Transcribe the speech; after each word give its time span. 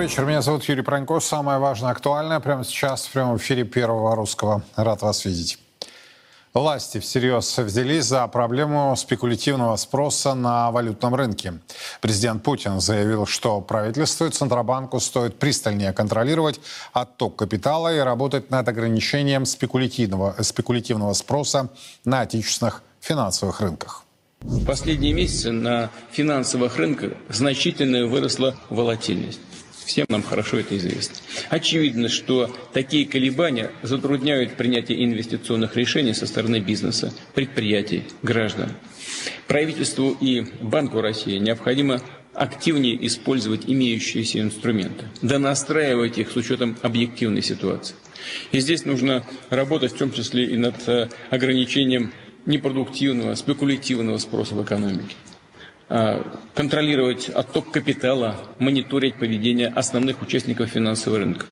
Добрый 0.00 0.12
вечер, 0.12 0.24
меня 0.24 0.40
зовут 0.40 0.64
Юрий 0.64 0.80
Пронько. 0.80 1.20
Самое 1.20 1.58
важное, 1.58 1.90
актуальное 1.90 2.40
прямо 2.40 2.64
сейчас 2.64 3.04
в 3.04 3.12
прямом 3.12 3.36
эфире 3.36 3.64
Первого 3.64 4.16
Русского. 4.16 4.62
Рад 4.74 5.02
вас 5.02 5.26
видеть. 5.26 5.58
Власти 6.54 7.00
всерьез 7.00 7.58
взялись 7.58 8.06
за 8.06 8.26
проблему 8.28 8.96
спекулятивного 8.96 9.76
спроса 9.76 10.32
на 10.32 10.70
валютном 10.70 11.14
рынке. 11.14 11.58
Президент 12.00 12.42
Путин 12.42 12.80
заявил, 12.80 13.26
что 13.26 13.60
правительству 13.60 14.24
и 14.24 14.30
Центробанку 14.30 15.00
стоит 15.00 15.38
пристальнее 15.38 15.92
контролировать 15.92 16.62
отток 16.94 17.36
капитала 17.36 17.94
и 17.94 17.98
работать 17.98 18.50
над 18.50 18.66
ограничением 18.66 19.44
спекулятивного, 19.44 20.34
спекулятивного 20.40 21.12
спроса 21.12 21.68
на 22.06 22.22
отечественных 22.22 22.82
финансовых 23.02 23.60
рынках. 23.60 24.04
В 24.40 24.64
последние 24.64 25.12
месяцы 25.12 25.52
на 25.52 25.90
финансовых 26.10 26.78
рынках 26.78 27.12
значительно 27.28 28.06
выросла 28.06 28.56
волатильность. 28.70 29.40
Всем 29.90 30.06
нам 30.08 30.22
хорошо 30.22 30.58
это 30.58 30.76
известно. 30.76 31.16
Очевидно, 31.48 32.08
что 32.08 32.48
такие 32.72 33.06
колебания 33.06 33.72
затрудняют 33.82 34.54
принятие 34.54 35.04
инвестиционных 35.04 35.74
решений 35.74 36.14
со 36.14 36.28
стороны 36.28 36.60
бизнеса, 36.60 37.12
предприятий, 37.34 38.04
граждан. 38.22 38.70
Правительству 39.48 40.16
и 40.20 40.46
Банку 40.60 41.00
России 41.00 41.38
необходимо 41.38 42.00
активнее 42.34 43.04
использовать 43.04 43.62
имеющиеся 43.66 44.38
инструменты, 44.38 45.06
да 45.22 45.40
настраивать 45.40 46.18
их 46.18 46.30
с 46.30 46.36
учетом 46.36 46.76
объективной 46.82 47.42
ситуации. 47.42 47.96
И 48.52 48.60
здесь 48.60 48.84
нужно 48.84 49.26
работать 49.48 49.92
в 49.92 49.98
том 49.98 50.12
числе 50.12 50.44
и 50.44 50.56
над 50.56 50.88
э, 50.88 51.08
ограничением 51.30 52.12
непродуктивного, 52.46 53.34
спекулятивного 53.34 54.18
спроса 54.18 54.54
в 54.54 54.62
экономике. 54.62 55.16
А, 55.92 56.24
контролировать 56.54 57.28
отток 57.28 57.72
капитала, 57.72 58.36
мониторить 58.60 59.16
поведение 59.16 59.66
основных 59.66 60.22
участников 60.22 60.70
финансового 60.70 61.18
рынка. 61.18 61.46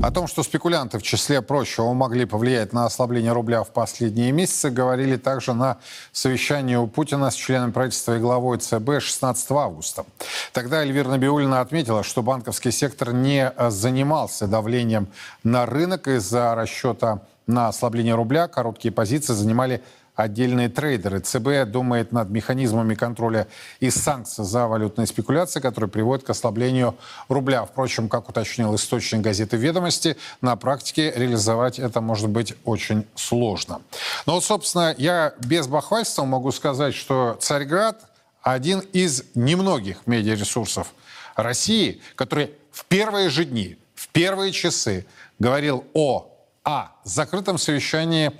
О 0.00 0.12
том, 0.12 0.28
что 0.28 0.44
спекулянты 0.44 0.98
в 1.00 1.02
числе 1.02 1.42
прочего 1.42 1.92
могли 1.92 2.24
повлиять 2.24 2.72
на 2.72 2.84
ослабление 2.84 3.32
рубля 3.32 3.64
в 3.64 3.72
последние 3.72 4.30
месяцы, 4.30 4.70
говорили 4.70 5.16
также 5.16 5.54
на 5.54 5.78
совещании 6.12 6.76
у 6.76 6.86
Путина 6.86 7.32
с 7.32 7.34
членом 7.34 7.72
правительства 7.72 8.16
и 8.16 8.20
главой 8.20 8.58
ЦБ 8.58 9.00
16 9.00 9.50
августа. 9.50 10.04
Тогда 10.52 10.82
Эльвира 10.82 11.08
Набиулина 11.08 11.60
отметила, 11.60 12.04
что 12.04 12.22
банковский 12.22 12.70
сектор 12.70 13.12
не 13.12 13.52
занимался 13.70 14.46
давлением 14.46 15.08
на 15.42 15.66
рынок 15.66 16.06
из-за 16.06 16.54
расчета 16.54 17.22
на 17.48 17.66
ослабление 17.66 18.14
рубля. 18.14 18.46
Короткие 18.46 18.92
позиции 18.92 19.32
занимали 19.32 19.82
отдельные 20.16 20.68
трейдеры. 20.70 21.20
ЦБ 21.20 21.70
думает 21.70 22.10
над 22.10 22.30
механизмами 22.30 22.94
контроля 22.94 23.46
и 23.80 23.90
санкций 23.90 24.44
за 24.44 24.66
валютные 24.66 25.06
спекуляции, 25.06 25.60
которые 25.60 25.90
приводят 25.90 26.24
к 26.24 26.30
ослаблению 26.30 26.96
рубля. 27.28 27.64
Впрочем, 27.64 28.08
как 28.08 28.28
уточнил 28.28 28.74
источник 28.74 29.20
газеты 29.20 29.56
«Ведомости», 29.58 30.16
на 30.40 30.56
практике 30.56 31.12
реализовать 31.14 31.78
это 31.78 32.00
может 32.00 32.30
быть 32.30 32.54
очень 32.64 33.06
сложно. 33.14 33.82
Но 34.24 34.34
вот, 34.34 34.44
собственно, 34.44 34.94
я 34.96 35.34
без 35.44 35.68
бахвальства 35.68 36.24
могу 36.24 36.50
сказать, 36.50 36.94
что 36.94 37.36
«Царьград» 37.40 38.02
один 38.42 38.80
из 38.92 39.24
немногих 39.34 40.06
медиаресурсов 40.06 40.94
России, 41.34 42.00
который 42.14 42.52
в 42.72 42.86
первые 42.86 43.28
же 43.28 43.44
дни, 43.44 43.76
в 43.94 44.08
первые 44.08 44.52
часы 44.52 45.04
говорил 45.38 45.84
о 45.92 46.32
а. 46.64 46.92
закрытом 47.04 47.58
совещании 47.58 48.32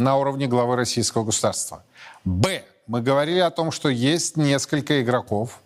на 0.00 0.16
уровне 0.16 0.46
главы 0.46 0.76
российского 0.76 1.24
государства. 1.24 1.84
Б. 2.24 2.64
Мы 2.86 3.02
говорили 3.02 3.38
о 3.38 3.50
том, 3.50 3.70
что 3.70 3.88
есть 3.88 4.36
несколько 4.36 5.00
игроков. 5.02 5.60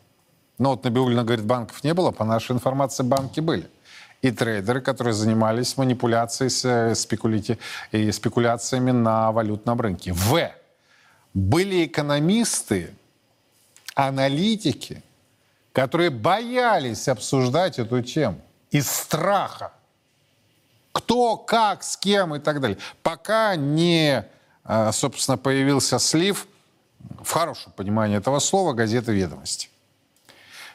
Ну 0.59 0.71
вот 0.71 0.85
Набиулина 0.85 1.25
говорит, 1.25 1.45
банков 1.45 1.83
не 1.85 1.95
было. 1.95 2.11
По 2.11 2.25
нашей 2.25 2.53
информации, 2.53 3.03
банки 3.03 3.41
были. 3.41 3.71
И 4.21 4.31
трейдеры, 4.31 4.81
которые 4.81 5.15
занимались 5.15 5.77
манипуляцией 5.77 6.51
с 6.51 6.65
э, 6.65 6.95
спекулити... 6.95 7.59
и 7.93 8.11
спекуляциями 8.13 8.91
на 8.91 9.33
валютном 9.33 9.81
рынке. 9.81 10.13
В. 10.13 10.51
Были 11.33 11.87
экономисты, 11.87 12.95
аналитики, 13.95 15.03
которые 15.73 16.11
боялись 16.11 17.09
обсуждать 17.09 17.79
эту 17.79 18.03
тему 18.03 18.41
из 18.71 18.91
страха 18.91 19.73
кто, 20.95 21.37
как, 21.37 21.83
с 21.83 21.97
кем 21.97 22.37
и 22.37 22.39
так 22.39 22.61
далее. 22.61 22.79
Пока 23.03 23.57
не, 23.57 24.25
а, 24.63 24.93
собственно, 24.93 25.37
появился 25.37 25.99
слив, 25.99 26.47
в 27.23 27.31
хорошем 27.31 27.73
понимании 27.73 28.17
этого 28.17 28.39
слова, 28.39 28.73
газеты 28.73 29.13
«Ведомости». 29.13 29.69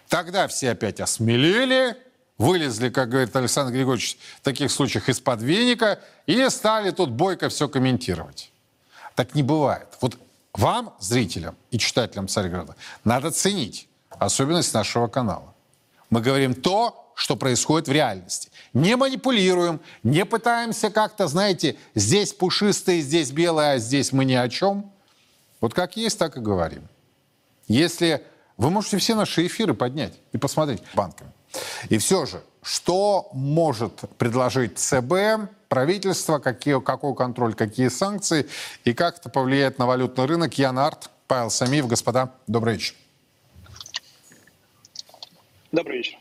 Тогда 0.09 0.47
все 0.47 0.71
опять 0.71 0.99
осмелели, 0.99 1.95
вылезли, 2.37 2.89
как 2.89 3.09
говорит 3.09 3.35
Александр 3.35 3.71
Григорьевич, 3.71 4.17
в 4.37 4.41
таких 4.41 4.71
случаях 4.71 5.07
из-под 5.07 5.41
веника 5.41 5.99
и 6.25 6.49
стали 6.49 6.91
тут 6.91 7.11
бойко 7.11 7.47
все 7.49 7.69
комментировать. 7.69 8.51
Так 9.15 9.35
не 9.35 9.43
бывает. 9.43 9.87
Вот 10.01 10.17
вам, 10.53 10.93
зрителям 10.99 11.55
и 11.71 11.77
читателям 11.77 12.27
Царьграда, 12.27 12.75
надо 13.03 13.31
ценить 13.31 13.87
особенность 14.09 14.73
нашего 14.73 15.07
канала. 15.07 15.53
Мы 16.09 16.21
говорим 16.21 16.55
то, 16.55 16.98
что 17.19 17.35
происходит 17.35 17.89
в 17.89 17.91
реальности. 17.91 18.49
Не 18.73 18.95
манипулируем, 18.95 19.81
не 20.03 20.23
пытаемся 20.23 20.89
как-то, 20.89 21.27
знаете, 21.27 21.75
здесь 21.93 22.31
пушистые, 22.31 23.01
здесь 23.01 23.31
белые, 23.31 23.73
а 23.73 23.77
здесь 23.77 24.13
мы 24.13 24.23
ни 24.23 24.35
о 24.35 24.47
чем. 24.47 24.89
Вот 25.59 25.73
как 25.73 25.97
есть, 25.97 26.17
так 26.17 26.37
и 26.37 26.39
говорим. 26.39 26.87
Если 27.67 28.23
вы 28.55 28.69
можете 28.69 28.97
все 28.99 29.15
наши 29.15 29.45
эфиры 29.47 29.73
поднять 29.73 30.13
и 30.31 30.37
посмотреть 30.37 30.81
банками. 30.93 31.29
И 31.89 31.97
все 31.97 32.25
же, 32.25 32.41
что 32.63 33.29
может 33.33 33.99
предложить 34.17 34.79
ЦБ, 34.79 35.51
правительство, 35.67 36.39
какие, 36.39 36.79
какой 36.79 37.13
контроль, 37.15 37.53
какие 37.53 37.89
санкции 37.89 38.47
и 38.85 38.93
как 38.93 39.17
это 39.17 39.27
повлияет 39.29 39.77
на 39.77 39.87
валютный 39.87 40.25
рынок? 40.25 40.57
Ян 40.57 40.79
Арт, 40.79 41.09
Павел 41.27 41.49
Самиев, 41.49 41.85
господа, 41.87 42.33
добрый 42.47 42.75
вечер. 42.75 42.95
Добрый 45.73 45.97
вечер. 45.97 46.17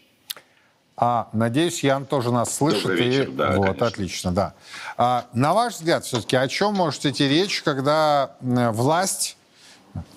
А, 1.01 1.29
надеюсь, 1.33 1.85
Ян 1.85 2.07
тоже 2.07 2.33
нас 2.33 2.53
слышит. 2.53 2.83
Добрый 2.83 3.05
вечер, 3.05 3.29
и... 3.29 3.33
да, 3.33 3.53
Вот, 3.53 3.67
конечно. 3.67 3.87
отлично, 3.87 4.33
да. 4.33 4.55
А, 4.97 5.27
на 5.33 5.55
ваш 5.55 5.75
взгляд, 5.75 6.05
все-таки, 6.05 6.35
о 6.35 6.49
чем 6.49 6.75
может 6.75 7.07
идти 7.07 7.29
речь, 7.29 7.63
когда 7.63 8.33
власть 8.41 9.37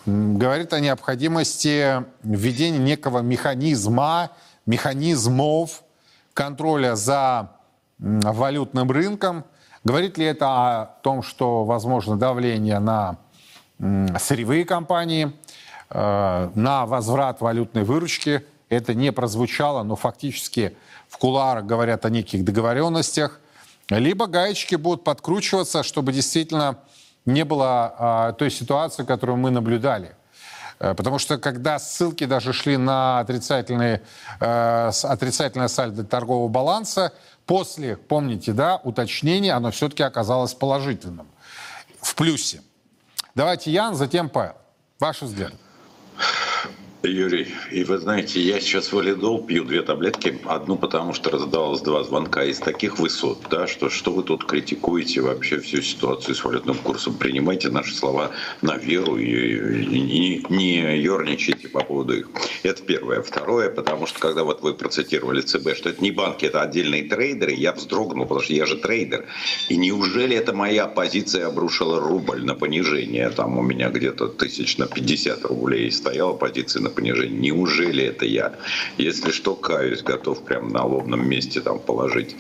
говорит 0.08 0.74
о 0.74 0.80
необходимости 0.80 2.04
введения 2.24 2.80
некого 2.80 3.20
механизма, 3.20 4.32
механизмов 4.66 5.84
контроля 6.34 6.96
за 6.96 7.52
валютным 8.00 8.90
рынком? 8.90 9.46
Говорит 9.84 10.18
ли 10.18 10.26
это 10.26 10.48
о 10.48 10.86
том, 11.04 11.22
что 11.22 11.64
возможно 11.64 12.18
давление 12.18 12.80
на 12.80 13.18
сырьевые 14.18 14.66
компании, 14.66 15.32
э, 15.92 16.50
на 16.56 16.86
возврат 16.88 17.40
валютной 17.40 17.84
выручки– 17.84 18.44
это 18.72 18.94
не 18.94 19.12
прозвучало, 19.12 19.84
но 19.84 19.96
фактически 19.96 20.76
в 21.10 21.18
кулуарах 21.18 21.66
говорят 21.66 22.06
о 22.06 22.10
неких 22.10 22.44
договоренностях, 22.44 23.40
либо 23.90 24.28
гаечки 24.28 24.76
будут 24.76 25.04
подкручиваться, 25.04 25.84
чтобы 25.84 26.14
действительно 26.14 26.80
не 27.26 27.44
было 27.44 27.96
а, 27.98 28.34
той 28.34 28.50
ситуации, 28.50 29.04
которую 29.04 29.38
мы 29.38 29.52
наблюдали. 29.52 30.16
Э, 30.80 30.96
потому 30.96 31.20
что 31.20 31.38
когда 31.38 31.78
ссылки 31.78 32.26
даже 32.26 32.54
шли 32.54 32.78
на 32.78 33.20
отрицательные, 33.20 34.02
э, 34.40 34.92
отрицательное 35.04 35.68
сальдо 35.68 36.04
торгового 36.04 36.48
баланса, 36.48 37.14
после, 37.46 37.98
помните, 37.98 38.54
да, 38.54 38.78
уточнения, 38.78 39.54
оно 39.54 39.70
все-таки 39.70 40.02
оказалось 40.02 40.54
положительным, 40.56 41.28
в 42.02 42.16
плюсе. 42.16 42.62
Давайте 43.36 43.72
Ян, 43.72 43.96
затем 43.96 44.30
Павел. 44.30 44.56
Ваш 45.00 45.22
взгляд. 45.22 45.54
Юрий, 47.04 47.48
и 47.72 47.84
вы 47.84 47.98
знаете, 47.98 48.40
я 48.40 48.60
сейчас 48.60 48.94
валидол 48.94 49.44
пью 49.44 49.64
две 49.64 49.82
таблетки. 49.82 50.40
Одну, 50.46 50.78
потому 50.78 51.14
что 51.14 51.32
раздавалось 51.32 51.82
два 51.82 52.04
звонка 52.04 52.44
из 52.44 52.60
таких 52.60 53.00
высот, 53.00 53.40
да, 53.50 53.66
что, 53.66 53.90
что 53.90 54.12
вы 54.12 54.22
тут 54.22 54.46
критикуете 54.46 55.22
вообще 55.22 55.60
всю 55.60 55.82
ситуацию 55.82 56.36
с 56.36 56.44
валютным 56.44 56.76
курсом. 56.76 57.16
Принимайте 57.16 57.70
наши 57.70 57.96
слова 57.96 58.32
на 58.62 58.78
веру 58.78 59.18
и, 59.18 59.26
и 59.26 60.46
не 60.50 61.02
ерничайте 61.02 61.70
по 61.70 61.84
поводу 61.84 62.14
их. 62.14 62.30
Это 62.62 62.84
первое. 62.84 63.24
Второе, 63.24 63.72
потому 63.72 64.06
что 64.06 64.20
когда 64.20 64.44
вот 64.44 64.62
вы 64.62 64.76
процитировали 64.76 65.42
ЦБ, 65.42 65.76
что 65.76 65.90
это 65.90 66.04
не 66.04 66.12
банки, 66.12 66.46
это 66.46 66.62
отдельные 66.62 67.04
трейдеры, 67.04 67.54
я 67.54 67.74
вздрогнул, 67.74 68.26
потому 68.26 68.42
что 68.42 68.54
я 68.54 68.68
же 68.68 68.78
трейдер. 68.78 69.26
И 69.70 69.78
неужели 69.78 70.38
это 70.38 70.54
моя 70.54 70.86
позиция 70.86 71.48
обрушила 71.48 72.00
рубль 72.00 72.46
на 72.46 72.54
понижение? 72.54 73.30
Там 73.32 73.58
у 73.58 73.64
меня 73.64 73.90
где-то 73.90 74.28
тысяч 74.28 74.78
на 74.78 74.86
50 74.86 75.46
рублей 75.46 75.92
стояла 75.92 76.34
позиция 76.34 76.84
на 76.84 76.91
понижения. 76.92 77.52
Неужели 77.52 78.04
это 78.04 78.26
я? 78.26 78.56
Если 78.98 79.32
что, 79.32 79.56
каюсь, 79.56 80.02
готов 80.02 80.44
прямо 80.44 80.70
на 80.70 80.86
лобном 80.86 81.28
месте 81.28 81.62
там 81.62 81.80
положить. 81.80 82.36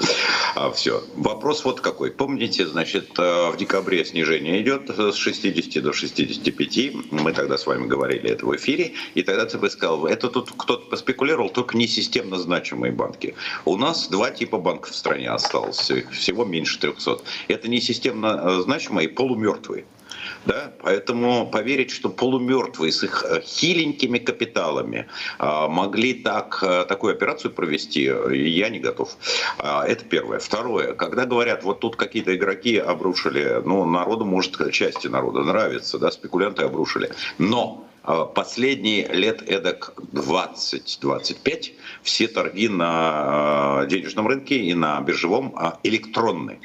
А, 0.55 0.71
все. 0.71 1.03
Вопрос 1.15 1.65
вот 1.65 1.81
какой. 1.81 2.11
Помните, 2.11 2.67
значит, 2.67 3.17
э, 3.17 3.51
в 3.51 3.57
декабре 3.57 4.05
снижение 4.05 4.61
идет 4.61 4.89
с 4.89 5.15
60 5.15 5.81
до 5.81 5.93
65. 5.93 7.11
Мы 7.11 7.33
тогда 7.33 7.57
с 7.57 7.65
вами 7.65 7.87
говорили 7.87 8.29
это 8.29 8.45
в 8.45 8.55
эфире. 8.55 8.93
И 9.15 9.23
тогда 9.23 9.45
ЦБ 9.45 9.69
сказал, 9.69 10.05
это 10.05 10.29
тут 10.29 10.51
кто-то 10.55 10.89
поспекулировал, 10.89 11.49
только 11.49 11.77
не 11.77 11.87
системно 11.87 12.37
значимые 12.37 12.91
банки. 12.91 13.35
У 13.65 13.77
нас 13.77 14.07
два 14.07 14.31
типа 14.31 14.57
банков 14.57 14.91
в 14.91 14.95
стране 14.95 15.29
осталось, 15.29 15.91
всего 16.11 16.45
меньше 16.45 16.79
300. 16.79 17.19
Это 17.47 17.67
не 17.67 17.81
системно 17.81 18.41
э, 18.43 18.61
значимые, 18.63 19.09
полумертвые. 19.09 19.85
Да? 20.45 20.71
Поэтому 20.81 21.49
поверить, 21.49 21.91
что 21.91 22.09
полумертвые 22.09 22.91
с 22.91 23.03
их 23.03 23.23
э, 23.23 23.41
хиленькими 23.41 24.17
капиталами 24.17 25.07
а, 25.39 25.67
могли 25.67 26.13
так, 26.13 26.59
э, 26.63 26.85
такую 26.85 27.13
операцию 27.13 27.51
провести, 27.51 28.03
я 28.03 28.69
не 28.69 28.79
готов. 28.79 29.15
А, 29.57 29.85
это 29.85 30.05
первое. 30.05 30.39
Второе. 30.39 30.93
Когда 30.93 31.25
говорят, 31.25 31.63
вот 31.63 31.79
тут 31.79 31.95
какие-то 31.95 32.35
игроки 32.35 32.77
обрушили, 32.77 33.61
ну, 33.65 33.85
народу, 33.85 34.25
может, 34.25 34.71
части 34.71 35.07
народа 35.07 35.43
нравится, 35.43 35.99
да, 35.99 36.11
спекулянты 36.11 36.63
обрушили. 36.63 37.11
Но 37.37 37.87
а, 38.03 38.25
последние 38.25 39.07
лет 39.07 39.43
эдак 39.47 39.93
20-25 40.13 41.73
все 42.01 42.27
торги 42.27 42.67
на 42.67 43.85
денежном 43.87 44.27
рынке 44.27 44.57
и 44.57 44.73
на 44.73 44.99
биржевом 45.01 45.55
электронные. 45.83 46.59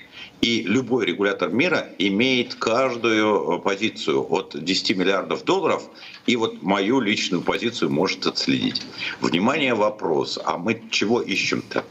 И 0.47 0.63
любой 0.63 1.07
регулятор 1.07 1.49
мира 1.51 1.89
имеет 1.99 2.55
каждую 2.55 3.59
позицию 3.59 4.25
от 4.33 4.55
10 4.57 4.97
миллиардов 4.97 5.43
долларов, 5.43 5.83
и 6.27 6.37
вот 6.37 6.63
мою 6.63 7.01
личную 7.01 7.43
позицию 7.43 7.91
может 7.91 8.29
отследить. 8.29 8.81
Внимание, 9.21 9.75
вопрос, 9.75 10.39
а 10.45 10.57
мы 10.57 10.81
чего 10.93 11.21
ищем-то? 11.21 11.85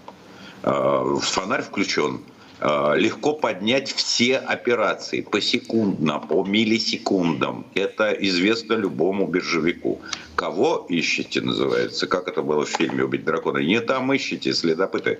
А, 0.64 1.18
фонарь 1.20 1.64
включен. 1.64 2.22
А, 2.62 2.94
легко 2.94 3.34
поднять 3.34 3.92
все 3.92 4.38
операции 4.38 5.20
посекундно, 5.20 6.20
по 6.20 6.46
миллисекундам. 6.46 7.66
Это 7.74 8.12
известно 8.12 8.76
любому 8.76 9.28
биржевику. 9.28 10.00
Кого 10.36 10.86
ищете, 10.88 11.42
называется, 11.42 12.08
как 12.08 12.30
это 12.30 12.42
было 12.42 12.64
в 12.64 12.70
фильме 12.70 13.04
«Убить 13.04 13.26
дракона». 13.26 13.58
Не 13.58 13.82
там 13.82 14.16
ищите, 14.16 14.54
следопыты. 14.54 15.20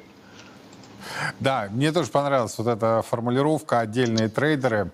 Да, 1.40 1.68
мне 1.72 1.92
тоже 1.92 2.10
понравилась 2.10 2.58
вот 2.58 2.68
эта 2.68 3.02
формулировка 3.02 3.80
«отдельные 3.80 4.30
трейдеры». 4.30 4.92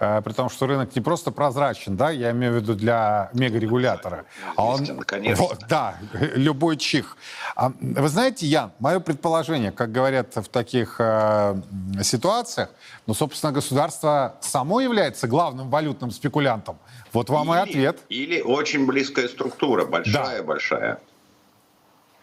Э, 0.00 0.22
при 0.22 0.32
том, 0.32 0.48
что 0.48 0.66
рынок 0.66 0.96
не 0.96 1.02
просто 1.02 1.30
прозрачен, 1.30 1.94
да, 1.94 2.08
я 2.08 2.30
имею 2.30 2.54
в 2.54 2.56
виду 2.56 2.74
для 2.74 3.28
мегарегулятора, 3.34 4.24
а 4.56 4.64
он, 4.64 4.86
конечно. 5.04 5.44
Вот, 5.44 5.58
да, 5.68 5.98
любой 6.34 6.78
чих. 6.78 7.18
А, 7.54 7.70
вы 7.78 8.08
знаете, 8.08 8.46
Ян, 8.46 8.72
мое 8.78 8.98
предположение, 9.00 9.72
как 9.72 9.92
говорят 9.92 10.36
в 10.36 10.48
таких 10.48 10.96
э, 10.98 11.60
ситуациях, 12.02 12.70
ну, 13.06 13.12
собственно, 13.12 13.52
государство 13.52 14.36
само 14.40 14.80
является 14.80 15.28
главным 15.28 15.68
валютным 15.68 16.10
спекулянтом. 16.12 16.78
Вот 17.12 17.28
вам 17.28 17.52
или, 17.52 17.58
и 17.58 17.60
ответ. 17.60 17.98
Или 18.08 18.40
очень 18.40 18.86
близкая 18.86 19.28
структура, 19.28 19.84
большая-большая. 19.84 20.94
Да. 20.94 21.00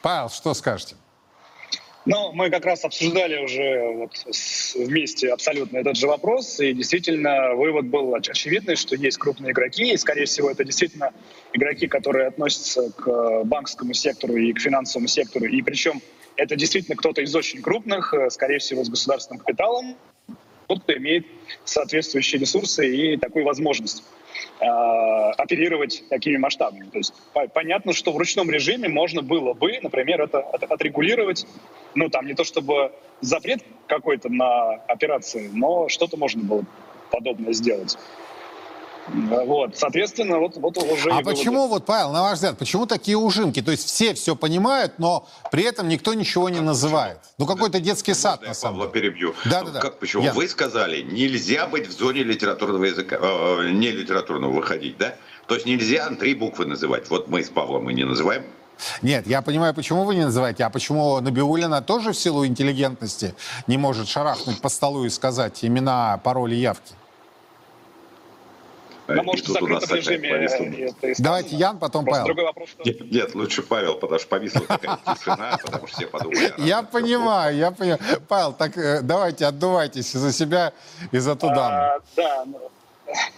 Павел, 0.02 0.30
что 0.30 0.56
скажете? 0.56 0.96
Ну, 2.10 2.32
мы 2.32 2.50
как 2.50 2.64
раз 2.64 2.86
обсуждали 2.86 3.44
уже 3.44 3.82
вот 3.94 4.12
вместе 4.76 5.28
абсолютно 5.28 5.80
этот 5.80 5.98
же 5.98 6.08
вопрос, 6.08 6.58
и 6.62 6.72
действительно 6.72 7.54
вывод 7.54 7.88
был 7.88 8.16
очевидный, 8.16 8.78
что 8.78 8.96
есть 8.96 9.18
крупные 9.18 9.52
игроки, 9.52 9.92
и, 9.92 9.98
скорее 9.98 10.24
всего, 10.24 10.50
это 10.50 10.64
действительно 10.64 11.12
игроки, 11.52 11.88
которые 11.88 12.28
относятся 12.28 12.94
к 12.94 13.44
банковскому 13.44 13.94
сектору 13.94 14.38
и 14.38 14.54
к 14.54 14.62
финансовому 14.62 15.10
сектору, 15.10 15.48
и 15.48 15.62
причем 15.62 16.02
это 16.38 16.56
действительно 16.56 16.96
кто-то 16.96 17.22
из 17.22 17.36
очень 17.36 17.62
крупных, 17.62 18.14
э, 18.14 18.30
скорее 18.30 18.60
всего, 18.60 18.86
с 18.86 18.90
государственным 18.90 19.40
капиталом, 19.40 19.98
тот, 20.68 20.84
кто 20.84 20.94
имеет 20.96 21.26
соответствующие 21.66 22.40
ресурсы 22.40 22.88
и 22.88 23.18
такую 23.18 23.44
возможность 23.44 24.06
э, 24.60 24.66
оперировать 25.38 26.04
такими 26.10 26.38
масштабами. 26.38 26.90
То 26.90 26.98
есть 26.98 27.14
по 27.34 27.48
понятно, 27.48 27.94
что 27.94 28.12
в 28.12 28.18
ручном 28.18 28.50
режиме 28.50 28.90
можно 28.90 29.22
было 29.22 29.54
бы, 29.54 29.80
например, 29.82 30.22
это 30.22 30.40
отрегулировать, 30.40 31.46
ну 31.96 32.10
там 32.10 32.26
не 32.26 32.34
то 32.34 32.44
чтобы 32.44 32.92
запрет 33.22 33.64
какой-то 33.88 34.30
на 34.30 34.74
операции, 34.88 35.50
но 35.54 35.90
что-то 35.90 36.18
можно 36.18 36.44
было 36.44 36.64
подобное 37.12 37.54
сделать. 37.54 37.98
Вот, 39.10 39.78
соответственно, 39.78 40.40
вот, 40.40 40.58
вот 40.58 40.78
уже... 40.78 41.10
А 41.12 41.22
почему, 41.22 41.64
выводы. 41.64 41.74
вот, 41.74 41.86
Павел, 41.86 42.12
на 42.12 42.22
ваш 42.24 42.36
взгляд, 42.36 42.58
почему 42.58 42.86
такие 42.86 43.18
ужимки? 43.18 43.62
То 43.62 43.72
есть 43.72 43.88
все 43.88 44.14
все 44.14 44.36
понимают, 44.36 45.00
но 45.00 45.28
при 45.52 45.64
этом 45.64 45.88
никто 45.88 46.14
ничего 46.14 46.50
не 46.50 46.60
называет. 46.60 47.20
Ну, 47.38 47.46
какой-то 47.46 47.80
детский 47.80 48.14
сад, 48.14 48.42
на 48.42 48.54
самом 48.54 48.80
деле. 48.80 48.92
перебью. 48.92 49.36
Да, 49.46 49.64
да, 49.64 49.72
да. 49.72 49.80
Как, 49.80 50.00
почему? 50.00 50.24
Я... 50.24 50.34
Вы 50.34 50.48
сказали, 50.48 51.02
нельзя 51.02 51.68
быть 51.68 51.88
в 51.88 51.98
зоне 51.98 52.24
литературного 52.24 52.84
языка, 52.84 53.18
э, 53.20 53.70
не 53.72 53.92
литературного 53.92 54.52
выходить, 54.52 54.98
да? 54.98 55.16
То 55.48 55.56
есть 55.56 55.66
нельзя 55.66 56.10
три 56.10 56.36
буквы 56.36 56.66
называть. 56.66 57.10
Вот 57.10 57.30
мы 57.30 57.44
с 57.44 57.50
Павлом 57.50 57.86
мы 57.86 57.94
не 57.94 58.04
называем. 58.04 58.44
Нет, 59.02 59.26
я 59.26 59.42
понимаю, 59.42 59.74
почему 59.74 60.04
вы 60.04 60.16
не 60.16 60.26
называете, 60.26 60.64
а 60.64 60.70
почему 60.70 61.20
Набиулина 61.20 61.82
тоже 61.82 62.12
в 62.12 62.18
силу 62.18 62.46
интеллигентности 62.46 63.34
не 63.66 63.78
может 63.78 64.08
шарахнуть 64.08 64.62
по 64.62 64.70
столу 64.70 65.06
и 65.06 65.10
сказать 65.10 65.64
имена, 65.64 66.20
пароли, 66.24 66.56
явки? 66.56 66.94
Но, 69.08 69.24
может, 69.24 69.48
в 69.48 69.52
закрытом 69.52 69.96
режиме 69.96 70.30
это 70.30 71.22
Давайте 71.22 71.56
Ян, 71.56 71.80
потом 71.80 72.06
Просто 72.06 72.24
Павел. 72.24 72.26
Другой 72.26 72.46
вопрос, 72.46 72.70
что... 72.70 72.84
нет, 72.84 73.12
нет, 73.12 73.36
лучше 73.36 73.62
Павел, 73.64 73.96
потому 73.96 74.20
что 74.20 74.28
повисла 74.30 74.62
такая 74.62 75.00
тишина, 75.16 75.60
потому 75.64 75.88
что 75.88 75.98
все 75.98 76.08
подумали. 76.08 76.54
Я 76.58 76.84
понимаю, 76.84 77.56
я 77.56 77.72
понимаю. 77.72 78.00
Павел, 78.28 78.54
так 78.54 78.78
э, 78.78 79.02
давайте 79.02 79.46
отдувайтесь 79.46 80.12
за 80.12 80.32
себя 80.32 80.74
и 81.12 81.18
за 81.18 81.36
ту 81.36 81.48
даму. 81.48 81.76
А, 81.76 82.00
да, 82.16 82.46
ну, 82.46 82.72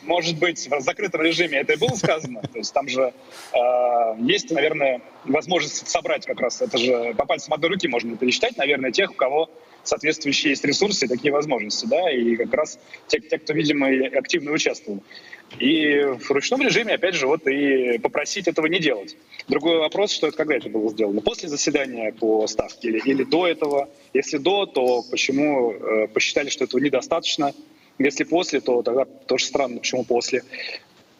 может 0.01 0.39
быть, 0.39 0.67
в 0.67 0.81
закрытом 0.81 1.21
режиме 1.21 1.59
это 1.59 1.73
и 1.73 1.77
было 1.77 1.95
сказано. 1.95 2.41
То 2.41 2.57
есть 2.57 2.73
там 2.73 2.87
же 2.87 3.13
э, 3.53 3.57
есть, 4.19 4.49
наверное, 4.51 5.01
возможность 5.25 5.87
собрать 5.87 6.25
как 6.25 6.39
раз. 6.39 6.61
Это 6.61 6.77
же 6.77 7.13
по 7.15 7.25
пальцам 7.25 7.53
одной 7.53 7.71
руки 7.71 7.87
можно 7.87 8.15
пересчитать, 8.17 8.57
наверное, 8.57 8.91
тех, 8.91 9.11
у 9.11 9.15
кого 9.15 9.49
соответствующие 9.83 10.51
есть 10.51 10.65
ресурсы 10.65 11.05
и 11.05 11.07
такие 11.07 11.31
возможности. 11.31 11.85
Да? 11.85 12.09
И 12.11 12.35
как 12.35 12.53
раз 12.53 12.79
те, 13.07 13.19
те 13.19 13.37
кто, 13.37 13.53
видимо, 13.53 13.87
активно 14.17 14.51
участвовал. 14.51 15.03
И 15.57 16.03
в 16.19 16.29
ручном 16.29 16.61
режиме, 16.61 16.93
опять 16.93 17.15
же, 17.15 17.27
вот 17.27 17.47
и 17.47 17.97
попросить 17.97 18.47
этого 18.47 18.67
не 18.67 18.79
делать. 18.79 19.17
Другой 19.47 19.79
вопрос, 19.79 20.11
что 20.11 20.27
это 20.27 20.37
когда 20.37 20.55
это 20.55 20.69
было 20.69 20.89
сделано? 20.91 21.21
После 21.21 21.49
заседания 21.49 22.13
по 22.13 22.45
ставке 22.47 22.89
или, 22.89 22.99
или 22.99 23.23
до 23.23 23.47
этого? 23.47 23.89
Если 24.13 24.37
до, 24.37 24.65
то 24.67 25.03
почему 25.09 25.71
э, 25.71 26.07
посчитали, 26.07 26.49
что 26.49 26.65
этого 26.65 26.79
недостаточно? 26.79 27.53
Если 27.97 28.23
после, 28.23 28.61
то 28.61 28.81
тогда 28.83 29.05
тоже 29.05 29.45
странно, 29.45 29.79
почему 29.79 30.05
после. 30.05 30.43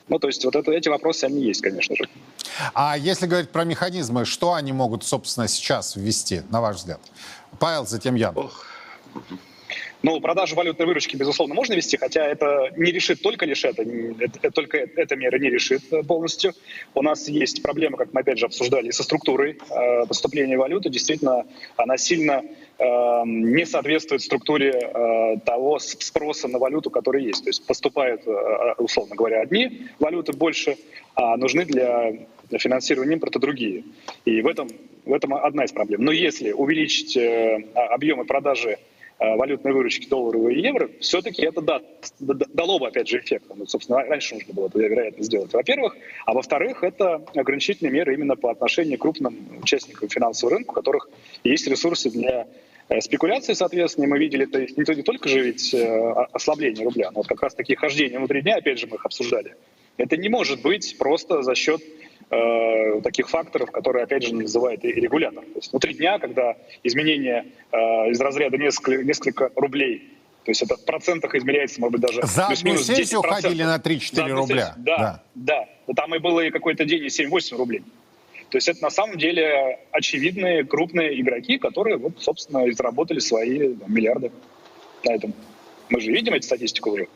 Ну, 0.07 0.19
то 0.19 0.27
есть 0.27 0.45
вот 0.45 0.55
это, 0.55 0.71
эти 0.71 0.89
вопросы, 0.89 1.25
они 1.25 1.41
есть, 1.41 1.61
конечно 1.61 1.95
же. 1.95 2.07
А 2.73 2.97
если 2.97 3.25
говорить 3.25 3.49
про 3.49 3.63
механизмы, 3.63 4.25
что 4.25 4.53
они 4.53 4.71
могут, 4.73 5.03
собственно, 5.03 5.47
сейчас 5.47 5.95
ввести, 5.95 6.41
на 6.49 6.61
ваш 6.61 6.77
взгляд? 6.77 6.99
Павел, 7.59 7.85
затем 7.85 8.15
я. 8.15 8.31
Ох. 8.31 8.65
Ну, 10.01 10.21
продажу 10.21 10.55
валютной 10.55 10.85
выручки, 10.85 11.17
безусловно, 11.17 11.55
можно 11.55 11.73
вести, 11.73 11.97
хотя 11.97 12.25
это 12.25 12.71
не 12.77 12.89
решит 12.89 13.21
только 13.21 13.45
лишь 13.45 13.65
это, 13.65 13.81
это, 13.81 14.39
это 14.41 14.51
только 14.51 14.77
эта 14.77 15.17
мера 15.17 15.37
не 15.37 15.49
решит 15.49 15.81
полностью. 16.07 16.53
У 16.95 17.01
нас 17.01 17.27
есть 17.27 17.61
проблема, 17.61 17.97
как 17.97 18.13
мы 18.13 18.21
опять 18.21 18.37
же 18.37 18.45
обсуждали, 18.45 18.91
со 18.91 19.03
структурой 19.03 19.57
э, 19.69 20.05
поступления 20.05 20.57
валюты. 20.57 20.89
Действительно, 20.89 21.45
она 21.75 21.97
сильно 21.97 22.43
э, 22.77 22.83
не 23.25 23.65
соответствует 23.65 24.21
структуре 24.21 24.71
э, 24.71 25.39
того 25.45 25.79
спроса 25.79 26.47
на 26.47 26.59
валюту, 26.59 26.89
который 26.91 27.25
есть. 27.25 27.43
То 27.43 27.49
есть 27.49 27.67
поступают, 27.67 28.25
э, 28.25 28.75
условно 28.77 29.17
говоря, 29.17 29.41
одни 29.41 29.89
валюты 29.99 30.31
больше, 30.31 30.77
а 31.15 31.35
нужны 31.35 31.65
для 31.65 32.13
финансирования 32.57 33.15
импорта 33.15 33.39
другие. 33.39 33.83
И 34.23 34.41
в 34.41 34.47
этом, 34.47 34.69
в 35.03 35.13
этом 35.13 35.33
одна 35.33 35.65
из 35.65 35.73
проблем. 35.73 36.05
Но 36.05 36.13
если 36.13 36.53
увеличить 36.53 37.17
э, 37.17 37.65
объемы 37.75 38.23
продажи 38.23 38.77
Э, 38.77 38.98
валютной 39.19 39.73
выручки 39.73 40.07
долларовой 40.07 40.55
и 40.55 40.61
евро, 40.61 40.89
все-таки 41.01 41.43
это 41.43 41.61
даст, 41.61 41.85
дало 42.19 42.79
бы, 42.79 42.87
опять 42.87 43.07
же, 43.09 43.19
эффект. 43.19 43.45
Ну, 43.53 43.65
собственно, 43.65 44.01
раньше 44.03 44.35
нужно 44.35 44.53
было 44.53 44.67
это, 44.67 44.79
вероятно, 44.79 45.23
сделать, 45.23 45.53
во-первых. 45.53 45.97
А 46.25 46.33
во-вторых, 46.33 46.83
это 46.83 47.21
ограничительные 47.35 47.91
меры 47.91 48.13
именно 48.13 48.37
по 48.37 48.49
отношению 48.49 48.97
к 48.97 49.01
крупным 49.01 49.59
участникам 49.61 50.07
финансового 50.07 50.55
рынка, 50.55 50.71
у 50.71 50.73
которых 50.73 51.09
есть 51.43 51.67
ресурсы 51.67 52.09
для 52.09 52.47
э, 52.87 53.01
спекуляции, 53.01 53.53
соответственно, 53.53 54.07
мы 54.07 54.19
видели 54.19 54.47
это 54.47 54.61
не, 54.61 54.95
не 54.95 55.03
только 55.03 55.27
же 55.27 55.41
ведь 55.41 55.73
э, 55.73 56.11
ослабление 56.31 56.85
рубля, 56.85 57.11
но 57.11 57.17
вот 57.17 57.27
как 57.27 57.41
раз 57.43 57.53
такие 57.53 57.77
хождения 57.77 58.19
внутри 58.19 58.41
дня, 58.41 58.55
опять 58.55 58.79
же, 58.79 58.87
мы 58.87 58.95
их 58.95 59.05
обсуждали. 59.05 59.55
Это 59.97 60.15
не 60.15 60.29
может 60.29 60.61
быть 60.61 60.97
просто 60.97 61.41
за 61.41 61.55
счет 61.55 61.81
э, 62.29 63.01
таких 63.01 63.29
факторов, 63.29 63.71
которые, 63.71 64.03
опять 64.03 64.23
же, 64.23 64.35
называет 64.35 64.83
и 64.83 64.91
регулятор. 64.91 65.43
То 65.43 65.55
есть 65.55 65.71
внутри 65.71 65.93
дня, 65.93 66.19
когда 66.19 66.55
изменение 66.83 67.45
э, 67.71 67.77
из 68.11 68.19
разряда 68.19 68.57
несколько, 68.57 69.03
несколько 69.03 69.51
рублей 69.55 70.15
то 70.45 70.51
есть 70.51 70.63
это 70.63 70.77
в 70.77 70.85
процентах 70.85 71.35
измеряется, 71.35 71.79
может 71.79 71.99
быть, 71.99 72.01
даже... 72.01 72.25
За 72.25 72.47
одну 72.47 72.75
сессию 72.77 73.21
ходили 73.21 73.61
на 73.61 73.75
3-4 73.75 74.29
рубля. 74.31 74.73
Да, 74.77 74.97
да, 74.97 75.23
да. 75.35 75.69
Но 75.85 75.93
там 75.93 76.15
и 76.15 76.17
было 76.17 76.39
и 76.39 76.49
какой-то 76.49 76.85
день 76.85 77.03
и 77.03 77.07
7-8 77.07 77.55
рублей. 77.55 77.83
То 78.49 78.57
есть 78.57 78.67
это 78.67 78.81
на 78.81 78.89
самом 78.89 79.17
деле 79.17 79.79
очевидные 79.91 80.63
крупные 80.63 81.21
игроки, 81.21 81.59
которые, 81.59 81.97
вот, 81.97 82.13
собственно, 82.19 82.65
и 82.65 82.71
заработали 82.71 83.19
свои 83.19 83.75
там, 83.75 83.93
миллиарды 83.93 84.31
на 85.05 85.13
этом. 85.13 85.33
Мы 85.89 86.01
же 86.01 86.11
видим 86.11 86.33
эту 86.33 86.45
статистику 86.45 86.91
уже. 86.91 87.07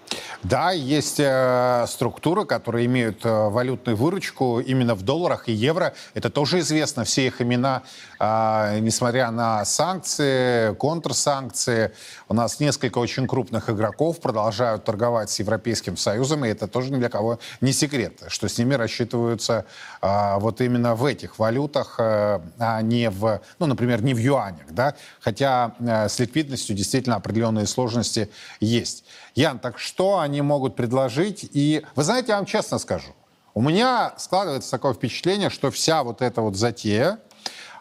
Да, 0.41 0.71
есть 0.71 1.19
э, 1.19 1.85
структуры, 1.87 2.45
которые 2.45 2.87
имеют 2.87 3.23
э, 3.23 3.49
валютную 3.49 3.95
выручку 3.95 4.59
именно 4.59 4.95
в 4.95 5.03
долларах 5.03 5.47
и 5.47 5.53
евро. 5.53 5.93
Это 6.15 6.29
тоже 6.29 6.59
известно, 6.59 7.03
все 7.03 7.27
их 7.27 7.41
имена, 7.41 7.83
э, 8.19 8.79
несмотря 8.79 9.31
на 9.31 9.63
санкции, 9.63 10.73
контрсанкции. 10.75 11.93
У 12.27 12.33
нас 12.33 12.59
несколько 12.59 12.97
очень 12.97 13.27
крупных 13.27 13.69
игроков 13.69 14.19
продолжают 14.19 14.83
торговать 14.83 15.29
с 15.29 15.39
Европейским 15.39 15.95
Союзом, 15.95 16.43
и 16.43 16.49
это 16.49 16.67
тоже 16.67 16.91
ни 16.91 16.97
для 16.97 17.09
кого 17.09 17.39
не 17.61 17.71
секрет, 17.71 18.23
что 18.27 18.49
с 18.49 18.57
ними 18.57 18.73
рассчитываются 18.73 19.65
э, 20.01 20.39
вот 20.39 20.61
именно 20.61 20.95
в 20.95 21.05
этих 21.05 21.37
валютах, 21.37 21.95
э, 21.99 22.39
а 22.59 22.81
не 22.81 23.09
в, 23.09 23.39
ну, 23.59 23.65
например, 23.67 24.03
не 24.03 24.13
в 24.13 24.17
юанях, 24.17 24.71
да, 24.71 24.95
хотя 25.21 25.75
э, 25.79 26.09
с 26.09 26.19
ликвидностью 26.19 26.75
действительно 26.75 27.15
определенные 27.15 27.67
сложности 27.67 28.29
есть. 28.63 29.03
Ян, 29.35 29.59
так 29.59 29.79
что 29.79 30.19
они 30.19 30.41
могут 30.41 30.75
предложить? 30.75 31.49
И 31.51 31.85
вы 31.95 32.03
знаете, 32.03 32.29
я 32.29 32.37
вам 32.37 32.45
честно 32.45 32.79
скажу, 32.79 33.13
у 33.53 33.61
меня 33.61 34.13
складывается 34.17 34.71
такое 34.71 34.93
впечатление, 34.93 35.49
что 35.49 35.69
вся 35.69 36.03
вот 36.03 36.21
эта 36.21 36.41
вот 36.41 36.55
затея, 36.55 37.19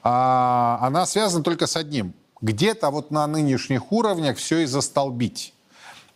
а, 0.02 0.78
она 0.82 1.06
связана 1.06 1.42
только 1.42 1.66
с 1.66 1.76
одним. 1.76 2.14
Где-то 2.40 2.90
вот 2.90 3.10
на 3.10 3.26
нынешних 3.26 3.92
уровнях 3.92 4.36
все 4.36 4.58
и 4.58 4.66
застолбить. 4.66 5.54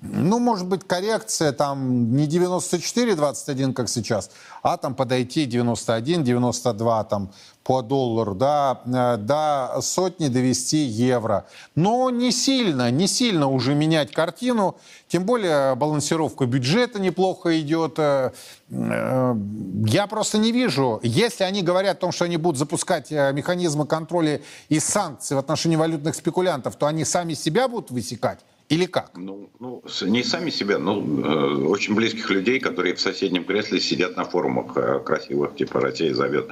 Ну, 0.01 0.39
может 0.39 0.67
быть, 0.67 0.87
коррекция 0.87 1.53
там 1.53 2.15
не 2.15 2.27
94-21, 2.27 3.73
как 3.73 3.89
сейчас, 3.89 4.31
а 4.63 4.77
там 4.77 4.95
подойти 4.95 5.47
91-92 5.47 7.09
там 7.09 7.31
по 7.67 7.83
доллару, 7.83 8.35
да, 8.35 8.81
э, 8.85 9.17
до 9.17 9.81
сотни 9.81 10.29
довести 10.29 10.77
евро. 10.77 11.47
Но 11.75 12.11
не 12.11 12.31
сильно, 12.31 12.91
не 12.91 13.09
сильно 13.09 13.49
уже 13.49 13.75
менять 13.75 14.13
картину, 14.13 14.77
тем 15.09 15.25
более 15.25 15.75
балансировка 15.75 16.47
бюджета 16.47 17.01
неплохо 17.01 17.59
идет. 17.59 17.99
Э, 17.99 18.33
э, 18.71 19.35
я 19.87 20.07
просто 20.07 20.39
не 20.39 20.53
вижу, 20.53 21.01
если 21.03 21.43
они 21.43 21.63
говорят 21.63 21.97
о 21.97 22.01
том, 22.01 22.13
что 22.13 22.27
они 22.27 22.37
будут 22.37 22.59
запускать 22.59 23.11
механизмы 23.11 23.87
контроля 23.87 24.43
и 24.69 24.79
санкций 24.79 25.37
в 25.37 25.41
отношении 25.41 25.77
валютных 25.77 26.15
спекулянтов, 26.15 26.77
то 26.77 26.87
они 26.87 27.05
сами 27.05 27.35
себя 27.35 27.67
будут 27.67 27.91
высекать. 27.91 28.41
Или 28.69 28.87
как? 28.87 29.13
Ну, 29.17 29.49
ну, 29.61 29.85
не 30.03 30.25
сами 30.25 30.51
себя, 30.51 30.79
но 30.81 30.99
э, 30.99 31.55
очень 31.67 31.95
близких 31.95 32.31
людей, 32.31 32.59
которые 32.59 32.97
в 32.97 33.01
соседнем 33.01 33.45
кресле 33.45 33.79
сидят 33.79 34.17
на 34.17 34.25
форумах 34.25 34.77
э, 34.77 34.99
красивых, 35.05 35.55
типа 35.55 35.81
Россия 35.81 36.13
зовет. 36.13 36.51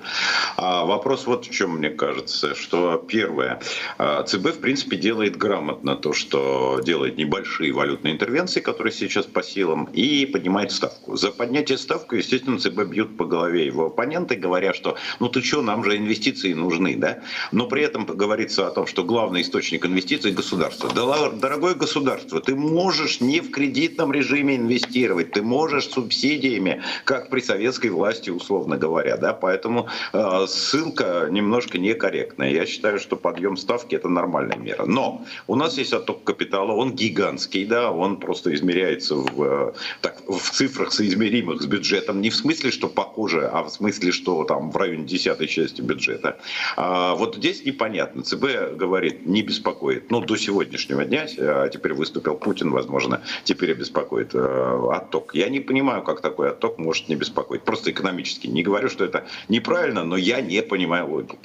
А 0.57 0.85
вопрос 0.85 1.27
вот 1.27 1.45
в 1.45 1.51
чем, 1.51 1.79
мне 1.79 1.91
кажется, 1.91 2.55
что 2.55 2.99
первое, 2.99 3.61
э, 3.99 4.23
ЦБ, 4.29 4.55
в 4.55 4.61
принципе, 4.61 4.97
делает 4.97 5.37
грамотно 5.37 5.97
то, 5.97 6.13
что 6.13 6.81
делает 6.85 7.17
небольшие 7.19 7.73
валютные 7.73 8.15
интервенции, 8.15 8.61
которые 8.61 8.93
сейчас 8.93 9.27
по 9.27 9.43
силам, 9.43 9.87
и 9.93 10.25
поднимает 10.25 10.71
ставку. 10.71 11.17
За 11.17 11.33
поднятие 11.33 11.79
ставки, 11.79 12.15
естественно, 12.15 12.61
ЦБ 12.61 12.85
бьют 12.85 13.17
по 13.17 13.25
голове 13.25 13.67
его 13.67 13.87
оппоненты, 13.87 14.37
говоря, 14.37 14.73
что 14.73 14.97
ну 15.19 15.29
ты 15.29 15.43
что, 15.43 15.63
нам 15.63 15.83
же 15.83 15.97
инвестиции 15.97 16.53
нужны, 16.53 16.95
да? 16.95 17.19
Но 17.51 17.67
при 17.67 17.83
этом 17.83 18.07
говорится 18.07 18.69
о 18.69 18.71
том, 18.71 18.87
что 18.87 19.03
главный 19.03 19.43
источник 19.43 19.85
инвестиций– 19.85 20.31
государство. 20.33 20.89
Дорогое 20.95 21.75
государство, 21.75 22.04
государства. 22.05 22.41
Ты 22.41 22.55
можешь 22.55 23.21
не 23.21 23.41
в 23.41 23.51
кредитном 23.51 24.13
режиме 24.13 24.57
инвестировать, 24.57 25.33
ты 25.33 25.43
можешь 25.43 25.89
субсидиями, 25.89 26.83
как 27.05 27.31
при 27.31 27.41
советской 27.41 27.89
власти, 27.89 28.31
условно 28.31 28.77
говоря. 28.77 29.17
Да? 29.17 29.33
Поэтому 29.33 29.89
э, 30.13 30.47
ссылка 30.47 31.29
немножко 31.31 31.79
некорректная. 31.79 32.51
Я 32.51 32.67
считаю, 32.67 32.99
что 32.99 33.17
подъем 33.17 33.57
ставки 33.57 33.95
это 33.95 34.09
нормальная 34.09 34.59
мера. 34.59 34.85
Но 34.87 35.25
у 35.47 35.55
нас 35.57 35.79
есть 35.79 35.93
отток 35.93 36.25
капитала, 36.25 36.73
он 36.73 36.93
гигантский, 36.93 37.65
да, 37.65 37.91
он 37.91 38.19
просто 38.19 38.55
измеряется 38.55 39.17
в, 39.17 39.43
э, 39.43 39.73
так, 40.01 40.23
в 40.29 40.51
цифрах 40.51 40.93
соизмеримых 40.93 41.63
с 41.63 41.67
бюджетом. 41.67 42.21
Не 42.21 42.31
в 42.31 42.37
смысле, 42.37 42.71
что 42.71 42.89
похоже, 42.89 43.49
а 43.53 43.63
в 43.63 43.71
смысле, 43.71 44.13
что 44.13 44.45
там 44.45 44.71
в 44.71 44.77
районе 44.77 45.05
десятой 45.05 45.47
части 45.47 45.81
бюджета. 45.81 46.37
А, 46.77 47.15
вот 47.15 47.37
здесь 47.37 47.65
непонятно. 47.65 48.23
ЦБ 48.23 48.77
говорит, 48.77 49.27
не 49.27 49.43
беспокоит. 49.43 50.11
Ну, 50.11 50.21
до 50.21 50.37
сегодняшнего 50.37 51.05
дня, 51.05 51.27
а 51.39 51.69
теперь 51.69 51.94
выступил 51.95 52.35
Путин, 52.35 52.71
возможно, 52.71 53.23
теперь 53.45 53.73
обеспокоит 53.73 54.35
э, 54.35 54.89
отток. 54.93 55.35
Я 55.35 55.49
не 55.49 55.61
понимаю, 55.61 56.03
как 56.03 56.21
такой 56.21 56.51
отток 56.51 56.79
может 56.79 57.09
не 57.09 57.17
беспокоить. 57.17 57.63
Просто 57.63 57.91
экономически. 57.91 58.47
Не 58.47 58.63
говорю, 58.63 58.89
что 58.89 59.05
это 59.05 59.25
неправильно, 59.49 60.05
но 60.05 60.17
я 60.17 60.41
не 60.41 60.63
понимаю 60.63 61.09
логики. 61.09 61.39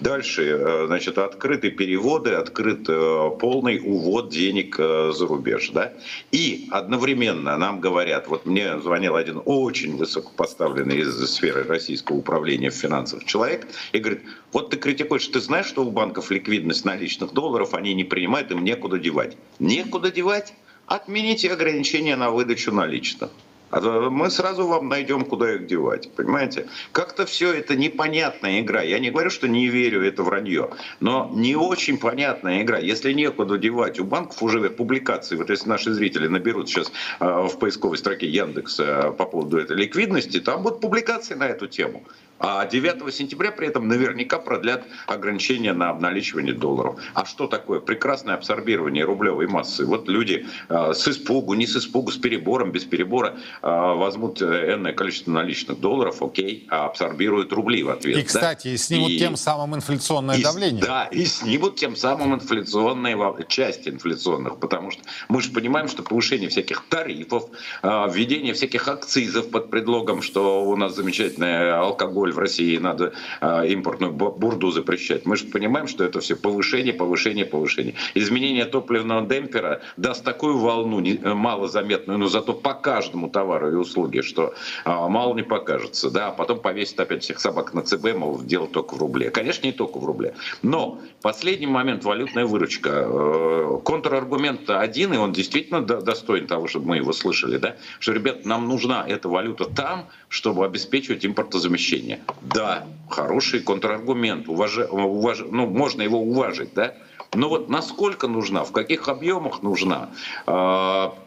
Дальше, 0.00 0.42
э, 0.42 0.84
значит, 0.86 1.18
открыты 1.18 1.70
переводы, 1.70 2.30
открыт 2.30 2.88
э, 2.88 3.30
полный 3.40 3.80
увод 3.84 4.30
денег 4.30 4.76
за 4.76 5.26
рубеж. 5.26 5.70
Да? 5.70 5.92
И 6.32 6.68
одновременно 6.70 7.56
нам 7.56 7.80
говорят, 7.80 8.28
вот 8.28 8.46
мне 8.46 8.78
звонил 8.80 9.16
один 9.16 9.40
очень 9.44 9.96
высокопоставленный 9.96 10.98
из 10.98 11.30
сферы 11.30 11.64
российского 11.64 12.16
управления 12.16 12.70
в 12.70 12.74
финансах 12.74 13.24
человек, 13.24 13.66
и 13.92 13.98
говорит, 13.98 14.22
вот 14.54 14.70
ты 14.70 14.76
критикуешь, 14.76 15.26
ты 15.26 15.40
знаешь, 15.40 15.66
что 15.66 15.84
у 15.84 15.90
банков 15.90 16.30
ликвидность 16.30 16.84
наличных 16.84 17.32
долларов, 17.32 17.74
они 17.74 17.92
не 17.92 18.04
принимают, 18.04 18.52
им 18.52 18.62
некуда 18.62 18.98
девать. 18.98 19.36
Некуда 19.58 20.12
девать, 20.12 20.54
отмените 20.86 21.52
ограничения 21.52 22.16
на 22.16 22.30
выдачу 22.30 22.72
наличных. 22.72 23.30
А 23.70 23.80
мы 24.08 24.30
сразу 24.30 24.68
вам 24.68 24.88
найдем, 24.88 25.24
куда 25.24 25.54
их 25.54 25.66
девать. 25.66 26.08
Понимаете? 26.12 26.68
Как-то 26.92 27.26
все 27.26 27.52
это 27.52 27.74
непонятная 27.74 28.60
игра. 28.60 28.82
Я 28.82 29.00
не 29.00 29.10
говорю, 29.10 29.30
что 29.30 29.48
не 29.48 29.66
верю, 29.66 30.06
это 30.06 30.22
вранье. 30.22 30.70
Но 31.00 31.28
не 31.34 31.56
очень 31.56 31.98
понятная 31.98 32.62
игра. 32.62 32.78
Если 32.78 33.12
некуда 33.12 33.58
девать, 33.58 33.98
у 33.98 34.04
банков 34.04 34.40
уже 34.40 34.70
публикации, 34.70 35.34
вот 35.34 35.50
если 35.50 35.68
наши 35.68 35.92
зрители 35.92 36.28
наберут 36.28 36.68
сейчас 36.68 36.92
э, 37.18 37.24
в 37.24 37.58
поисковой 37.58 37.98
строке 37.98 38.28
Яндекс 38.28 38.78
э, 38.78 39.12
по 39.18 39.24
поводу 39.24 39.58
этой 39.58 39.76
ликвидности, 39.76 40.38
там 40.38 40.62
будут 40.62 40.80
публикации 40.80 41.34
на 41.34 41.48
эту 41.48 41.66
тему. 41.66 42.04
А 42.38 42.66
9 42.66 43.14
сентября 43.14 43.52
при 43.52 43.68
этом 43.68 43.88
наверняка 43.88 44.38
продлят 44.38 44.84
ограничения 45.06 45.72
на 45.72 45.90
обналичивание 45.90 46.54
долларов. 46.54 47.00
А 47.14 47.24
что 47.24 47.46
такое? 47.46 47.80
Прекрасное 47.80 48.34
абсорбирование 48.34 49.04
рублевой 49.04 49.46
массы. 49.46 49.86
Вот 49.86 50.08
люди 50.08 50.46
э, 50.68 50.92
с 50.94 51.06
испугу, 51.08 51.54
не 51.54 51.66
с 51.66 51.76
испугу, 51.76 52.10
с 52.10 52.16
перебором, 52.16 52.72
без 52.72 52.84
перебора 52.84 53.36
э, 53.62 53.68
возьмут 53.68 54.42
энное 54.42 54.92
количество 54.92 55.30
наличных 55.30 55.80
долларов, 55.80 56.22
окей, 56.22 56.66
а 56.70 56.86
абсорбируют 56.86 57.52
рубли 57.52 57.82
в 57.82 57.90
ответ. 57.90 58.18
И, 58.18 58.22
кстати, 58.22 58.72
да? 58.72 58.76
снимут 58.78 59.10
и, 59.10 59.18
тем 59.18 59.36
самым 59.36 59.76
инфляционное 59.76 60.36
и, 60.36 60.42
давление. 60.42 60.82
Да, 60.84 61.04
и 61.04 61.24
снимут 61.24 61.76
тем 61.76 61.94
самым 61.96 62.34
инфляционные, 62.34 63.16
часть 63.48 63.86
инфляционных, 63.86 64.58
потому 64.58 64.90
что 64.90 65.02
мы 65.28 65.40
же 65.40 65.50
понимаем, 65.50 65.88
что 65.88 66.02
повышение 66.02 66.48
всяких 66.48 66.84
тарифов, 66.88 67.44
э, 67.82 68.08
введение 68.12 68.54
всяких 68.54 68.88
акцизов 68.88 69.50
под 69.50 69.70
предлогом, 69.70 70.20
что 70.20 70.64
у 70.64 70.76
нас 70.76 70.96
замечательный 70.96 71.72
алкоголь 71.72 72.23
в 72.32 72.38
России 72.38 72.76
надо 72.78 73.12
а, 73.40 73.64
импортную 73.64 74.12
бурду 74.12 74.70
запрещать. 74.70 75.26
Мы 75.26 75.36
же 75.36 75.46
понимаем, 75.46 75.88
что 75.88 76.04
это 76.04 76.20
все 76.20 76.36
повышение, 76.36 76.92
повышение, 76.92 77.44
повышение. 77.44 77.94
Изменение 78.14 78.64
топливного 78.64 79.26
демпфера 79.26 79.80
даст 79.96 80.24
такую 80.24 80.58
волну, 80.58 81.00
э, 81.04 81.34
малозаметную, 81.34 82.18
но 82.18 82.26
зато 82.28 82.52
по 82.52 82.74
каждому 82.74 83.28
товару 83.28 83.70
и 83.70 83.74
услуге, 83.74 84.22
что 84.22 84.54
а, 84.84 85.08
мало 85.08 85.34
не 85.34 85.42
покажется. 85.42 86.10
Да? 86.10 86.28
А 86.28 86.32
потом 86.32 86.60
повесит 86.60 86.98
опять 87.00 87.22
всех 87.22 87.40
собак 87.40 87.74
на 87.74 87.82
ЦБ, 87.82 88.14
мол, 88.16 88.40
дело 88.42 88.66
только 88.66 88.94
в 88.94 88.98
рубле. 88.98 89.30
Конечно, 89.30 89.66
не 89.66 89.72
только 89.72 89.98
в 89.98 90.04
рубле. 90.04 90.34
Но 90.62 91.00
последний 91.22 91.66
момент 91.66 92.04
валютная 92.04 92.46
выручка. 92.46 92.90
Э, 93.06 93.80
контраргумент 93.84 94.68
один, 94.70 95.14
и 95.14 95.16
он 95.16 95.32
действительно 95.32 95.80
достоин 95.82 96.46
того, 96.46 96.66
чтобы 96.68 96.88
мы 96.88 96.96
его 96.96 97.12
слышали, 97.12 97.58
да? 97.58 97.76
что, 97.98 98.12
ребят, 98.12 98.44
нам 98.44 98.68
нужна 98.68 99.04
эта 99.06 99.28
валюта 99.28 99.64
там, 99.66 100.08
чтобы 100.28 100.64
обеспечивать 100.64 101.24
импортозамещение. 101.24 102.13
Да, 102.40 102.86
хороший 103.08 103.60
контраргумент, 103.60 104.48
уваж... 104.48 104.78
Уваж... 104.90 105.44
ну, 105.50 105.66
можно 105.66 106.02
его 106.02 106.18
уважить, 106.20 106.74
да? 106.74 106.94
Но 107.34 107.48
вот 107.48 107.68
насколько 107.68 108.28
нужна, 108.28 108.64
в 108.64 108.72
каких 108.72 109.08
объемах 109.08 109.62
нужна, 109.62 110.10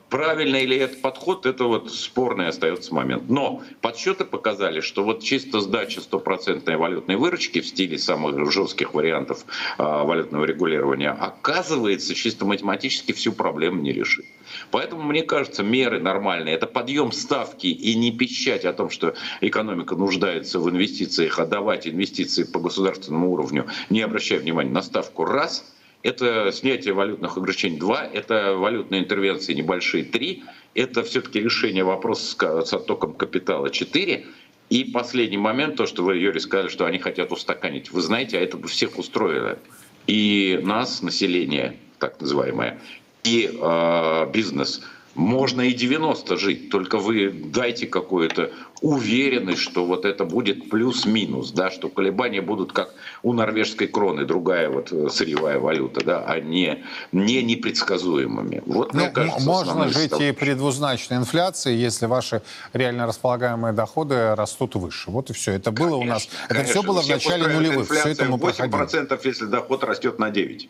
а, 0.07 0.09
Правильный 0.09 0.65
ли 0.65 0.77
это 0.77 0.97
подход, 0.97 1.45
это 1.45 1.65
вот 1.65 1.91
спорный 1.91 2.47
остается 2.47 2.93
момент. 2.93 3.29
Но 3.29 3.61
подсчеты 3.81 4.25
показали, 4.25 4.79
что 4.81 5.03
вот 5.03 5.23
чисто 5.23 5.61
сдача 5.61 6.01
стопроцентной 6.01 6.77
валютной 6.77 7.15
выручки 7.15 7.61
в 7.61 7.67
стиле 7.67 7.97
самых 7.97 8.51
жестких 8.51 8.93
вариантов 8.93 9.45
э, 9.77 9.83
валютного 9.83 10.45
регулирования 10.45 11.09
оказывается 11.09 12.15
чисто 12.15 12.45
математически 12.45 13.11
всю 13.11 13.33
проблему 13.33 13.81
не 13.81 13.91
решит. 13.91 14.25
Поэтому, 14.71 15.03
мне 15.03 15.23
кажется, 15.23 15.63
меры 15.63 15.99
нормальные. 15.99 16.55
Это 16.55 16.67
подъем 16.67 17.11
ставки 17.11 17.67
и 17.67 17.95
не 17.95 18.11
пищать 18.11 18.65
о 18.65 18.73
том, 18.73 18.89
что 18.89 19.13
экономика 19.41 19.95
нуждается 19.95 20.59
в 20.59 20.69
инвестициях, 20.69 21.39
а 21.39 21.45
давать 21.45 21.87
инвестиции 21.87 22.43
по 22.43 22.59
государственному 22.59 23.31
уровню, 23.31 23.67
не 23.89 24.01
обращая 24.01 24.39
внимания 24.39 24.71
на 24.71 24.81
ставку 24.81 25.25
раз– 25.25 25.65
это 26.07 26.53
снятие 26.53 26.93
валютных 26.93 27.35
ограничений 27.35 27.77
2, 27.77 28.05
это 28.13 28.55
валютные 28.55 29.01
интервенции 29.01 29.53
небольшие 29.53 30.05
3, 30.05 30.41
это 30.73 31.03
все-таки 31.03 31.41
решение 31.41 31.83
вопроса 31.83 32.63
с, 32.65 32.73
оттоком 32.73 33.13
капитала 33.13 33.69
4, 33.69 34.25
И 34.69 34.83
последний 34.85 35.37
момент, 35.37 35.75
то, 35.75 35.85
что 35.85 36.03
вы, 36.03 36.15
Юрий, 36.15 36.39
сказали, 36.39 36.69
что 36.69 36.85
они 36.85 36.97
хотят 36.97 37.31
устаканить. 37.31 37.91
Вы 37.91 38.01
знаете, 38.01 38.37
а 38.37 38.41
это 38.41 38.57
бы 38.57 38.67
всех 38.69 38.97
устроило. 38.97 39.59
И 40.07 40.59
нас, 40.63 41.01
население, 41.01 41.77
так 41.99 42.21
называемое, 42.21 42.79
и 43.23 43.49
э, 43.51 44.31
бизнес– 44.31 44.81
можно 45.17 45.62
и 45.62 45.74
90 45.74 46.38
жить, 46.38 46.69
только 46.69 47.00
вы 47.00 47.29
дайте 47.29 47.88
какую-то 47.88 48.51
уверенность, 48.81 49.62
что 49.62 49.83
вот 49.86 50.05
это 50.05 50.24
будет 50.24 50.69
плюс-минус, 50.69 51.51
да, 51.51 51.71
что 51.71 51.89
колебания 51.89 52.41
будут 52.41 52.71
как 52.71 52.93
у 53.24 53.33
норвежской 53.33 53.88
кроны, 53.88 54.25
другая 54.25 54.69
вот 54.69 54.91
э, 54.91 55.09
сырьевая 55.09 55.59
валюта, 55.59 56.05
да, 56.05 56.24
а 56.25 56.39
не, 56.39 56.83
не 57.12 57.41
непредсказуемыми. 57.41 58.62
Вот, 58.67 58.93
ну, 58.93 59.00
мне 59.00 59.09
кажется, 59.09 59.41
можно 59.41 59.89
жить 59.89 60.13
и 60.19 60.31
при 60.31 60.53
двузначной 60.53 61.17
инфляции, 61.17 61.75
если 61.75 62.05
ваши 62.05 62.43
реально 62.74 63.07
располагаемые 63.07 63.74
доходы 63.74 64.36
растут 64.36 64.75
выше. 64.75 65.09
Вот 65.09 65.31
и 65.31 65.33
все. 65.33 65.53
Это 65.53 65.71
было 65.71 65.97
конечно, 65.97 65.97
у 65.97 66.05
нас. 66.05 66.29
Это 66.45 66.53
конечно. 66.53 66.71
все 66.71 66.83
было 66.83 67.01
в 67.01 67.09
начале 67.09 67.47
нулевых. 67.47 67.89
Все 67.89 68.09
это 68.09 68.25
мы 68.25 68.38
8%, 68.38 68.69
проходили. 68.69 69.27
если 69.27 69.45
доход 69.45 69.83
растет 69.83 70.19
на 70.19 70.29
9%. 70.29 70.69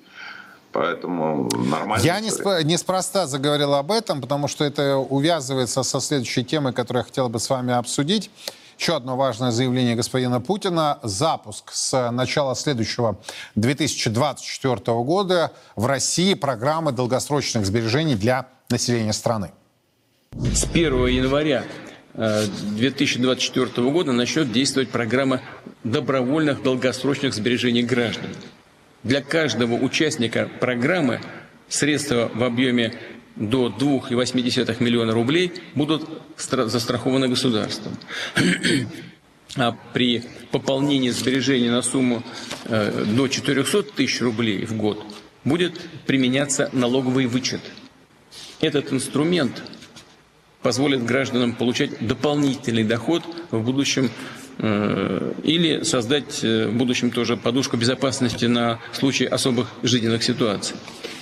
Поэтому 0.78 1.50
нормально. 1.56 2.06
Я 2.06 2.20
не 2.20 2.30
неспроста 2.64 3.26
заговорил 3.26 3.74
об 3.74 3.92
этом, 3.92 4.22
потому 4.22 4.48
что 4.48 4.64
это 4.64 4.98
увязывается 4.98 5.82
со 5.82 6.00
следующей 6.00 6.46
темой, 6.46 6.72
которую 6.72 7.02
я 7.02 7.06
хотел 7.06 7.30
бы 7.30 7.40
с 7.40 7.50
вами 7.50 7.74
обсудить. 7.74 8.30
Еще 8.78 8.96
одно 8.96 9.18
важное 9.18 9.50
заявление 9.50 9.96
господина 9.96 10.40
Путина. 10.40 11.00
Запуск 11.02 11.72
с 11.72 12.12
начала 12.12 12.56
следующего 12.56 13.18
2024 13.56 14.76
года 15.02 15.52
в 15.76 15.88
России 15.88 16.36
программы 16.36 16.92
долгосрочных 16.92 17.66
сбережений 17.66 18.14
для 18.14 18.46
населения 18.70 19.14
страны. 19.14 19.50
С 20.34 20.66
1 20.66 21.08
января 21.08 21.64
2024 22.14 23.66
э, 23.66 23.92
года 23.92 24.12
начнет 24.12 24.52
действовать 24.52 24.92
программа 24.92 25.42
добровольных 25.84 26.62
долгосрочных 26.62 27.34
сбережений 27.34 27.82
граждан 27.82 28.30
для 29.08 29.22
каждого 29.22 29.76
участника 29.76 30.50
программы 30.60 31.22
средства 31.70 32.30
в 32.34 32.44
объеме 32.44 32.94
до 33.38 33.68
2,8 33.68 34.84
миллиона 34.84 35.14
рублей 35.14 35.54
будут 35.76 36.08
застрахованы 36.38 37.28
государством. 37.28 37.98
А 39.56 39.76
при 39.94 40.24
пополнении 40.52 41.10
сбережений 41.10 41.70
на 41.70 41.82
сумму 41.82 42.22
э, 42.66 43.06
до 43.08 43.28
400 43.28 43.84
тысяч 43.84 44.22
рублей 44.22 44.66
в 44.66 44.76
год 44.76 45.04
будет 45.46 45.80
применяться 46.06 46.70
налоговый 46.74 47.26
вычет. 47.26 47.62
Этот 48.60 48.94
инструмент 48.94 49.64
позволит 50.62 51.04
гражданам 51.06 51.56
получать 51.56 52.06
дополнительный 52.06 52.84
доход 52.84 53.24
в 53.50 53.64
будущем 53.64 54.12
или 54.60 55.84
создать 55.84 56.44
э, 56.44 56.68
в 56.68 56.74
будущем 56.74 57.12
тоже 57.12 57.38
подушку 57.38 57.78
безопасности 57.78 58.46
на 58.46 58.80
случай 58.94 59.26
особых 59.26 59.72
жизненных 59.84 60.24
ситуаций. 60.24 60.76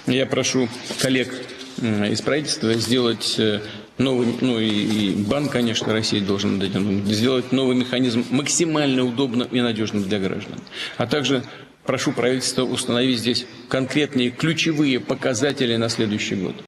Я 0.07 0.25
прошу 0.25 0.69
коллег 0.99 1.33
из 1.81 2.21
правительства 2.21 2.73
сделать 2.75 3.35
э, 3.37 3.59
новый, 3.97 4.27
ну 4.41 4.59
и, 4.59 4.67
и 4.67 5.09
банк, 5.23 5.51
конечно, 5.51 5.91
России 5.91 6.19
должен 6.19 6.61
сделать 7.05 7.51
новый 7.51 7.75
механизм 7.75 8.25
максимально 8.29 9.03
удобным 9.03 9.47
и 9.47 9.59
надежным 9.61 10.03
для 10.03 10.19
граждан. 10.19 10.59
А 10.97 11.07
также 11.07 11.43
прошу 11.85 12.11
правительства 12.13 12.63
установить 12.63 13.19
здесь 13.19 13.45
конкретные 13.69 14.31
ключевые 14.31 14.99
показатели 14.99 15.75
на 15.75 15.89
следующий 15.89 16.35
год. 16.35 16.64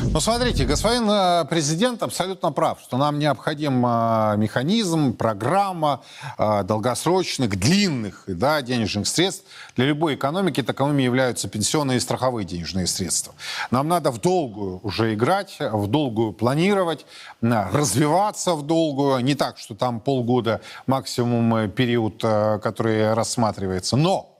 Ну, 0.00 0.20
смотрите, 0.20 0.64
господин 0.64 1.08
э, 1.08 1.44
президент 1.48 2.02
абсолютно 2.02 2.50
прав, 2.52 2.80
что 2.80 2.96
нам 2.96 3.18
необходим 3.18 3.84
э, 3.86 4.36
механизм, 4.36 5.12
программа 5.12 6.02
э, 6.38 6.64
долгосрочных, 6.64 7.56
длинных 7.58 8.24
да, 8.26 8.62
денежных 8.62 9.06
средств. 9.06 9.44
Для 9.76 9.86
любой 9.86 10.14
экономики 10.14 10.62
таковыми 10.62 11.02
являются 11.02 11.48
пенсионные 11.48 11.98
и 11.98 12.00
страховые 12.00 12.44
денежные 12.44 12.86
средства. 12.86 13.34
Нам 13.70 13.88
надо 13.88 14.10
в 14.10 14.20
долгую 14.20 14.80
уже 14.82 15.14
играть, 15.14 15.56
в 15.60 15.86
долгую 15.86 16.32
планировать, 16.32 17.06
развиваться 17.40 18.54
в 18.54 18.62
долгую. 18.66 19.20
Не 19.20 19.34
так, 19.34 19.58
что 19.58 19.74
там 19.74 20.00
полгода 20.00 20.60
максимум 20.86 21.70
период, 21.70 22.22
который 22.22 23.14
рассматривается. 23.14 23.96
Но, 23.96 24.30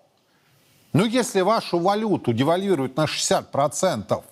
ну, 0.93 1.05
если 1.05 1.41
вашу 1.41 1.79
валюту 1.79 2.33
девальвируют 2.33 2.97
на 2.97 3.05
60%, 3.05 4.23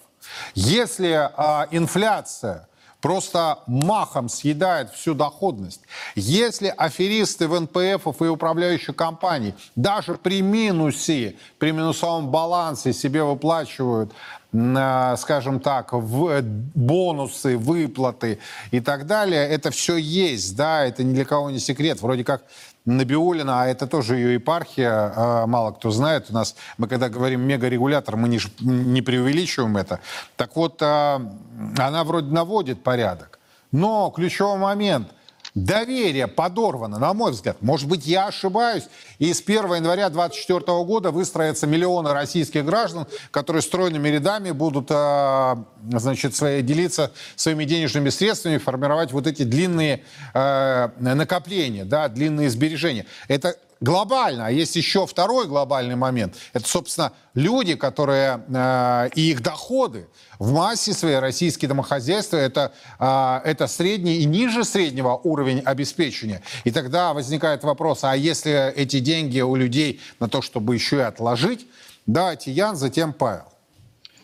если 0.55 1.31
а, 1.37 1.69
инфляция 1.71 2.69
просто 3.01 3.61
махом 3.67 4.29
съедает 4.29 4.93
всю 4.93 5.15
доходность. 5.15 5.81
Если 6.15 6.69
аферисты 6.69 7.49
в 7.49 7.59
НПФ 7.59 8.21
и 8.21 8.25
управляющих 8.25 8.95
компаний 8.95 9.55
даже 9.77 10.15
при 10.15 10.43
минусе, 10.43 11.37
при 11.59 11.73
минусовом 11.73 12.31
балансе 12.31 12.93
себе 12.93 13.23
выплачивают 13.25 14.13
скажем 14.53 15.61
так, 15.61 15.93
в 15.93 16.43
бонусы, 16.43 17.57
выплаты 17.57 18.39
и 18.73 18.81
так 18.81 19.07
далее, 19.07 19.49
это 19.49 19.71
все 19.71 19.97
есть, 19.97 20.57
да, 20.57 20.85
это 20.85 21.05
ни 21.05 21.15
для 21.15 21.25
кого 21.25 21.51
не 21.51 21.61
секрет. 21.61 22.03
Вроде 22.03 22.25
как 22.25 22.43
Набиулина, 22.85 23.63
а 23.63 23.67
это 23.67 23.87
тоже 23.87 24.17
ее 24.17 24.35
епархия, 24.35 25.13
а, 25.15 25.47
мало 25.47 25.71
кто 25.73 25.91
знает. 25.91 26.27
У 26.31 26.35
нас, 26.35 26.57
мы 26.79 26.89
когда 26.89 27.09
говорим 27.09 27.43
мегарегулятор, 27.43 28.17
мы 28.17 28.29
не, 28.29 28.41
не 28.61 29.03
преувеличиваем 29.03 29.77
это. 29.77 30.01
Так 30.37 30.57
вот, 30.57 30.81
а, 30.83 31.23
она 31.79 32.05
вроде 32.05 32.33
наводит 32.33 32.83
порядок. 32.83 33.39
Но 33.71 34.11
ключевой 34.11 34.59
момент– 34.59 35.09
Доверие 35.55 36.29
подорвано, 36.29 36.99
на 36.99 37.13
мой 37.13 37.33
взгляд. 37.33 37.61
Может 37.61 37.89
быть, 37.89 38.07
я 38.07 38.29
ошибаюсь. 38.29 38.85
И 39.19 39.33
с 39.33 39.41
1 39.41 39.75
января 39.75 40.09
2024 40.09 40.85
года 40.85 41.11
выстроятся 41.11 41.67
миллионы 41.67 42.13
российских 42.13 42.65
граждан, 42.65 43.07
которые 43.31 43.63
стройными 43.63 44.09
рядами 44.09 44.53
будут 44.53 44.89
а, 44.91 45.65
значит, 45.91 46.37
свои, 46.37 46.63
делиться 46.63 47.11
своими 47.37 47.65
денежными 47.65 48.11
средствами, 48.11 48.59
формировать 48.59 49.13
вот 49.13 49.27
эти 49.27 49.43
длинные 49.43 50.05
э, 50.35 50.89
накопления, 50.99 51.85
да, 51.85 52.09
длинные 52.09 52.49
сбережения. 52.51 53.07
Это 53.27 53.57
глобально. 53.81 54.47
А 54.47 54.51
есть 54.51 54.77
еще 54.77 55.07
второй 55.07 55.47
глобальный 55.47 55.97
момент. 55.97 56.37
Это, 56.53 56.69
собственно, 56.69 57.13
люди, 57.35 57.75
которые 57.75 58.45
э, 58.49 59.09
и 59.15 59.31
их 59.31 59.43
доходы 59.43 60.09
в 60.39 60.53
массе 60.53 60.93
своей 60.93 61.19
российские 61.19 61.69
домохозяйства 61.69 62.37
это, 62.37 62.73
э, 62.99 63.41
это 63.45 63.67
средний 63.67 64.19
и 64.19 64.25
ниже 64.25 64.65
среднего 64.65 65.15
уровень 65.15 65.61
обеспечения. 65.61 66.43
И 66.65 66.71
тогда 66.71 67.15
возникает 67.15 67.65
вопрос, 67.65 68.05
а 68.05 68.15
если 68.15 68.73
эти 68.75 69.01
деньги 69.01 69.41
у 69.41 69.57
людей 69.57 70.01
на 70.21 70.29
то, 70.29 70.43
чтобы 70.43 70.75
еще 70.75 70.99
и 70.99 71.01
отложить, 71.01 71.67
давайте 72.07 72.53
Ян, 72.53 72.77
затем 72.77 73.13
Павел. 73.13 73.45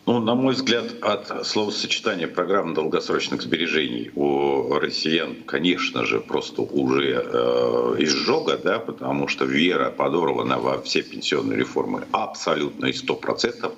Ну, 0.07 0.21
на 0.21 0.35
мой 0.35 0.53
взгляд, 0.53 0.85
от 1.01 1.45
словосочетания 1.45 2.29
программы 2.29 2.73
долгосрочных 2.73 3.41
сбережений 3.41 4.09
у 4.15 4.79
россиян, 4.79 5.35
конечно 5.45 6.05
же, 6.05 6.21
просто 6.21 6.61
уже 6.61 7.25
э, 7.25 7.95
изжога, 7.99 8.57
да, 8.57 8.79
потому 8.79 9.27
что 9.27 9.43
вера 9.43 9.91
подорвана 9.91 10.59
во 10.59 10.81
все 10.81 11.01
пенсионные 11.01 11.59
реформы 11.59 12.05
абсолютно 12.13 12.85
и 12.85 12.93
сто 12.93 13.15
процентов. 13.15 13.73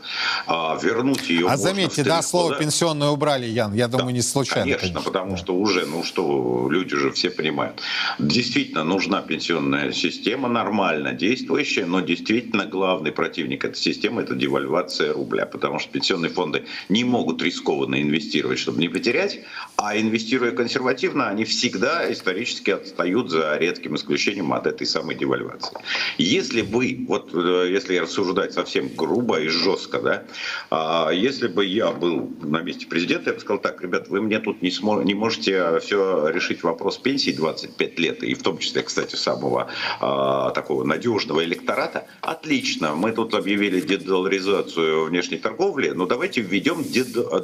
А 0.46 0.78
вернуть 0.80 1.28
ее 1.32 1.48
А 1.48 1.58
заметьте, 1.58 2.04
да, 2.04 2.22
слово 2.22 2.52
да? 2.52 2.58
«пенсионное» 2.58 3.10
убрали, 3.10 3.48
Ян, 3.48 3.74
я 3.74 3.88
думаю, 3.88 4.10
да, 4.10 4.12
не 4.14 4.22
случайно. 4.22 4.66
Конечно, 4.66 4.88
конечно. 4.88 5.02
потому 5.02 5.36
что 5.36 5.56
уже, 5.56 5.88
ну 5.88 6.04
что, 6.04 6.68
люди 6.70 6.96
же 6.96 7.10
все 7.10 7.32
понимают. 7.32 7.82
Действительно, 8.20 8.84
нужна 8.84 9.24
пенсионная 9.24 9.92
система, 9.94 10.48
нормально 10.48 11.14
действующая, 11.14 11.88
но 11.88 12.02
действительно 12.02 12.68
главный 12.68 13.12
противник 13.12 13.66
этой 13.66 13.78
системы– 13.78 14.22
это 14.24 14.36
девальвация 14.36 15.12
рубля, 15.12 15.48
потому 15.48 15.80
что 15.80 15.92
пенсионная 15.92 16.19
пенсионные 16.20 16.30
фонды 16.30 16.66
не 16.90 17.04
могут 17.04 17.42
рискованно 17.42 18.02
инвестировать, 18.02 18.60
чтобы 18.60 18.80
не 18.80 18.90
потерять, 18.90 19.40
а 19.78 19.98
инвестируя 19.98 20.52
консервативно, 20.52 21.30
они 21.30 21.46
всегда 21.46 22.12
исторически 22.12 22.72
отстают 22.72 23.30
за 23.30 23.58
редким 23.58 23.96
исключением 23.96 24.54
от 24.54 24.68
этой 24.68 24.86
самой 24.86 25.16
девальвации. 25.16 25.78
Если 26.18 26.62
бы, 26.62 27.06
вот 27.08 27.32
э, 27.34 27.70
если 27.72 27.98
рассуждать 27.98 28.54
совсем 28.54 28.90
грубо 28.96 29.40
и 29.40 29.48
жестко, 29.48 30.00
да, 30.00 30.24
а 30.70 31.12
если 31.12 31.48
бы 31.48 31.66
я 31.66 31.92
был 31.92 32.30
на 32.42 32.62
месте 32.62 32.86
президента, 32.88 33.30
я 33.30 33.34
бы 33.36 33.40
сказал 33.40 33.62
так, 33.62 33.82
ребят, 33.82 34.10
вы 34.10 34.22
мне 34.22 34.40
тут 34.40 34.62
не, 34.62 34.70
смо- 34.70 35.04
не 35.04 35.14
можете 35.14 35.80
все 35.80 36.30
решить 36.30 36.64
вопрос 36.64 36.98
пенсии 36.98 37.32
25 37.32 38.00
лет, 38.00 38.24
и 38.24 38.34
в 38.34 38.44
том 38.44 38.58
числе, 38.58 38.82
кстати, 38.82 39.16
самого 39.16 39.70
а, 40.00 40.52
такого 40.52 40.84
надежного 40.84 41.44
электората, 41.44 42.08
отлично, 42.22 42.96
мы 42.96 43.12
тут 43.12 43.34
объявили 43.34 43.80
дедоларизацию 43.82 45.06
внешней 45.06 45.38
торговли, 45.38 45.90
но 45.90 46.06
давайте 46.10 46.42
введем 46.42 46.84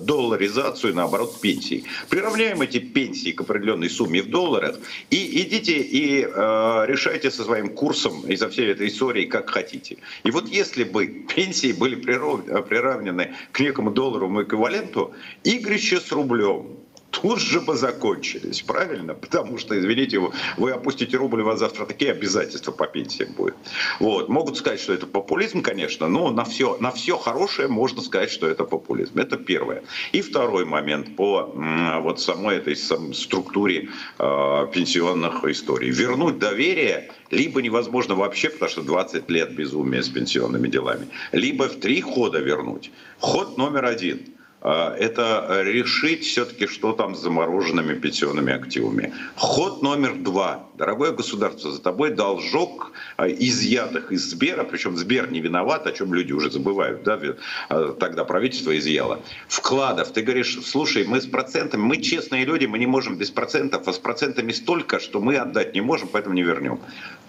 долларизацию, 0.05 0.93
наоборот, 0.93 1.39
пенсий. 1.39 1.85
Приравняем 2.09 2.61
эти 2.61 2.79
пенсии 2.79 3.31
к 3.31 3.41
определенной 3.41 3.89
сумме 3.89 4.21
в 4.21 4.29
долларах 4.29 4.75
и 5.09 5.41
идите 5.41 5.77
и 5.77 6.23
э, 6.23 6.85
решайте 6.87 7.31
со 7.31 7.43
своим 7.43 7.69
курсом 7.69 8.21
из-за 8.27 8.49
всей 8.49 8.71
этой 8.71 8.87
истории, 8.87 9.25
как 9.25 9.49
хотите. 9.49 9.97
И 10.23 10.31
вот 10.31 10.49
если 10.49 10.83
бы 10.83 11.07
пенсии 11.07 11.71
были 11.71 11.95
приравнены 11.95 13.35
к 13.51 13.59
некому 13.59 13.91
долларовому 13.91 14.43
эквиваленту, 14.43 15.13
игрище 15.43 15.99
с 16.01 16.11
рублем, 16.11 16.84
тут 17.21 17.39
же 17.39 17.61
бы 17.61 17.75
закончились, 17.75 18.61
правильно? 18.61 19.13
Потому 19.13 19.57
что, 19.57 19.77
извините, 19.77 20.19
вы 20.57 20.71
опустите 20.71 21.17
рубль, 21.17 21.41
у 21.41 21.45
вас 21.45 21.59
завтра 21.59 21.85
такие 21.85 22.11
обязательства 22.11 22.71
по 22.71 22.87
пенсиям 22.87 23.33
будет. 23.33 23.55
Вот. 23.99 24.29
Могут 24.29 24.57
сказать, 24.57 24.79
что 24.79 24.93
это 24.93 25.07
популизм, 25.07 25.61
конечно, 25.61 26.07
но 26.07 26.31
на 26.31 26.43
все, 26.43 26.77
на 26.79 26.91
все 26.91 27.17
хорошее 27.17 27.67
можно 27.67 28.01
сказать, 28.01 28.31
что 28.31 28.47
это 28.47 28.63
популизм. 28.63 29.19
Это 29.19 29.37
первое. 29.37 29.83
И 30.11 30.21
второй 30.21 30.65
момент 30.65 31.15
по 31.15 31.53
вот 32.01 32.19
самой 32.19 32.57
этой 32.57 32.75
структуре 32.75 33.89
э, 34.19 34.67
пенсионных 34.73 35.43
историй. 35.45 35.89
Вернуть 35.89 36.39
доверие 36.39 37.11
либо 37.31 37.61
невозможно 37.61 38.15
вообще, 38.15 38.49
потому 38.49 38.69
что 38.69 38.81
20 38.81 39.29
лет 39.29 39.55
безумия 39.55 40.03
с 40.03 40.09
пенсионными 40.09 40.67
делами, 40.67 41.07
либо 41.31 41.63
в 41.63 41.79
три 41.79 42.01
хода 42.01 42.39
вернуть. 42.39 42.91
Ход 43.19 43.57
номер 43.57 43.85
один– 43.85 44.21
это 44.65 45.61
решить 45.63 46.23
все-таки, 46.23 46.65
что 46.67 46.93
там 46.93 47.15
с 47.15 47.19
замороженными 47.19 47.93
пенсионными 47.93 48.51
активами. 48.51 49.13
Ход 49.35 49.83
номер 49.83 50.15
два. 50.15 50.65
Дорогое 50.77 51.11
государство, 51.11 51.71
за 51.71 51.81
тобой 51.81 52.11
должок 52.11 52.91
а, 53.15 53.29
изъятых 53.29 54.11
из 54.11 54.29
Сбера, 54.29 54.65
причем 54.65 54.97
Сбер 54.97 55.31
не 55.31 55.39
виноват, 55.39 55.87
о 55.87 55.93
чем 55.93 56.13
люди 56.13 56.33
уже 56.33 56.51
забывают, 56.51 57.03
да, 57.03 57.17
а, 57.69 57.93
тогда 57.93 58.25
правительство 58.25 58.77
изъяло. 58.77 59.21
Вкладов. 59.47 60.11
Ты 60.11 60.21
говоришь, 60.21 60.59
слушай, 60.65 61.05
мы 61.05 61.21
с 61.21 61.27
процентами, 61.27 61.81
мы 61.81 61.97
честные 61.97 62.43
люди, 62.43 62.65
мы 62.65 62.77
не 62.77 62.87
можем 62.87 63.17
без 63.17 63.31
процентов, 63.31 63.87
а 63.87 63.93
с 63.93 63.99
процентами 63.99 64.51
столько, 64.51 64.99
что 64.99 65.21
мы 65.21 65.37
отдать 65.37 65.73
не 65.75 65.81
можем, 65.81 66.09
поэтому 66.11 66.35
не 66.35 66.43
вернем. 66.43 66.79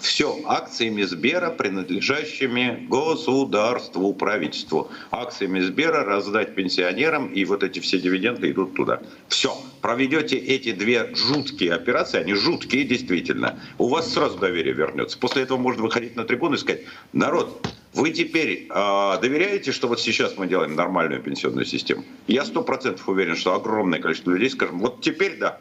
Все, 0.00 0.40
акциями 0.46 1.02
Сбера, 1.02 1.50
принадлежащими 1.50 2.87
государству, 2.88 4.12
правительству. 4.12 4.90
Акциями 5.12 5.61
Сбера 5.61 6.04
раздать 6.04 6.54
пенсионерам 6.56 7.28
и 7.28 7.44
вот 7.44 7.62
эти 7.62 7.78
все 7.78 8.00
дивиденды 8.00 8.50
идут 8.50 8.74
туда. 8.74 9.00
Все, 9.28 9.56
проведете 9.80 10.37
эти 10.37 10.72
две 10.72 11.14
жуткие 11.14 11.74
операции, 11.74 12.18
они 12.18 12.35
жуткие 12.35 12.85
действительно, 12.85 13.36
у 13.79 13.88
вас 13.88 14.12
сразу 14.12 14.38
доверие 14.38 14.75
вернется. 14.75 15.18
После 15.18 15.42
этого 15.42 15.59
можно 15.59 15.83
выходить 15.83 16.16
на 16.16 16.25
трибуну 16.25 16.55
и 16.55 16.59
сказать, 16.59 16.83
народ, 17.12 17.66
вы 17.94 18.11
теперь 18.11 18.68
э, 18.68 19.18
доверяете, 19.20 19.72
что 19.72 19.88
вот 19.88 20.01
сейчас 20.01 20.37
мы 20.37 20.46
делаем 20.46 20.75
нормальную 20.75 21.22
пенсионную 21.22 21.64
систему? 21.64 22.05
Я 22.27 22.44
сто 22.44 22.62
процентов 22.62 23.09
уверен, 23.09 23.37
что 23.37 23.55
огромное 23.55 24.01
количество 24.01 24.31
людей 24.31 24.51
скажем, 24.51 24.81
вот 24.81 25.01
теперь 25.01 25.38
да, 25.38 25.61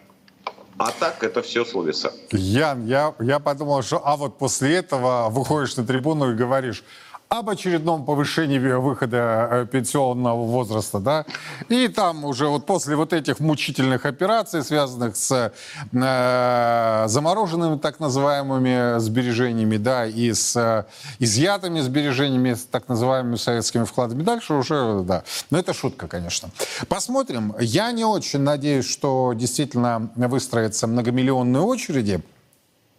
а 0.77 0.91
так 0.91 1.23
это 1.23 1.41
все 1.41 1.63
словеса. 1.63 2.11
Ян, 2.31 2.85
я, 2.85 3.13
я 3.19 3.39
подумал, 3.39 3.81
что 3.81 4.01
а 4.05 4.17
вот 4.17 4.37
после 4.37 4.75
этого 4.75 5.29
выходишь 5.29 5.77
на 5.77 5.85
трибуну 5.85 6.31
и 6.31 6.35
говоришь, 6.35 6.83
об 7.29 7.49
очередном 7.49 8.05
повышении 8.05 8.59
выхода 8.59 9.47
э, 9.51 9.65
пенсионного 9.65 10.45
возраста, 10.45 10.99
да, 10.99 11.25
и 11.69 11.87
там 11.87 12.23
уже 12.23 12.47
вот 12.47 12.65
после 12.65 12.95
вот 12.95 13.13
этих 13.13 13.39
мучительных 13.39 14.05
операций, 14.05 14.63
связанных 14.63 15.15
с 15.15 15.51
э, 15.91 17.05
замороженными 17.07 17.77
так 17.77 17.99
называемыми 17.99 18.99
сбережениями, 18.99 19.77
да, 19.77 20.05
и 20.05 20.33
с 20.33 20.55
э, 20.55 20.85
изъятыми 21.19 21.81
сбережениями, 21.81 22.53
с 22.53 22.63
так 22.63 22.87
называемыми 22.87 23.35
советскими 23.37 23.83
вкладами, 23.83 24.23
дальше 24.23 24.53
уже, 24.53 25.01
да, 25.01 25.23
но 25.49 25.57
это 25.57 25.73
шутка, 25.73 26.07
конечно. 26.07 26.49
Посмотрим. 26.87 27.55
Я 27.59 27.91
не 27.91 28.05
очень 28.05 28.39
надеюсь, 28.39 28.89
что 28.89 29.33
действительно 29.33 30.09
выстроятся 30.15 30.87
многомиллионные 30.87 31.61
очереди, 31.61 32.21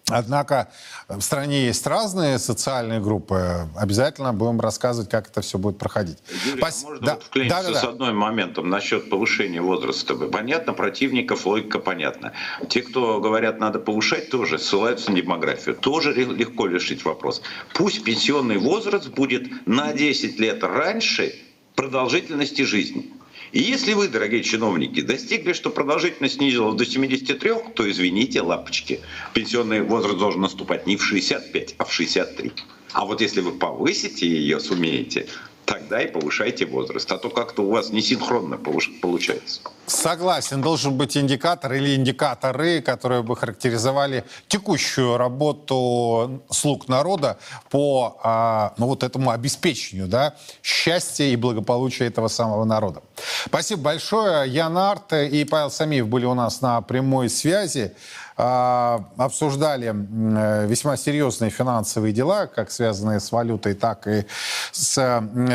Однако 0.09 0.69
в 1.09 1.21
стране 1.21 1.67
есть 1.67 1.85
разные 1.85 2.39
социальные 2.39 3.01
группы. 3.01 3.69
Обязательно 3.77 4.33
будем 4.33 4.61
рассказывать, 4.61 5.11
как 5.11 5.29
это 5.29 5.41
все 5.41 5.59
будет 5.59 5.79
проходить. 5.79 6.19
Юрий, 6.45 6.61
Пос... 6.61 6.85
а 6.85 6.87
можно 6.87 7.07
да. 7.07 7.15
вот 7.15 7.25
вклиниться 7.25 7.63
да, 7.63 7.73
да, 7.73 7.81
с 7.81 7.85
одним 7.85 8.17
моментом 8.17 8.69
насчет 8.71 9.11
повышения 9.11 9.61
возраста? 9.61 10.15
Понятно, 10.15 10.75
противников 10.75 11.45
логика 11.45 11.81
понятна. 11.81 12.33
Те, 12.69 12.83
кто 12.83 13.21
говорят, 13.21 13.59
надо 13.59 13.81
повышать, 13.81 14.31
тоже 14.31 14.61
ссылаются 14.61 15.11
на 15.11 15.17
демографию. 15.17 15.75
Тоже 15.75 16.13
легко 16.13 16.69
решить 16.69 17.05
вопрос. 17.05 17.43
Пусть 17.75 18.05
пенсионный 18.05 18.59
возраст 18.59 19.09
будет 19.09 19.67
на 19.67 19.93
10 19.93 20.39
лет 20.39 20.63
раньше 20.63 21.35
продолжительности 21.75 22.63
жизни. 22.63 23.11
И 23.57 23.63
если 23.63 23.95
вы, 23.95 24.09
дорогие 24.09 24.43
чиновники, 24.43 25.01
достигли, 25.01 25.55
что 25.55 25.71
продолжительность 25.71 26.35
снизилась 26.35 26.75
до 26.75 26.85
73, 26.85 27.53
то 27.75 27.91
извините, 27.91 28.43
лапочки, 28.43 29.01
пенсионный 29.33 29.81
возраст 29.81 30.19
должен 30.19 30.43
наступать 30.43 30.87
не 30.87 30.99
в 30.99 31.03
65, 31.03 31.77
а 31.79 31.85
в 31.87 31.91
63. 31.91 32.53
А 32.93 33.07
вот 33.07 33.23
если 33.23 33.41
вы 33.41 33.53
повысите 33.53 34.29
ее, 34.29 34.61
сумеете, 34.61 35.27
тогда 35.67 36.01
и 36.01 36.07
повышайте 36.07 36.65
возраст. 36.65 37.11
А 37.13 37.19
то 37.19 37.29
как-то 37.29 37.63
у 37.63 37.71
вас 37.71 37.91
несинхронно 37.91 38.57
получается. 38.57 39.61
Согласен, 39.87 40.63
должен 40.63 40.97
быть 40.97 41.17
индикатор 41.17 41.73
или 41.75 41.95
индикаторы, 41.95 42.81
которые 42.81 43.23
бы 43.23 43.37
характеризовали 43.37 44.25
текущую 44.49 45.17
работу 45.17 46.43
слуг 46.51 46.89
народа 46.89 47.39
по 47.71 48.19
а, 48.23 48.75
ну, 48.79 48.87
вот 48.87 49.03
этому 49.03 49.31
обеспечению 49.31 50.09
да, 50.09 50.35
счастья 50.63 51.25
и 51.25 51.37
благополучия 51.37 52.07
этого 52.07 52.29
самого 52.29 52.65
народа. 52.65 53.03
Спасибо 53.47 53.83
большое. 53.83 54.49
Ян 54.51 54.77
Арт 54.77 55.13
и 55.13 55.45
Павел 55.45 55.71
Самиев 55.71 56.09
были 56.09 56.25
у 56.25 56.35
нас 56.35 56.61
на 56.61 56.81
прямой 56.81 57.29
связи. 57.29 57.95
А, 58.39 59.03
обсуждали 59.17 59.95
э, 59.95 60.67
весьма 60.67 60.99
серьезные 60.99 61.51
финансовые 61.51 62.13
дела, 62.13 62.47
как 62.47 62.71
связанные 62.71 63.19
с 63.19 63.33
валютой, 63.33 63.73
так 63.73 64.07
и 64.07 64.27
с 64.73 64.97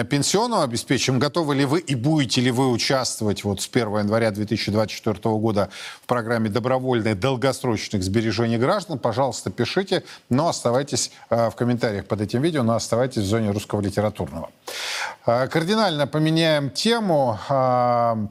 пенсионным 0.10 0.62
обеспечением. 0.62 1.20
Готовы 1.20 1.54
ли 1.54 1.66
вы 1.66 1.80
и 1.80 1.94
будете 1.94 2.42
ли 2.42 2.50
вы 2.50 2.72
участвовать 2.72 3.44
вот 3.44 3.62
с 3.62 3.70
1 3.72 4.00
января 4.00 4.32
2024 4.32 5.14
года 5.36 5.70
в 6.02 6.08
программе 6.08 6.50
добровольных 6.50 7.20
долгосрочных 7.20 8.02
сбережений 8.02 8.58
граждан? 8.58 8.98
Пожалуйста, 8.98 9.52
пишите, 9.52 10.04
но 10.30 10.48
оставайтесь 10.48 11.12
э, 11.30 11.52
в 11.52 11.56
комментариях 11.56 12.08
под 12.08 12.22
этим 12.22 12.42
видео, 12.42 12.64
но 12.64 12.74
оставайтесь 12.74 13.22
в 13.22 13.28
зоне 13.28 13.52
русского 13.52 13.82
литературного. 13.82 14.50
Э, 15.28 15.48
кардинально 15.48 16.08
поменяем 16.08 16.72
тему. 16.72 17.38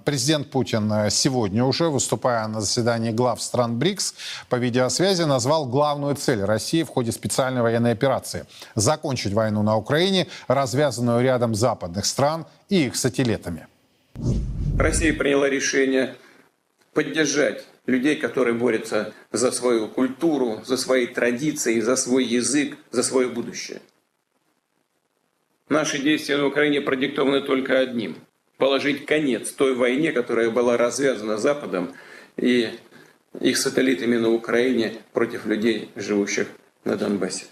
Президент 0.04 0.50
Путин 0.50 1.10
сегодня 1.10 1.64
уже, 1.64 1.88
выступая 1.88 2.46
на 2.48 2.60
заседании 2.60 3.10
глав 3.10 3.40
стран 3.40 3.78
БРИКС, 3.78 4.14
по 4.48 4.56
видеосвязи 4.56 5.22
назвал 5.22 5.66
главную 5.66 6.14
цель 6.16 6.42
России 6.42 6.82
в 6.82 6.88
ходе 6.88 7.12
специальной 7.12 7.62
военной 7.62 7.92
операции– 7.92 8.44
закончить 8.74 9.32
войну 9.32 9.62
на 9.62 9.76
Украине, 9.76 10.26
развязанную 10.48 11.22
рядом 11.22 11.54
западных 11.54 12.06
стран 12.06 12.46
и 12.68 12.86
их 12.86 12.96
сателлитами. 12.96 13.66
Россия 14.78 15.12
приняла 15.12 15.48
решение 15.48 16.16
поддержать 16.94 17.64
людей, 17.86 18.16
которые 18.16 18.54
борются 18.54 19.12
за 19.32 19.52
свою 19.52 19.88
культуру, 19.88 20.62
за 20.64 20.76
свои 20.76 21.06
традиции, 21.06 21.80
за 21.80 21.96
свой 21.96 22.24
язык, 22.24 22.76
за 22.90 23.02
свое 23.02 23.28
будущее. 23.28 23.80
Наши 25.68 25.98
действия 26.02 26.36
на 26.36 26.46
Украине 26.46 26.80
продиктованы 26.80 27.42
только 27.42 27.78
одним– 27.78 28.16
положить 28.60 29.06
конец 29.06 29.50
той 29.50 29.74
войне, 29.74 30.12
которая 30.12 30.50
была 30.50 30.76
развязана 30.76 31.38
Западом 31.38 31.94
и 32.36 32.70
их 33.40 33.56
сателлитами 33.56 34.16
на 34.16 34.30
Украине 34.30 34.98
против 35.12 35.46
людей, 35.46 35.90
живущих 35.96 36.48
на 36.84 36.96
Донбассе. 36.96 37.46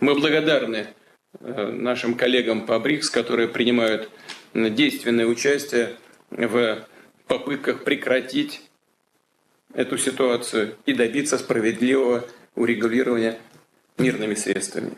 Мы 0.00 0.14
благодарны 0.14 0.88
э, 1.40 1.66
нашим 1.66 2.16
коллегам 2.16 2.66
по 2.66 2.78
БРИКС, 2.78 3.10
которые 3.10 3.48
принимают 3.48 4.10
действенное 4.54 5.26
участие 5.26 5.96
в 6.30 6.84
попытках 7.26 7.84
прекратить 7.84 8.62
эту 9.72 9.98
ситуацию 9.98 10.76
и 10.86 10.94
добиться 10.94 11.38
справедливого 11.38 12.24
урегулирования 12.54 13.38
мирными 13.98 14.34
средствами. 14.34 14.92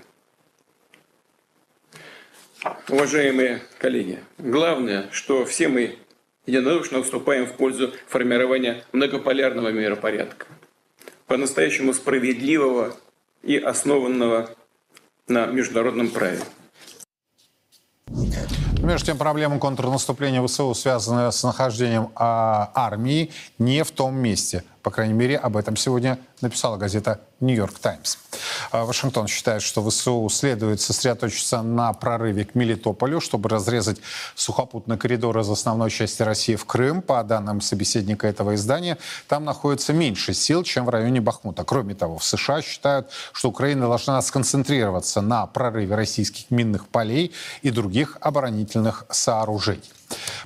Уважаемые 2.88 3.62
коллеги, 3.78 4.20
главное, 4.38 5.08
что 5.12 5.44
все 5.44 5.68
мы 5.68 5.98
единодушно 6.46 6.98
выступаем 6.98 7.46
в 7.46 7.52
пользу 7.52 7.92
формирования 8.08 8.84
многополярного 8.92 9.70
миропорядка, 9.70 10.46
по-настоящему 11.26 11.92
справедливого 11.92 12.96
и 13.42 13.56
основанного 13.56 14.50
на 15.28 15.46
международном 15.46 16.08
праве. 16.08 16.40
Между 18.82 19.06
тем, 19.06 19.18
проблема 19.18 19.58
контрнаступления 19.58 20.46
ВСУ, 20.46 20.72
связанная 20.74 21.32
с 21.32 21.42
нахождением 21.42 22.12
а, 22.14 22.70
армии, 22.74 23.32
не 23.58 23.82
в 23.82 23.90
том 23.90 24.16
месте– 24.16 24.62
по 24.86 24.92
крайней 24.92 25.14
мере, 25.14 25.36
об 25.36 25.56
этом 25.56 25.76
сегодня 25.76 26.16
написала 26.40 26.76
газета 26.76 27.18
«Нью-Йорк 27.40 27.76
Таймс». 27.80 28.18
А, 28.70 28.84
Вашингтон 28.84 29.26
считает, 29.26 29.62
что 29.62 29.82
ВСУ 29.90 30.28
следует 30.28 30.80
сосредоточиться 30.80 31.60
на 31.60 31.92
прорыве 31.92 32.44
к 32.44 32.54
Мелитополю, 32.54 33.20
чтобы 33.20 33.48
разрезать 33.48 33.98
сухопутный 34.36 34.96
коридор 34.96 35.36
из 35.40 35.50
основной 35.50 35.90
части 35.90 36.22
России 36.22 36.54
в 36.54 36.66
Крым. 36.66 37.02
По 37.02 37.24
данным 37.24 37.60
собеседника 37.60 38.28
этого 38.28 38.54
издания, 38.54 38.96
там 39.26 39.44
находится 39.44 39.92
меньше 39.92 40.34
сил, 40.34 40.62
чем 40.62 40.84
в 40.84 40.90
районе 40.90 41.20
Бахмута. 41.20 41.64
Кроме 41.64 41.96
того, 41.96 42.18
в 42.18 42.24
США 42.24 42.62
считают, 42.62 43.10
что 43.32 43.48
Украина 43.48 43.88
должна 43.88 44.22
сконцентрироваться 44.22 45.20
на 45.20 45.48
прорыве 45.48 45.96
российских 45.96 46.48
минных 46.52 46.86
полей 46.86 47.32
и 47.62 47.70
других 47.70 48.18
оборонительных 48.20 49.04
сооружений. 49.10 49.95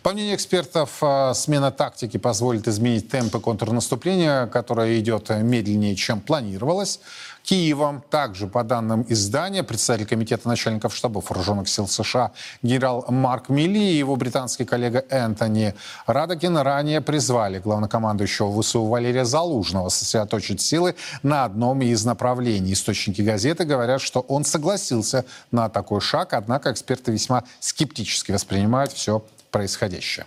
По 0.03 0.13
мнению 0.13 0.37
экспертов, 0.37 0.99
э, 1.03 1.33
смена 1.35 1.71
тактики 1.71 2.17
позволит 2.17 2.69
изменить 2.69 3.09
темпы 3.09 3.41
контрнаступления, 3.41 4.47
которое 4.47 4.99
идет 4.99 5.31
медленнее, 5.31 5.95
чем 5.97 6.21
планировалось. 6.21 7.01
Киевом. 7.43 8.03
Также, 8.11 8.47
по 8.47 8.63
данным 8.63 9.05
издания, 9.09 9.63
представитель 9.63 10.09
Комитета 10.09 10.49
начальников 10.49 10.95
штабов 10.95 11.31
вооруженных 11.31 11.69
сил 11.69 11.89
США 11.89 12.33
генерал 12.63 13.05
Марк 13.09 13.49
Милли 13.49 13.79
и 13.79 13.97
его 13.97 14.17
британский 14.17 14.65
коллега 14.65 15.05
Энтони 15.11 15.75
Радокин 16.07 16.57
ранее 16.59 17.01
призвали 17.01 17.59
главнокомандующего 17.59 18.61
ВСУ 18.61 18.85
Валерия 18.85 19.25
Залужного 19.25 19.89
сосредоточить 19.89 20.61
силы 20.61 20.95
на 21.23 21.45
одном 21.45 21.83
из 21.83 22.05
направлений. 22.05 22.73
Источники 22.73 23.23
газеты 23.23 23.65
говорят, 23.65 24.01
что 24.01 24.21
он 24.21 24.45
согласился 24.45 25.25
на 25.51 25.69
такой 25.69 26.01
шаг, 26.01 26.35
однако 26.35 26.71
эксперты 26.73 27.13
весьма 27.13 27.45
скептически 27.61 28.33
воспринимают 28.33 28.93
все 28.93 29.25
происходящее. 29.51 30.27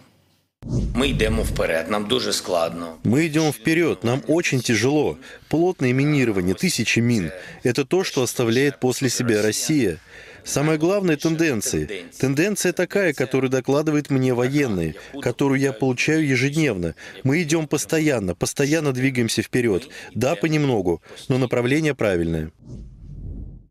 Ми 0.95 1.09
йдемо 1.09 1.43
вперед, 1.43 1.89
нам 1.89 2.07
дуже 2.07 2.33
складно. 2.33 2.86
Мы 3.03 3.27
идем 3.27 3.51
вперед, 3.51 4.03
нам 4.03 4.21
очень 4.27 4.62
тяжело. 4.62 5.17
Плотное 5.49 5.93
минирование, 5.93 6.55
тысячи 6.55 6.99
мин. 6.99 7.31
Это 7.63 7.86
то, 7.86 8.03
что 8.03 8.21
оставляет 8.21 8.79
после 8.79 9.09
себя 9.09 9.41
Россия. 9.41 9.97
Самая 10.45 10.77
главная 10.77 11.17
тенденция. 11.17 11.89
Тенденция 12.19 12.73
такая, 12.73 13.13
которую 13.13 13.49
докладывают 13.49 14.09
мне 14.09 14.33
военные, 14.33 14.95
которую 15.21 15.59
я 15.59 15.73
получаю 15.73 16.27
ежедневно. 16.27 16.95
Мы 17.23 17.41
идем 17.43 17.67
постоянно, 17.67 18.36
постоянно 18.36 18.91
двигаемся 18.91 19.41
вперед. 19.41 19.89
Да, 20.15 20.36
понемногу, 20.36 21.01
но 21.29 21.38
направление 21.38 21.93
правильное. 21.93 22.51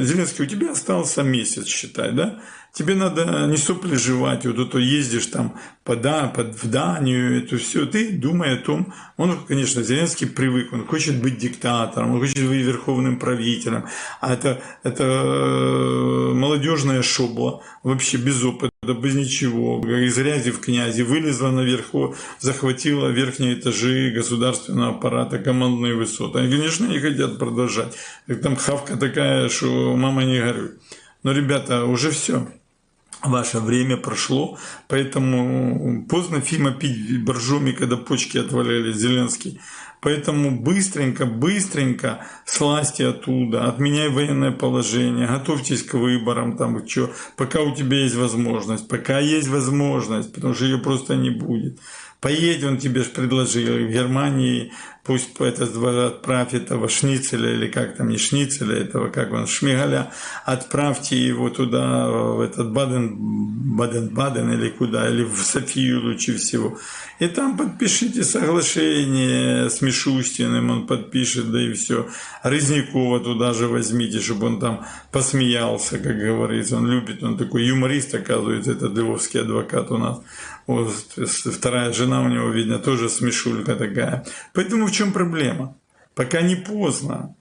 Зеленский, 0.00 0.44
у 0.44 0.48
тебя 0.48 0.72
остался 0.72 1.22
месяц, 1.22 1.66
считай, 1.66 2.12
да? 2.12 2.40
Тебе 2.74 2.94
надо 2.94 3.46
не 3.50 3.58
сопли 3.58 3.96
жевать, 3.96 4.46
вот 4.46 4.58
это 4.58 4.78
ездишь 4.78 5.26
там 5.26 5.54
по, 5.84 5.94
да, 5.94 6.28
под, 6.28 6.54
в 6.54 6.70
Данию, 6.70 7.44
это 7.44 7.58
все. 7.58 7.84
Ты 7.84 8.12
думай 8.12 8.54
о 8.54 8.56
том, 8.56 8.94
он, 9.18 9.44
конечно, 9.44 9.82
Зеленский 9.82 10.26
привык, 10.26 10.72
он 10.72 10.86
хочет 10.86 11.20
быть 11.20 11.36
диктатором, 11.36 12.12
он 12.14 12.20
хочет 12.20 12.48
быть 12.48 12.64
верховным 12.64 13.18
правителем, 13.18 13.84
а 14.22 14.32
это, 14.32 14.62
это 14.84 15.04
э, 15.04 16.32
молодежная 16.32 17.02
шобла, 17.02 17.62
вообще 17.82 18.16
без 18.16 18.42
опыта, 18.42 18.72
без 18.82 19.14
ничего, 19.16 19.78
из 19.86 20.16
грязи 20.16 20.50
в 20.50 20.60
князи, 20.60 21.02
вылезла 21.02 21.50
наверху, 21.50 22.14
захватила 22.40 23.08
верхние 23.08 23.52
этажи 23.52 24.12
государственного 24.16 24.92
аппарата, 24.92 25.38
командные 25.38 25.94
высоты. 25.94 26.38
Они, 26.38 26.50
конечно, 26.50 26.86
не 26.86 27.00
хотят 27.00 27.38
продолжать. 27.38 27.94
Там 28.42 28.56
хавка 28.56 28.96
такая, 28.96 29.50
что 29.50 29.94
мама 29.94 30.24
не 30.24 30.40
горюй. 30.40 30.70
Но, 31.22 31.32
ребята, 31.32 31.84
уже 31.84 32.10
все 32.10 32.48
ваше 33.22 33.58
время 33.60 33.96
прошло, 33.96 34.58
поэтому 34.88 36.04
поздно 36.08 36.40
Фима 36.40 36.72
пить 36.72 37.24
боржоми, 37.24 37.72
когда 37.72 37.96
почки 37.96 38.38
отваляли 38.38 38.92
Зеленский. 38.92 39.60
Поэтому 40.02 40.50
быстренько, 40.50 41.26
быстренько 41.26 42.26
сласти 42.44 43.02
оттуда, 43.02 43.66
отменяй 43.68 44.08
военное 44.08 44.50
положение, 44.50 45.28
готовьтесь 45.28 45.84
к 45.84 45.94
выборам, 45.94 46.56
там, 46.56 46.86
что, 46.88 47.12
пока 47.36 47.60
у 47.60 47.72
тебя 47.72 47.98
есть 47.98 48.16
возможность, 48.16 48.88
пока 48.88 49.20
есть 49.20 49.46
возможность, 49.46 50.34
потому 50.34 50.54
что 50.54 50.64
ее 50.64 50.78
просто 50.78 51.14
не 51.14 51.30
будет. 51.30 51.78
Поедь, 52.20 52.64
он 52.64 52.78
тебе 52.78 53.02
же 53.02 53.10
предложил, 53.10 53.74
в 53.74 53.90
Германии 53.90 54.72
пусть 55.04 55.40
это 55.40 56.06
отправь 56.06 56.54
этого 56.54 56.88
шницеля, 56.88 57.52
или 57.52 57.66
как 57.66 57.96
там, 57.96 58.08
не 58.08 58.18
шницеля, 58.18 58.76
этого, 58.76 59.08
как 59.08 59.32
он, 59.32 59.46
шмигаля, 59.46 60.12
отправьте 60.44 61.16
его 61.16 61.50
туда, 61.50 62.08
в 62.08 62.40
этот 62.40 62.72
Баден, 62.72 63.16
Баден-Баден 63.76 64.52
или 64.52 64.68
куда, 64.68 65.08
или 65.08 65.24
в 65.24 65.36
Софию 65.38 66.02
лучше 66.02 66.36
всего. 66.36 66.78
И 67.22 67.28
там 67.28 67.56
подпишите 67.56 68.24
соглашение 68.24 69.70
с 69.70 69.80
Мишустиным, 69.80 70.70
он 70.70 70.86
подпишет, 70.88 71.52
да 71.52 71.62
и 71.62 71.72
все. 71.72 72.08
Рызнякова 72.42 73.20
туда 73.20 73.52
же 73.52 73.68
возьмите, 73.68 74.18
чтобы 74.18 74.46
он 74.46 74.58
там 74.58 74.84
посмеялся, 75.12 76.00
как 76.00 76.18
говорится. 76.18 76.78
Он 76.78 76.88
любит, 76.90 77.22
он 77.22 77.38
такой 77.38 77.64
юморист, 77.64 78.12
оказывается, 78.12 78.72
этот 78.72 78.98
львовский 78.98 79.42
адвокат 79.42 79.92
у 79.92 79.98
нас. 79.98 80.20
Вот, 80.66 80.92
вторая 81.14 81.92
жена 81.92 82.22
у 82.22 82.28
него, 82.28 82.48
видно, 82.48 82.80
тоже 82.80 83.08
смешулька 83.08 83.76
такая. 83.76 84.26
Поэтому 84.52 84.86
в 84.86 84.90
чем 84.90 85.12
проблема? 85.12 85.76
Пока 86.16 86.40
не 86.40 86.56
поздно. 86.56 87.36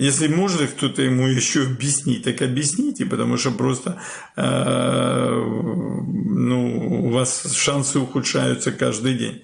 Если 0.00 0.28
может 0.28 0.70
кто-то 0.70 1.02
ему 1.02 1.26
еще 1.26 1.64
объяснить, 1.64 2.24
так 2.24 2.40
объясните, 2.40 3.04
потому 3.04 3.36
что 3.36 3.50
просто 3.50 4.00
э, 4.34 5.30
ну, 5.30 7.04
у 7.04 7.10
вас 7.10 7.54
шансы 7.54 7.98
ухудшаются 7.98 8.72
каждый 8.72 9.18
день. 9.18 9.42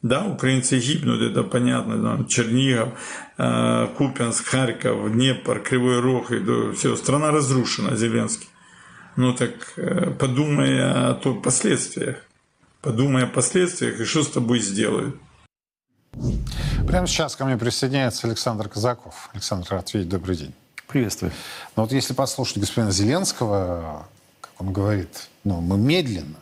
Да, 0.00 0.24
украинцы 0.24 0.78
гибнут, 0.78 1.20
это 1.20 1.42
понятно, 1.42 2.02
там, 2.02 2.26
Чернигов, 2.26 2.94
э, 3.36 3.88
Купянск, 3.98 4.46
Харьков, 4.46 5.12
Днепр, 5.12 5.60
Кривой 5.60 6.00
Рог, 6.00 6.32
и, 6.32 6.42
все, 6.74 6.96
страна 6.96 7.30
разрушена, 7.30 7.94
Зеленский. 7.94 8.48
Ну 9.16 9.34
так 9.34 9.52
э, 9.76 10.12
подумай 10.12 10.80
о 10.80 11.12
то, 11.12 11.34
последствиях. 11.34 12.24
Подумай 12.80 13.24
о 13.24 13.26
последствиях 13.26 14.00
и 14.00 14.06
что 14.06 14.22
с 14.22 14.30
тобой 14.30 14.60
сделают. 14.60 15.16
Прямо 16.86 17.06
сейчас 17.06 17.36
ко 17.36 17.44
мне 17.44 17.56
присоединяется 17.56 18.26
Александр 18.26 18.68
Казаков. 18.68 19.30
Александр 19.32 19.68
Ратвей, 19.70 20.04
добрый 20.04 20.36
день. 20.36 20.54
Приветствую. 20.86 21.32
Но 21.76 21.84
вот 21.84 21.92
если 21.92 22.14
послушать 22.14 22.58
господина 22.58 22.90
Зеленского, 22.90 24.08
как 24.40 24.52
он 24.60 24.72
говорит, 24.72 25.28
ну, 25.44 25.60
мы 25.60 25.78
медленно, 25.78 26.40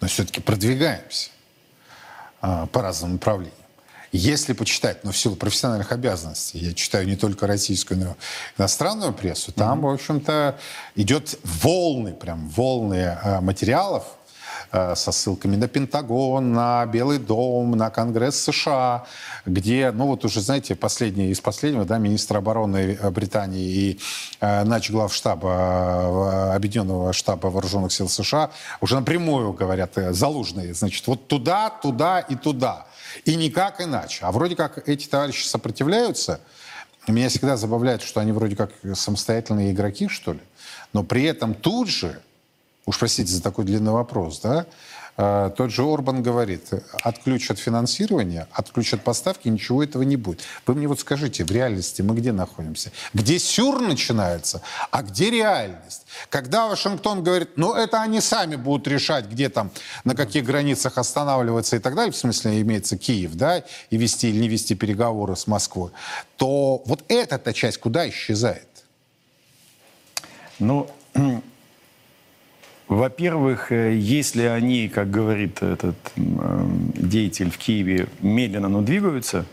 но 0.00 0.06
все-таки 0.06 0.40
продвигаемся 0.40 1.30
а, 2.40 2.66
по 2.66 2.82
разным 2.82 3.14
направлениям. 3.14 3.54
Если 4.12 4.52
почитать, 4.52 5.02
но 5.02 5.10
в 5.10 5.18
силу 5.18 5.34
профессиональных 5.34 5.90
обязанностей, 5.90 6.58
я 6.58 6.72
читаю 6.72 7.04
не 7.08 7.16
только 7.16 7.48
российскую, 7.48 7.98
но 7.98 8.10
и 8.12 8.14
иностранную 8.60 9.12
прессу, 9.12 9.50
там, 9.50 9.80
mm-hmm. 9.80 9.90
в 9.90 9.94
общем-то, 9.94 10.58
идет 10.94 11.36
волны, 11.42 12.12
прям 12.12 12.48
волны 12.48 13.18
а, 13.20 13.40
материалов, 13.40 14.04
со 14.70 15.12
ссылками 15.12 15.56
на 15.56 15.68
Пентагон, 15.68 16.52
на 16.52 16.84
Белый 16.86 17.18
дом, 17.18 17.72
на 17.72 17.90
Конгресс 17.90 18.36
США, 18.36 19.04
где, 19.46 19.90
ну 19.92 20.06
вот 20.06 20.24
уже, 20.24 20.40
знаете, 20.40 20.74
последний 20.74 21.30
из 21.30 21.40
последнего, 21.40 21.84
да, 21.84 21.98
министр 21.98 22.38
обороны 22.38 22.98
Британии 23.10 23.64
и 23.64 24.00
э, 24.40 24.64
нач 24.64 24.90
главштаба, 24.90 26.52
э, 26.52 26.56
Объединенного 26.56 27.12
штаба 27.12 27.48
вооруженных 27.48 27.92
сил 27.92 28.08
США 28.08 28.50
уже 28.80 28.96
напрямую 28.96 29.52
говорят, 29.52 29.96
э, 29.96 30.12
залужные, 30.12 30.74
значит, 30.74 31.06
вот 31.06 31.28
туда, 31.28 31.70
туда 31.70 32.20
и 32.20 32.34
туда. 32.34 32.86
И 33.24 33.36
никак 33.36 33.80
иначе. 33.80 34.24
А 34.24 34.32
вроде 34.32 34.56
как 34.56 34.88
эти 34.88 35.06
товарищи 35.06 35.46
сопротивляются, 35.46 36.40
меня 37.06 37.28
всегда 37.28 37.56
забавляет, 37.56 38.02
что 38.02 38.20
они 38.20 38.32
вроде 38.32 38.56
как 38.56 38.72
самостоятельные 38.94 39.72
игроки, 39.72 40.08
что 40.08 40.32
ли, 40.32 40.40
но 40.92 41.02
при 41.02 41.24
этом 41.24 41.54
тут 41.54 41.88
же 41.88 42.20
уж 42.86 42.98
простите 42.98 43.32
за 43.32 43.42
такой 43.42 43.64
длинный 43.64 43.92
вопрос, 43.92 44.40
да, 44.40 44.66
э, 45.16 45.50
тот 45.56 45.70
же 45.70 45.82
Орбан 45.82 46.22
говорит, 46.22 46.70
отключат 47.02 47.58
финансирование, 47.58 48.46
отключат 48.52 49.02
поставки, 49.02 49.48
ничего 49.48 49.82
этого 49.82 50.02
не 50.02 50.16
будет. 50.16 50.42
Вы 50.66 50.74
мне 50.74 50.88
вот 50.88 51.00
скажите, 51.00 51.44
в 51.44 51.50
реальности 51.50 52.02
мы 52.02 52.14
где 52.14 52.32
находимся? 52.32 52.92
Где 53.12 53.38
сюр 53.38 53.80
начинается, 53.80 54.60
а 54.90 55.02
где 55.02 55.30
реальность? 55.30 56.06
Когда 56.30 56.68
Вашингтон 56.68 57.22
говорит, 57.22 57.50
ну 57.56 57.74
это 57.74 58.02
они 58.02 58.20
сами 58.20 58.56
будут 58.56 58.86
решать, 58.88 59.26
где 59.26 59.48
там, 59.48 59.70
на 60.04 60.14
каких 60.14 60.44
границах 60.44 60.98
останавливаться 60.98 61.76
и 61.76 61.78
так 61.78 61.94
далее, 61.94 62.12
в 62.12 62.16
смысле 62.16 62.60
имеется 62.60 62.98
Киев, 62.98 63.34
да, 63.34 63.64
и 63.90 63.96
вести 63.96 64.28
или 64.28 64.40
не 64.40 64.48
вести 64.48 64.74
переговоры 64.74 65.36
с 65.36 65.46
Москвой, 65.46 65.90
то 66.36 66.82
вот 66.86 67.04
эта-то 67.08 67.52
часть 67.52 67.78
куда 67.78 68.08
исчезает? 68.08 68.68
Ну, 70.58 70.88
во-первых, 72.94 73.72
э, 73.72 73.96
если 73.96 74.42
они, 74.42 74.88
как 74.88 75.10
говорит 75.10 75.62
этот 75.62 75.96
э, 76.16 76.66
деятель 76.94 77.50
в 77.50 77.58
Киеве, 77.58 78.08
медленно, 78.20 78.68
но 78.68 78.82
двигаются, 78.82 79.44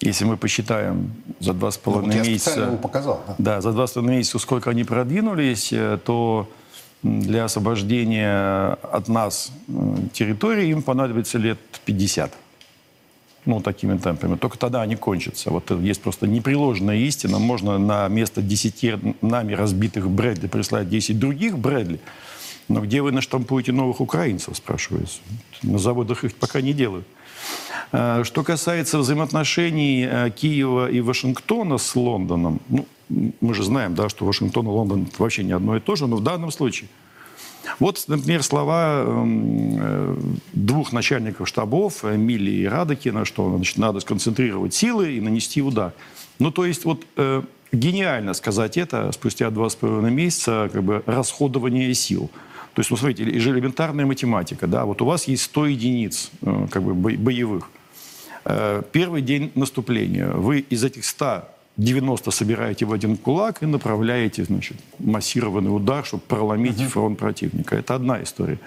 если 0.00 0.24
мы 0.24 0.36
посчитаем 0.36 1.12
за 1.40 1.52
два 1.52 1.70
с 1.70 1.78
половиной 1.78 2.16
ну, 2.16 2.24
месяца, 2.24 2.78
показал, 2.82 3.22
да? 3.26 3.34
да, 3.38 3.60
за 3.60 3.72
два 3.72 3.86
с 3.86 3.92
половиной 3.92 4.18
месяца, 4.18 4.38
сколько 4.38 4.70
они 4.70 4.84
продвинулись, 4.84 5.72
э, 5.72 5.98
то 6.04 6.48
для 7.02 7.44
освобождения 7.44 8.76
от 8.82 9.08
нас 9.08 9.52
территории 10.12 10.68
им 10.68 10.82
понадобится 10.82 11.38
лет 11.38 11.58
50. 11.84 12.32
Ну, 13.46 13.60
такими 13.60 13.96
темпами. 13.96 14.36
Только 14.36 14.58
тогда 14.58 14.82
они 14.82 14.96
кончатся. 14.96 15.50
Вот 15.50 15.70
есть 15.70 16.02
просто 16.02 16.26
непреложная 16.26 16.96
истина. 16.96 17.38
Можно 17.38 17.78
на 17.78 18.06
место 18.08 18.42
10 18.42 19.22
нами 19.22 19.54
разбитых 19.54 20.10
Брэдли 20.10 20.46
прислать 20.46 20.90
10 20.90 21.18
других 21.18 21.58
Брэдли. 21.58 22.00
Но 22.70 22.80
где 22.82 23.02
вы 23.02 23.10
наштампуете 23.10 23.72
новых 23.72 24.00
украинцев, 24.00 24.56
спрашивается. 24.56 25.18
На 25.64 25.78
заводах 25.78 26.22
их 26.22 26.36
пока 26.36 26.60
не 26.60 26.72
делают. 26.72 27.04
А, 27.90 28.22
что 28.22 28.44
касается 28.44 28.98
взаимоотношений 28.98 30.06
э, 30.08 30.30
Киева 30.30 30.88
и 30.88 31.00
Вашингтона 31.00 31.78
с 31.78 31.96
Лондоном, 31.96 32.60
ну, 32.68 32.86
мы 33.40 33.54
же 33.54 33.64
знаем, 33.64 33.96
да, 33.96 34.08
что 34.08 34.24
Вашингтон 34.24 34.66
и 34.66 34.68
Лондон 34.68 35.08
вообще 35.18 35.42
не 35.42 35.50
одно 35.50 35.76
и 35.76 35.80
то 35.80 35.96
же, 35.96 36.06
но 36.06 36.14
в 36.14 36.22
данном 36.22 36.52
случае 36.52 36.88
Вот, 37.80 38.04
например, 38.06 38.44
слова 38.44 39.02
э, 39.04 40.16
двух 40.52 40.92
начальников 40.92 41.48
штабов, 41.48 42.04
Милли 42.04 42.52
и 42.52 42.66
Радокина, 42.66 43.24
что 43.24 43.52
значит, 43.56 43.78
надо 43.78 43.98
сконцентрировать 43.98 44.74
силы 44.74 45.16
и 45.16 45.20
нанести 45.20 45.60
удар. 45.60 45.92
Ну, 46.38 46.52
то 46.52 46.64
есть 46.64 46.84
вот 46.84 47.04
э, 47.16 47.42
гениально 47.72 48.34
сказать 48.34 48.76
это 48.76 49.10
спустя 49.10 49.50
два 49.50 49.68
с 49.68 49.74
половиной 49.74 50.12
месяца 50.12 50.70
как 50.72 50.84
бы 50.84 51.02
расходование 51.06 51.92
сил. 51.94 52.30
То 52.74 52.80
есть, 52.80 52.90
ну, 52.90 52.96
смотрите, 52.96 53.24
элементарная 53.24 54.06
математика, 54.06 54.66
да, 54.66 54.84
вот 54.84 55.02
у 55.02 55.04
вас 55.04 55.28
есть 55.28 55.42
100 55.44 55.66
единиц 55.66 56.30
э, 56.42 56.66
как 56.70 56.82
бы 56.82 56.94
боевых. 56.94 57.68
Э, 58.44 58.82
первый 58.92 59.22
день 59.22 59.50
наступления. 59.54 60.30
Вы 60.30 60.60
из 60.60 60.84
этих 60.84 61.04
100 61.04 61.44
90 61.76 62.30
собираете 62.30 62.84
в 62.84 62.92
один 62.92 63.16
кулак 63.16 63.62
и 63.62 63.66
направляете 63.66 64.44
значит, 64.44 64.76
массированный 64.98 65.74
удар, 65.74 66.04
чтобы 66.04 66.22
проломить 66.28 66.78
uh-huh. 66.78 66.88
фронт 66.88 67.18
противника. 67.18 67.76
Это 67.76 67.94
одна 67.94 68.22
история. 68.22 68.58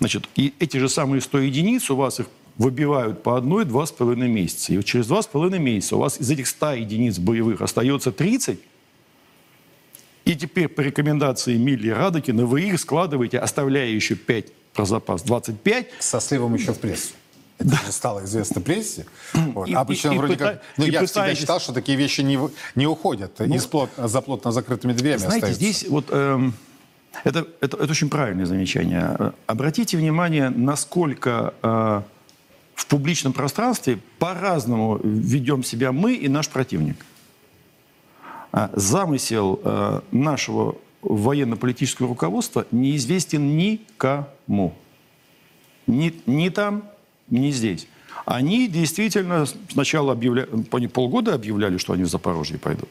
Значит, 0.00 0.28
и 0.36 0.52
эти 0.58 0.76
же 0.76 0.88
самые 0.88 1.20
100 1.20 1.38
единиц 1.38 1.90
у 1.90 1.96
вас 1.96 2.20
их 2.20 2.26
выбивают 2.58 3.22
по 3.22 3.36
одной 3.36 3.64
два 3.64 3.86
с 3.86 3.92
половиной 3.92 4.28
месяца. 4.28 4.72
И 4.72 4.76
вот 4.76 4.84
через 4.84 5.06
два 5.06 5.22
с 5.22 5.26
половиной 5.26 5.60
месяца 5.60 5.96
у 5.96 6.00
вас 6.00 6.20
из 6.20 6.30
этих 6.30 6.46
100 6.46 6.72
единиц 6.72 7.18
боевых 7.18 7.62
остается 7.62 8.12
30, 8.12 8.58
и 10.28 10.36
теперь 10.36 10.68
по 10.68 10.82
рекомендации 10.82 11.56
Милли 11.56 11.88
Радокина 11.88 12.44
вы 12.44 12.60
их 12.62 12.78
складываете, 12.78 13.38
оставляя 13.38 13.88
еще 13.88 14.14
5 14.14 14.52
про 14.74 14.84
запас, 14.84 15.22
25. 15.22 15.86
Со 16.00 16.20
сливом 16.20 16.54
еще 16.54 16.74
в 16.74 16.78
прессе. 16.78 17.14
Это 17.58 17.70
да. 17.70 17.80
стало 17.90 18.24
известно 18.26 18.60
прессе. 18.60 19.06
Вот. 19.32 19.68
И, 19.68 19.72
Обычно 19.72 20.12
и, 20.12 20.18
вроде 20.18 20.34
и, 20.34 20.36
как... 20.36 20.62
Ну, 20.76 20.84
я 20.84 21.06
всегда 21.06 21.34
считал, 21.34 21.60
что 21.60 21.72
такие 21.72 21.96
вещи 21.96 22.20
не, 22.20 22.38
не 22.74 22.86
уходят 22.86 23.38
ну, 23.38 23.54
из 23.54 23.64
плот, 23.64 23.88
за 23.96 24.20
плотно 24.20 24.52
закрытыми 24.52 24.92
дверями 24.92 25.20
Знаете, 25.20 25.36
остаются. 25.46 25.64
здесь 25.64 25.86
вот... 25.88 26.08
Эм, 26.10 26.52
это, 27.24 27.48
это, 27.62 27.78
это 27.78 27.90
очень 27.90 28.10
правильное 28.10 28.44
замечание. 28.44 29.32
Обратите 29.46 29.96
внимание, 29.96 30.50
насколько 30.50 31.54
э, 31.62 32.02
в 32.74 32.86
публичном 32.86 33.32
пространстве 33.32 33.98
по-разному 34.18 35.00
ведем 35.02 35.64
себя 35.64 35.90
мы 35.90 36.14
и 36.14 36.28
наш 36.28 36.50
противник. 36.50 37.04
А 38.52 38.70
замысел 38.74 39.60
э, 39.62 40.00
нашего 40.10 40.76
военно-политического 41.02 42.08
руководства 42.08 42.66
неизвестен 42.70 43.56
никому. 43.56 44.74
Ни, 45.86 46.14
ни 46.26 46.48
там, 46.48 46.84
не 47.30 47.50
здесь. 47.50 47.86
Они 48.24 48.68
действительно 48.68 49.46
сначала 49.70 50.12
объявляли, 50.12 50.48
полгода 50.88 51.34
объявляли, 51.34 51.78
что 51.78 51.92
они 51.92 52.04
в 52.04 52.08
Запорожье 52.08 52.58
пойдут. 52.58 52.88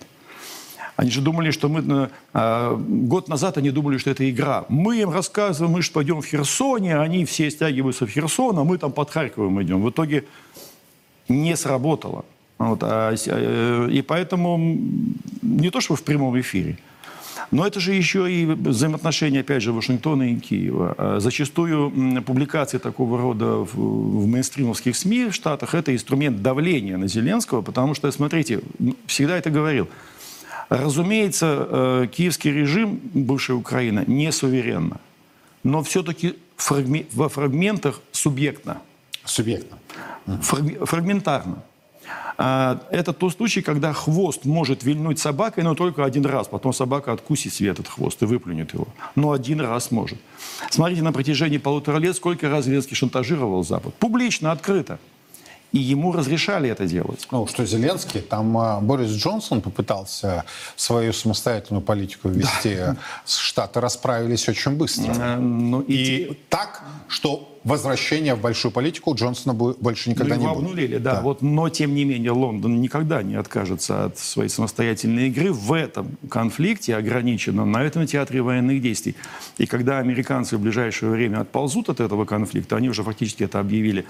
Они 0.96 1.12
же 1.12 1.22
думали, 1.22 1.52
что 1.52 1.70
мы... 1.70 2.10
Э, 2.34 2.76
год 2.76 3.30
назад 3.30 3.58
они 3.58 3.70
думали, 3.70 3.98
что 3.98 4.10
это 4.10 4.28
игра. 4.30 4.66
Мы 4.68 4.98
им 5.02 5.12
рассказываем, 5.12 5.74
мы 5.74 5.84
же 5.84 5.92
пойдем 5.92 6.22
в 6.22 6.26
Херсоне, 6.26 6.98
они 7.00 7.24
все 7.26 7.52
стягиваются 7.52 8.08
в 8.08 8.10
Херсон, 8.10 8.58
а 8.58 8.64
мы 8.64 8.80
там 8.80 8.92
под 8.92 9.12
Харьковом 9.12 9.62
идем. 9.62 9.82
В 9.84 9.90
итоге 9.92 10.26
не 11.30 11.56
сработало. 11.56 12.26
Вот, 12.58 12.80
а, 12.82 13.14
э, 13.14 13.90
и 13.92 14.02
поэтому 14.02 14.80
не 15.48 15.70
то, 15.70 15.82
что 15.82 15.96
в 15.96 16.04
прямом 16.04 16.40
эфире, 16.40 16.78
но 17.52 17.66
это 17.66 17.80
же 17.80 17.94
еще 17.94 18.32
и 18.32 18.46
взаимоотношения, 18.46 19.42
опять 19.42 19.64
же, 19.64 19.72
Вашингтона 19.72 20.32
и 20.32 20.36
Киева. 20.36 20.96
А 20.98 21.20
зачастую 21.20 21.92
публикации 22.24 22.78
такого 22.78 23.18
рода 23.18 23.46
в, 23.58 23.76
в 23.76 24.28
мейнстримовских 24.28 24.96
СМИ 24.96 25.30
в 25.30 25.34
Штатах– 25.34 25.74
это 25.74 25.94
инструмент 25.94 26.42
давления 26.42 26.98
на 26.98 27.08
Зеленского, 27.08 27.62
потому 27.62 27.94
что, 27.94 28.12
смотрите, 28.12 28.62
всегда 29.06 29.38
это 29.38 29.50
говорил, 29.50 29.88
разумеется, 30.70 31.68
э, 31.70 32.08
киевский 32.12 32.52
режим, 32.52 33.00
бывшая 33.14 33.54
Украина, 33.54 34.04
не 34.08 34.32
суверенна, 34.32 35.00
но 35.64 35.84
все-таки 35.84 36.36
во 37.14 37.30
фрагментах 37.30 38.02
субъектно. 38.12 38.82
Субъектно. 39.24 39.78
Фрагментарно. 40.42 41.64
А, 42.38 42.82
это 42.92 43.14
тот 43.14 43.34
случай, 43.34 43.62
когда 43.62 43.94
хвост 43.94 44.46
может 44.46 44.84
вильнуть 44.84 45.20
собакой, 45.20 45.64
но 45.64 45.76
только 45.76 46.06
один 46.06 46.26
раз. 46.26 46.48
Потом 46.48 46.74
собака 46.74 47.12
откусит 47.14 47.54
себе 47.54 47.70
этот 47.70 47.88
хвост 47.88 48.22
и 48.22 48.26
выплюнет 48.26 48.74
его. 48.74 48.88
Но 49.16 49.32
один 49.32 49.60
раз 49.62 49.92
может. 49.92 50.20
Смотрите, 50.70 51.02
на 51.02 51.12
протяжении 51.12 51.58
полутора 51.58 51.98
лет 51.98 52.16
сколько 52.16 52.50
раз 52.50 52.66
Зеленский 52.66 52.96
шантажировал 52.96 53.64
Запад. 53.64 53.94
Публично, 53.96 54.52
открыто. 54.52 55.00
И 55.74 55.80
ему 55.80 56.14
разрешали 56.14 56.70
это 56.70 56.86
делать. 56.86 57.28
Ну, 57.32 57.46
что 57.48 57.66
Зеленский, 57.66 58.22
там 58.22 58.58
а, 58.58 58.80
Борис 58.80 59.12
Джонсон 59.12 59.62
попытался 59.62 60.46
свою 60.76 61.12
самостоятельную 61.12 61.82
политику 61.82 62.30
вести. 62.30 62.76
Да. 62.76 62.96
Штаты 63.26 63.82
расправились 63.82 64.48
очень 64.48 64.72
быстро. 64.72 65.14
А, 65.20 65.38
ну, 65.38 65.82
и, 65.82 65.94
и 65.94 66.40
так, 66.50 66.84
что 67.10 67.58
возвращения 67.68 68.34
в 68.34 68.42
большую 68.42 68.72
политику 68.72 69.12
у 69.12 69.16
Джонсона 69.16 69.54
больше 69.54 70.10
никогда 70.10 70.36
ну, 70.36 70.42
не 70.42 70.48
будет. 70.48 70.58
Обнулили, 70.58 70.98
да. 70.98 71.16
да. 71.16 71.22
Вот, 71.22 71.42
но, 71.42 71.68
тем 71.70 71.94
не 71.96 72.06
менее, 72.06 72.32
Лондон 72.32 72.80
никогда 72.80 73.22
не 73.22 73.36
откажется 73.36 74.06
от 74.06 74.18
своей 74.18 74.50
самостоятельной 74.50 75.28
игры 75.28 75.52
в 75.52 75.74
этом 75.74 76.18
конфликте, 76.30 76.96
ограниченном 76.96 77.70
на 77.70 77.84
этом 77.84 78.08
театре 78.08 78.42
военных 78.42 78.82
действий. 78.82 79.16
И 79.58 79.66
когда 79.66 80.00
американцы 80.00 80.56
в 80.56 80.62
ближайшее 80.62 81.12
время 81.12 81.42
отползут 81.42 81.90
от 81.90 82.00
этого 82.00 82.24
конфликта, 82.24 82.78
они 82.78 82.90
уже 82.90 83.04
фактически 83.04 83.44
это 83.44 83.60
объявили, 83.60 84.06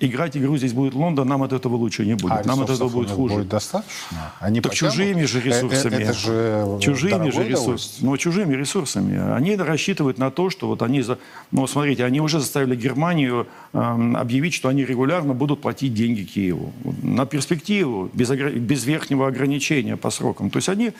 играть 0.00 0.36
игру 0.36 0.56
здесь 0.56 0.72
будет 0.72 0.94
Лондон, 0.94 1.28
нам 1.28 1.42
от 1.42 1.52
этого 1.52 1.76
лучше 1.76 2.04
не 2.06 2.14
будет. 2.14 2.32
А 2.32 2.42
нам 2.44 2.60
от 2.62 2.70
этого 2.70 2.88
будет 2.88 3.10
хуже. 3.10 3.34
Будет 3.36 3.48
достаточно. 3.48 4.32
Они 4.40 4.60
так 4.60 4.74
чужими 4.74 5.24
же 5.24 5.40
ресурсами. 5.40 5.94
Это, 5.94 6.02
это 6.02 6.12
же 6.12 6.78
чужими 6.80 7.30
же 7.30 7.46
ресурсами. 7.46 8.06
Ну, 8.06 8.16
чужими 8.16 8.54
ресурсами. 8.54 9.34
Они 9.34 9.56
рассчитывают 9.56 10.18
на 10.18 10.30
то, 10.30 10.50
что 10.50 10.66
вот 10.66 10.82
они... 10.82 11.02
За... 11.02 11.18
Ну, 11.50 11.66
смотрите, 11.66 12.04
они 12.04 12.20
уже 12.20 12.40
заставили 12.40 12.74
Германию 12.74 13.46
э, 13.72 13.78
объявить, 14.16 14.54
что 14.54 14.68
они 14.68 14.84
регулярно 14.84 15.34
будут 15.34 15.60
платить 15.60 15.94
деньги 15.94 16.22
Киеву. 16.22 16.72
На 17.02 17.26
перспективу, 17.26 18.10
без, 18.12 18.30
без 18.30 18.84
верхнего 18.84 19.26
ограничения 19.26 19.96
по 19.96 20.10
срокам. 20.10 20.50
То 20.50 20.56
есть 20.56 20.68
они 20.68 20.92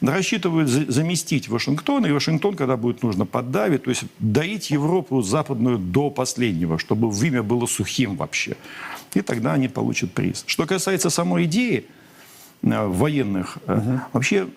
рассчитывают 0.00 0.68
заместить 0.68 1.48
Вашингтон, 1.48 2.06
и 2.06 2.12
Вашингтон, 2.12 2.54
когда 2.54 2.76
будет 2.76 3.02
нужно, 3.02 3.26
поддавит, 3.26 3.84
то 3.84 3.90
есть 3.90 4.04
доить 4.18 4.70
Европу 4.70 5.22
западную 5.22 5.78
до 5.78 6.10
последнего, 6.10 6.78
чтобы 6.78 7.10
вымя 7.10 7.42
было 7.42 7.66
сухим 7.66 8.16
вообще. 8.16 8.56
И 9.14 9.22
тогда 9.22 9.54
они 9.54 9.68
получат 9.68 10.12
приз. 10.12 10.44
Что 10.46 10.66
касается 10.66 11.10
самой 11.10 11.44
идеи 11.44 11.84
э, 12.62 12.86
военных, 12.86 13.58
угу. 13.66 14.00
вообще 14.12 14.48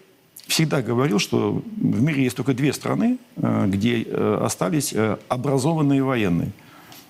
всегда 0.48 0.82
говорил, 0.82 1.20
что 1.20 1.64
в 1.78 2.02
мире 2.02 2.24
есть 2.24 2.36
только 2.36 2.54
две 2.54 2.74
страны, 2.74 3.18
э, 3.38 3.66
где 3.68 4.04
остались 4.04 4.94
образованные 5.28 6.04
военные. 6.04 6.52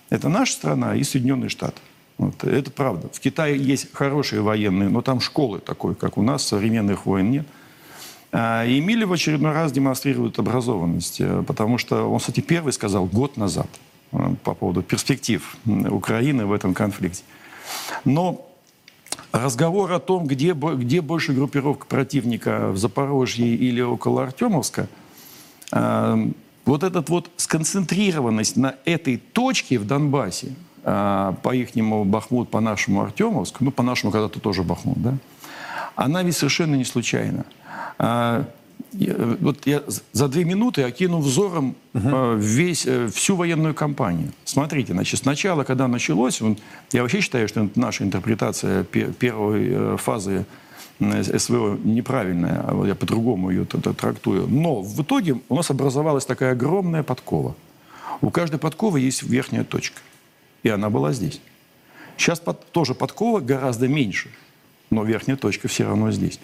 Это 0.10 0.30
наша 0.30 0.54
страна 0.54 0.96
и 0.96 1.04
Соединенные 1.04 1.50
Штаты. 1.50 1.82
Вот, 2.18 2.44
это 2.44 2.70
правда. 2.70 3.10
В 3.12 3.20
Китае 3.20 3.58
есть 3.58 3.92
хорошие 3.94 4.42
военные, 4.42 4.90
но 4.90 5.02
там 5.02 5.22
школы 5.22 5.60
такой, 5.60 5.96
как 5.96 6.18
у 6.20 6.22
нас, 6.22 6.46
современных 6.46 7.08
войн 7.08 7.32
нет. 7.32 7.48
А, 8.32 8.66
и 8.66 8.80
Милли 8.80 9.04
в 9.04 9.12
очередной 9.12 9.52
раз 9.52 9.72
демонстрирует 9.72 10.40
образованность, 10.40 11.20
э, 11.20 11.44
потому 11.46 11.78
что 11.78 12.10
он, 12.10 12.20
кстати, 12.20 12.40
первый 12.40 12.72
сказал 12.72 13.06
год 13.06 13.36
назад 13.36 13.68
э, 14.14 14.36
по 14.44 14.54
поводу 14.54 14.82
перспектив 14.82 15.58
Украины 15.66 16.46
в 16.46 16.54
этом 16.54 16.74
конфликте. 16.74 17.24
Но 18.06 18.48
разговор 19.34 19.92
о 19.92 20.00
том, 20.00 20.28
где, 20.28 20.54
где 20.54 21.02
больше 21.02 21.34
группировка 21.34 21.86
противника 21.86 22.72
в 22.72 22.78
Запорожье 22.78 23.54
или 23.54 23.82
около 23.82 24.24
Артемовска, 24.24 24.88
э, 25.74 26.28
вот 26.64 26.84
эта 26.84 27.02
вот 27.02 27.30
сконцентрированность 27.36 28.56
на 28.56 28.76
этой 28.86 29.18
точке 29.18 29.78
в 29.78 29.86
Донбассе, 29.86 30.54
по-ихнему 30.84 32.06
Бахмут, 32.06 32.50
по-нашему 32.50 33.02
Артемовск, 33.02 33.62
ну, 33.62 33.70
по-нашему 33.72 34.12
когда-то 34.12 34.40
тоже 34.40 34.64
Бахмут, 34.64 35.00
да, 35.00 35.14
она 35.96 36.24
ведь 36.24 36.36
совершенно 36.36 36.76
не 36.76 36.86
случайна. 36.86 37.46
А, 37.98 38.46
вот 39.40 39.66
я 39.66 39.84
за 40.12 40.28
две 40.28 40.44
минуты 40.44 40.84
окину 40.84 41.20
взором 41.20 41.76
угу. 41.94 42.36
весь, 42.36 42.86
э, 42.86 43.08
всю 43.08 43.36
военную 43.36 43.74
кампанию. 43.74 44.32
Смотрите, 44.44 44.94
значит, 44.94 45.22
сначала, 45.22 45.64
когда 45.64 45.88
началось, 45.88 46.42
я 46.92 47.02
вообще 47.02 47.22
считаю, 47.22 47.48
что 47.48 47.70
наша 47.76 48.04
интерпретация 48.04 48.84
первой 48.84 49.68
э, 49.70 49.98
фазы 49.98 50.46
СВО 51.00 51.78
неправильная, 51.84 52.64
а 52.68 52.86
я 52.86 52.94
по-другому 52.96 53.50
ее 53.50 53.66
трактую. 53.66 54.48
Но 54.48 54.82
в 54.82 55.02
итоге 55.02 55.40
у 55.50 55.56
нас 55.56 55.70
образовалась 55.72 56.26
такая 56.26 56.52
огромная 56.52 57.04
подкова. 57.04 57.56
У 58.22 58.30
каждой 58.30 58.60
подковы 58.60 59.00
есть 59.00 59.24
верхняя 59.24 59.64
точка. 59.64 60.00
И 60.64 60.70
она 60.70 60.90
была 60.90 61.12
здесь. 61.12 61.42
Сейчас 62.18 62.40
под, 62.40 62.72
тоже 62.72 62.94
подкова 62.94 63.40
гораздо 63.40 63.88
меньше, 63.88 64.30
но 64.92 65.04
верхняя 65.04 65.38
точка 65.38 65.68
все 65.68 65.86
равно 65.86 66.12
здесь. 66.12 66.40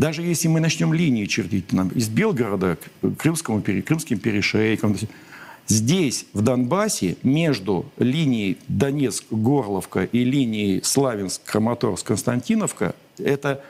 Даже 0.00 0.22
если 0.22 0.48
мы 0.48 0.60
начнем 0.60 0.94
линии 0.94 1.26
чертить 1.26 1.72
нам 1.72 1.88
из 1.88 2.08
Белгорода 2.08 2.76
к 2.76 2.88
Крымскому, 3.16 3.62
Крымским 3.62 4.18
перешейкам, 4.18 4.96
здесь, 5.66 6.26
в 6.32 6.42
Донбассе, 6.42 7.16
между 7.22 7.86
линией 7.98 8.56
Донецк-Горловка 8.68 10.04
и 10.04 10.24
линией 10.24 10.80
Славянск-Краматорск-Константиновка, 10.80 12.94
это 13.18 13.62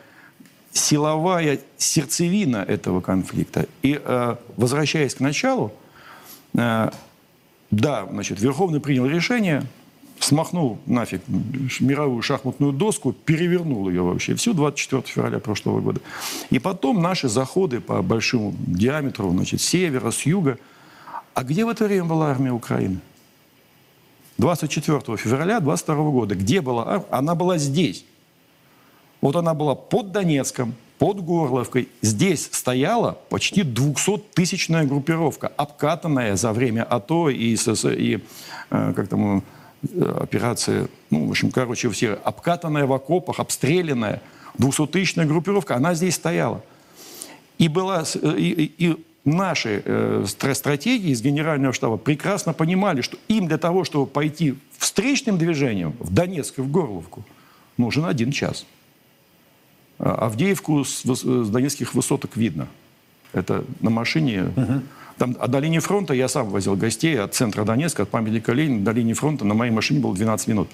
силовая 0.72 1.58
сердцевина 1.76 2.58
этого 2.58 3.00
конфликта. 3.00 3.66
И 3.82 4.00
э, 4.02 4.36
возвращаясь 4.56 5.16
к 5.16 5.20
началу, 5.20 5.72
Э, 6.54 6.90
да, 7.70 8.06
значит, 8.10 8.40
Верховный 8.40 8.80
принял 8.80 9.06
решение, 9.06 9.62
смахнул 10.20 10.78
нафиг 10.86 11.22
мировую 11.80 12.22
шахматную 12.22 12.72
доску, 12.72 13.12
перевернул 13.12 13.88
ее 13.88 14.02
вообще 14.02 14.34
всю 14.34 14.52
24 14.54 15.02
февраля 15.02 15.38
прошлого 15.38 15.80
года. 15.80 16.00
И 16.50 16.58
потом 16.58 17.02
наши 17.02 17.28
заходы 17.28 17.80
по 17.80 18.02
большому 18.02 18.54
диаметру, 18.58 19.30
значит, 19.30 19.60
с 19.60 19.64
севера, 19.64 20.10
с 20.10 20.22
юга. 20.26 20.58
А 21.34 21.42
где 21.42 21.64
в 21.64 21.68
это 21.68 21.84
время 21.84 22.04
была 22.04 22.30
армия 22.30 22.52
Украины? 22.52 23.00
24 24.38 25.16
февраля 25.16 25.60
22 25.60 25.94
года. 26.10 26.34
Где 26.34 26.60
была 26.60 26.86
армия? 26.86 27.06
Она 27.10 27.34
была 27.34 27.58
здесь. 27.58 28.04
Вот 29.20 29.36
она 29.36 29.54
была 29.54 29.74
под 29.74 30.12
Донецком, 30.12 30.74
под 30.98 31.20
Горловкой. 31.22 31.88
Здесь 32.00 32.48
стояла 32.52 33.18
почти 33.28 33.62
200-тысячная 33.62 34.86
группировка, 34.86 35.48
обкатанная 35.48 36.36
за 36.36 36.52
время 36.52 36.84
АТО 36.84 37.28
и, 37.28 37.54
и 37.54 38.18
э, 38.70 38.92
как 38.94 39.08
там, 39.08 39.42
э, 39.82 40.18
операции, 40.20 40.88
ну, 41.10 41.26
в 41.26 41.30
общем, 41.30 41.50
короче, 41.50 41.90
все, 41.90 42.14
обкатанная 42.24 42.86
в 42.86 42.92
окопах, 42.92 43.40
обстрелянная, 43.40 44.20
200-тысячная 44.58 45.26
группировка, 45.26 45.76
она 45.76 45.94
здесь 45.94 46.14
стояла. 46.14 46.62
И, 47.58 47.68
была, 47.68 48.04
э, 48.14 48.34
и, 48.38 48.72
и 48.78 49.04
наши 49.24 49.82
э, 49.84 50.24
стратегии 50.26 51.10
из 51.10 51.22
Генерального 51.22 51.72
штаба 51.72 51.96
прекрасно 51.96 52.52
понимали, 52.52 53.00
что 53.00 53.18
им 53.28 53.48
для 53.48 53.58
того, 53.58 53.84
чтобы 53.84 54.06
пойти 54.06 54.56
встречным 54.78 55.38
движением 55.38 55.94
в 55.98 56.12
Донецк 56.12 56.58
и 56.58 56.62
в 56.62 56.70
Горловку, 56.70 57.24
нужен 57.76 58.04
один 58.04 58.32
час. 58.32 58.66
А 59.98 60.26
Авдеевку 60.26 60.84
с, 60.84 61.02
с 61.04 61.48
донецких 61.50 61.94
высоток 61.94 62.36
видно. 62.36 62.68
Это 63.32 63.64
на 63.80 63.90
машине. 63.90 64.52
Угу. 64.56 64.82
Там, 65.20 65.36
а 65.38 65.48
до 65.48 65.58
линии 65.58 65.80
фронта 65.80 66.14
я 66.14 66.28
сам 66.28 66.48
возил 66.48 66.76
гостей 66.76 67.20
от 67.20 67.34
центра 67.34 67.64
Донецка, 67.64 68.04
от 68.04 68.08
памятника 68.08 68.52
Ленина 68.54 68.82
до 68.82 68.92
линии 68.92 69.12
фронта 69.12 69.44
на 69.44 69.52
моей 69.52 69.70
машине 69.70 70.00
было 70.00 70.14
12 70.14 70.48
минут. 70.48 70.68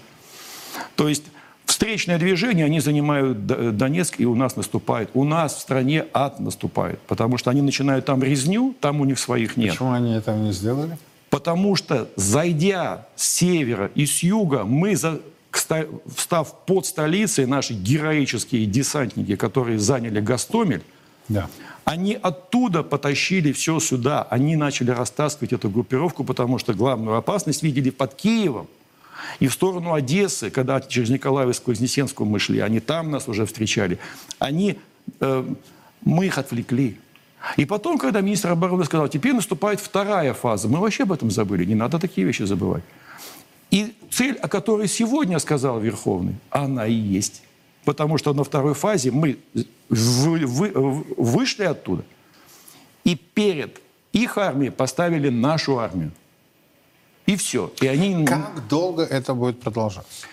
То 0.94 1.08
есть 1.08 1.24
встречное 1.64 2.16
движение, 2.16 2.64
они 2.64 2.78
занимают 2.78 3.44
Донецк, 3.44 4.20
и 4.20 4.24
у 4.24 4.36
нас 4.36 4.54
наступает. 4.54 5.10
У 5.14 5.24
нас 5.24 5.56
в 5.56 5.58
стране 5.58 6.06
ад 6.12 6.38
наступает, 6.38 7.00
потому 7.08 7.38
что 7.38 7.50
они 7.50 7.60
начинают 7.60 8.04
там 8.04 8.22
резню, 8.22 8.72
там 8.80 9.00
у 9.00 9.04
них 9.04 9.18
своих 9.18 9.56
нет. 9.56 9.72
Почему 9.72 9.90
они 9.90 10.14
этого 10.14 10.36
не 10.36 10.52
сделали? 10.52 10.96
Потому 11.28 11.74
что, 11.74 12.08
зайдя 12.14 13.08
с 13.16 13.28
севера 13.28 13.90
и 13.96 14.06
с 14.06 14.22
юга, 14.22 14.62
мы 14.62 14.94
за, 14.94 15.22
встав 15.50 16.54
под 16.66 16.86
столицей, 16.86 17.46
наши 17.46 17.74
героические 17.74 18.66
десантники, 18.66 19.34
которые 19.34 19.80
заняли 19.80 20.20
Гастомель, 20.20 20.84
да. 21.28 21.48
они 21.84 22.14
оттуда 22.14 22.82
потащили 22.82 23.52
все 23.52 23.80
сюда. 23.80 24.22
Они 24.30 24.56
начали 24.56 24.90
растаскивать 24.90 25.52
эту 25.52 25.70
группировку, 25.70 26.24
потому 26.24 26.58
что 26.58 26.74
главную 26.74 27.16
опасность 27.16 27.62
видели 27.62 27.90
под 27.90 28.14
Киевом. 28.14 28.68
И 29.40 29.48
в 29.48 29.52
сторону 29.52 29.94
Одессы, 29.94 30.50
когда 30.50 30.80
через 30.80 31.10
Николаевскую, 31.10 31.74
Вознесенскую 31.74 32.28
мы 32.28 32.38
шли, 32.38 32.60
они 32.60 32.80
там 32.80 33.10
нас 33.10 33.28
уже 33.28 33.46
встречали. 33.46 33.98
Они, 34.38 34.78
э, 35.20 35.54
мы 36.04 36.26
их 36.26 36.38
отвлекли. 36.38 36.98
И 37.56 37.64
потом, 37.64 37.98
когда 37.98 38.20
министр 38.20 38.50
обороны 38.50 38.84
сказал, 38.84 39.08
теперь 39.08 39.34
наступает 39.34 39.80
вторая 39.80 40.34
фаза, 40.34 40.68
мы 40.68 40.80
вообще 40.80 41.04
об 41.04 41.12
этом 41.12 41.30
забыли. 41.30 41.64
Не 41.64 41.74
надо 41.74 41.98
такие 41.98 42.26
вещи 42.26 42.42
забывать. 42.42 42.82
И 43.70 43.94
цель, 44.10 44.36
о 44.36 44.48
которой 44.48 44.88
сегодня 44.88 45.38
сказал 45.38 45.80
Верховный, 45.80 46.34
она 46.50 46.86
и 46.86 46.94
есть. 46.94 47.42
Потому 47.86 48.18
что 48.18 48.34
на 48.34 48.42
второй 48.42 48.74
фазе 48.74 49.10
мы 49.12 49.38
вы, 49.88 50.44
вы, 50.44 50.70
вышли 51.16 51.62
оттуда 51.64 52.02
и 53.04 53.14
перед 53.14 53.80
их 54.12 54.36
армией 54.38 54.70
поставили 54.70 55.30
нашу 55.30 55.78
армию. 55.78 56.10
И 57.26 57.36
все. 57.36 57.70
И 57.80 57.86
они... 57.86 58.26
Как 58.26 58.66
долго 58.68 59.02
это 59.04 59.34
будет 59.34 59.60
продолжаться? 59.60 60.26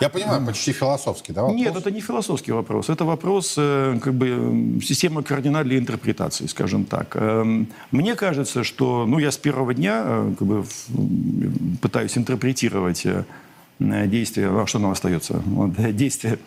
Я 0.00 0.08
понимаю, 0.08 0.44
почти 0.46 0.72
философский, 0.72 1.32
да, 1.32 1.42
вопрос? 1.42 1.60
Нет, 1.60 1.76
это 1.76 1.90
не 1.90 2.00
философский 2.00 2.52
вопрос. 2.52 2.88
Это 2.88 3.04
вопрос 3.04 3.54
э, 3.58 3.98
как 4.02 4.14
бы 4.14 4.80
системы 4.82 5.22
для 5.22 5.78
интерпретации, 5.78 6.46
скажем 6.46 6.84
так. 6.84 7.14
Эм, 7.16 7.68
мне 7.90 8.16
кажется, 8.16 8.64
что, 8.64 9.04
ну, 9.06 9.18
я 9.18 9.30
с 9.30 9.36
первого 9.36 9.74
дня 9.74 10.02
э, 10.04 10.34
как 10.38 10.48
бы 10.48 10.64
пытаюсь 11.82 12.16
интерпретировать 12.16 13.04
э, 13.04 13.24
действия, 13.78 14.48
а 14.48 14.66
что 14.66 14.78
нам 14.78 14.90
остается? 14.90 15.42
Вот, 15.44 15.72
действия 15.94 16.38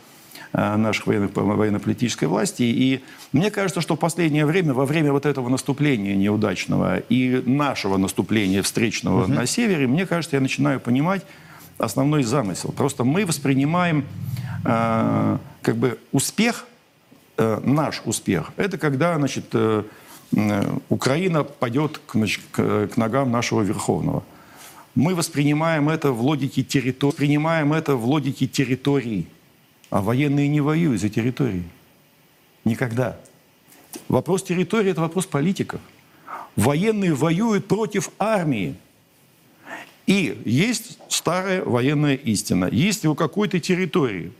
наших 0.53 1.07
военных, 1.07 1.31
военно-политической 1.35 2.25
власти. 2.25 2.61
И 2.63 3.03
мне 3.31 3.49
кажется, 3.49 3.81
что 3.81 3.95
в 3.95 3.99
последнее 3.99 4.45
время, 4.45 4.73
во 4.73 4.85
время 4.85 5.11
вот 5.11 5.25
этого 5.25 5.49
наступления 5.49 6.15
неудачного 6.15 6.99
и 6.99 7.41
нашего 7.45 7.97
наступления 7.97 8.61
встречного 8.61 9.23
угу. 9.23 9.31
на 9.31 9.47
севере, 9.47 9.87
мне 9.87 10.05
кажется, 10.05 10.35
я 10.35 10.41
начинаю 10.41 10.79
понимать, 10.79 11.23
основной 11.77 12.23
замысел. 12.23 12.71
Просто 12.71 13.03
мы 13.03 13.25
воспринимаем 13.25 14.05
э, 14.65 15.37
как 15.61 15.75
бы 15.77 15.99
успех, 16.11 16.65
э, 17.37 17.59
наш 17.63 18.01
успех, 18.05 18.51
это 18.57 18.77
когда, 18.77 19.15
значит, 19.15 19.45
э, 19.53 19.83
э 20.35 20.63
Украина 20.89 21.43
пойдет 21.43 21.99
к, 22.05 22.13
значит, 22.13 22.41
к, 22.51 22.87
к 22.87 22.97
ногам 22.97 23.31
нашего 23.31 23.61
Верховного. 23.61 24.23
Мы 24.95 25.15
воспринимаем 25.15 25.89
это 25.89 26.11
в 26.11 26.21
логике 26.21 26.63
территории, 26.63 27.11
воспринимаем 27.11 27.73
это 27.73 27.95
в 27.95 28.05
логике 28.05 28.47
территории. 28.47 29.27
А 29.93 30.01
военные 30.01 30.47
не 30.47 30.59
воюют 30.59 30.99
за 30.99 31.07
территории. 31.07 31.61
Никогда. 32.65 33.19
Вопрос 34.07 34.41
территории– 34.41 34.89
это 34.91 35.01
вопрос 35.01 35.27
политиков. 35.27 35.79
Военные 36.55 37.13
воюют 37.13 37.67
против 37.67 38.09
армии. 38.17 38.75
И 40.07 40.41
есть 40.45 40.97
старая 41.09 41.63
военная 41.63 42.15
истина. 42.15 42.69
Если 42.71 43.07
у 43.07 43.13
какой-то 43.13 43.59
территории 43.59 44.31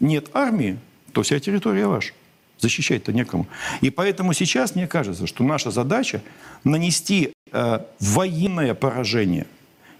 нет 0.00 0.30
армии, 0.32 0.78
то 1.12 1.22
вся 1.22 1.38
территория 1.38 1.86
ваша. 1.86 2.14
Защищать-то 2.56 3.12
некому. 3.12 3.46
И 3.82 3.90
поэтому 3.90 4.32
сейчас 4.32 4.74
мне 4.74 4.86
кажется, 4.86 5.26
что 5.26 5.44
наша 5.44 5.70
задача 5.70 6.22
нанести 6.64 7.34
э, 7.52 7.80
военное 8.00 8.72
поражение. 8.72 9.46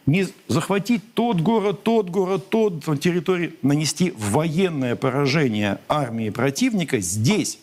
Не 0.06 0.28
захватить 0.48 1.14
тот 1.14 1.40
город, 1.40 1.82
тот 1.82 2.10
город, 2.10 2.50
тот 2.50 2.82
территорию, 3.00 3.54
нанести 3.62 4.12
военное 4.16 4.96
поражение 4.96 5.78
армии 5.88 6.30
противника 6.30 7.00
здесь, 7.00 7.58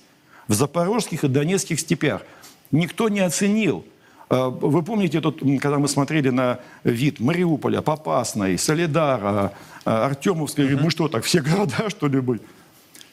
в 0.47 0.53
запорожских 0.53 1.23
и 1.23 1.27
донецких 1.27 1.79
степях. 1.79 2.23
Никто 2.71 3.09
не 3.09 3.19
оценил 3.19 3.85
а, 4.31 4.49
вы 4.49 4.81
помните, 4.81 5.19
тут, 5.19 5.41
когда 5.59 5.77
мы 5.77 5.89
смотрели 5.89 6.29
на 6.29 6.59
вид 6.85 7.19
Мариуполя, 7.19 7.81
Попасной, 7.81 8.57
Солидара, 8.57 9.51
а, 9.83 10.05
Артемовской, 10.05 10.73
мы 10.77 10.89
что, 10.89 11.09
так 11.09 11.25
все 11.25 11.41
города, 11.41 11.89
что 11.89 12.07
ли, 12.07 12.21
были? 12.21 12.39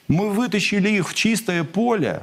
Мы 0.07 0.31
вытащили 0.31 0.91
их 0.91 1.09
в 1.09 1.15
чистое 1.15 1.65
поле 1.65 2.23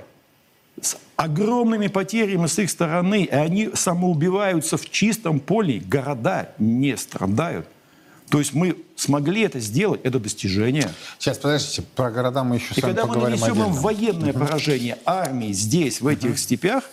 с 0.81 0.97
огромными 1.15 1.87
потерями 1.87 2.47
с 2.47 2.59
их 2.59 2.69
стороны, 2.69 3.23
и 3.23 3.29
они 3.29 3.71
самоубиваются 3.73 4.77
в 4.77 4.89
чистом 4.89 5.39
поле, 5.39 5.79
города 5.79 6.49
не 6.59 6.97
страдают. 6.97 7.67
То 8.29 8.39
есть 8.39 8.53
мы 8.53 8.77
смогли 8.95 9.41
это 9.41 9.59
сделать, 9.59 10.01
это 10.03 10.19
достижение. 10.19 10.89
Сейчас, 11.19 11.37
подождите, 11.37 11.83
про 11.83 12.09
города 12.09 12.43
мы 12.43 12.55
еще 12.55 12.73
и 12.73 12.79
с 12.79 12.83
вами 12.83 12.95
поговорим 12.95 13.35
И 13.35 13.37
когда 13.37 13.53
мы 13.53 13.55
нанесем 13.55 13.71
им 13.71 13.81
военное 13.81 14.33
uh-huh. 14.33 14.39
поражение 14.39 14.97
армии 15.05 15.51
здесь, 15.51 16.01
в 16.01 16.07
этих 16.07 16.31
uh-huh. 16.31 16.37
степях, 16.37 16.83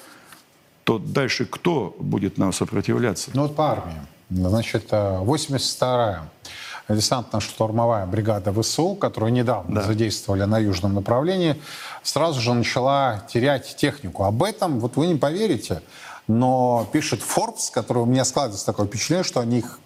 то 0.84 0.98
дальше 0.98 1.46
кто 1.46 1.96
будет 1.98 2.38
нам 2.38 2.52
сопротивляться? 2.52 3.30
Ну 3.34 3.42
вот 3.42 3.56
по 3.56 3.72
армии. 3.72 3.94
Значит, 4.30 4.90
82-я 4.90 6.22
э, 6.22 6.71
десантно-штурмовая 6.88 8.06
бригада 8.06 8.52
ВСУ, 8.52 8.94
которую 8.94 9.32
недавно 9.32 9.80
да. 9.80 9.86
задействовали 9.86 10.44
на 10.44 10.58
южном 10.58 10.94
направлении, 10.94 11.60
сразу 12.02 12.40
же 12.40 12.52
начала 12.54 13.24
терять 13.32 13.76
технику. 13.76 14.24
Об 14.24 14.42
этом, 14.42 14.80
вот 14.80 14.96
вы 14.96 15.06
не 15.06 15.16
поверите, 15.16 15.82
но 16.28 16.88
пишет 16.92 17.20
Forbes, 17.20 17.72
который 17.72 18.02
у 18.02 18.06
меня 18.06 18.24
складывается 18.24 18.66
такое 18.66 18.86
впечатление, 18.86 19.24
что 19.24 19.40
они 19.40 19.58
их 19.58 19.78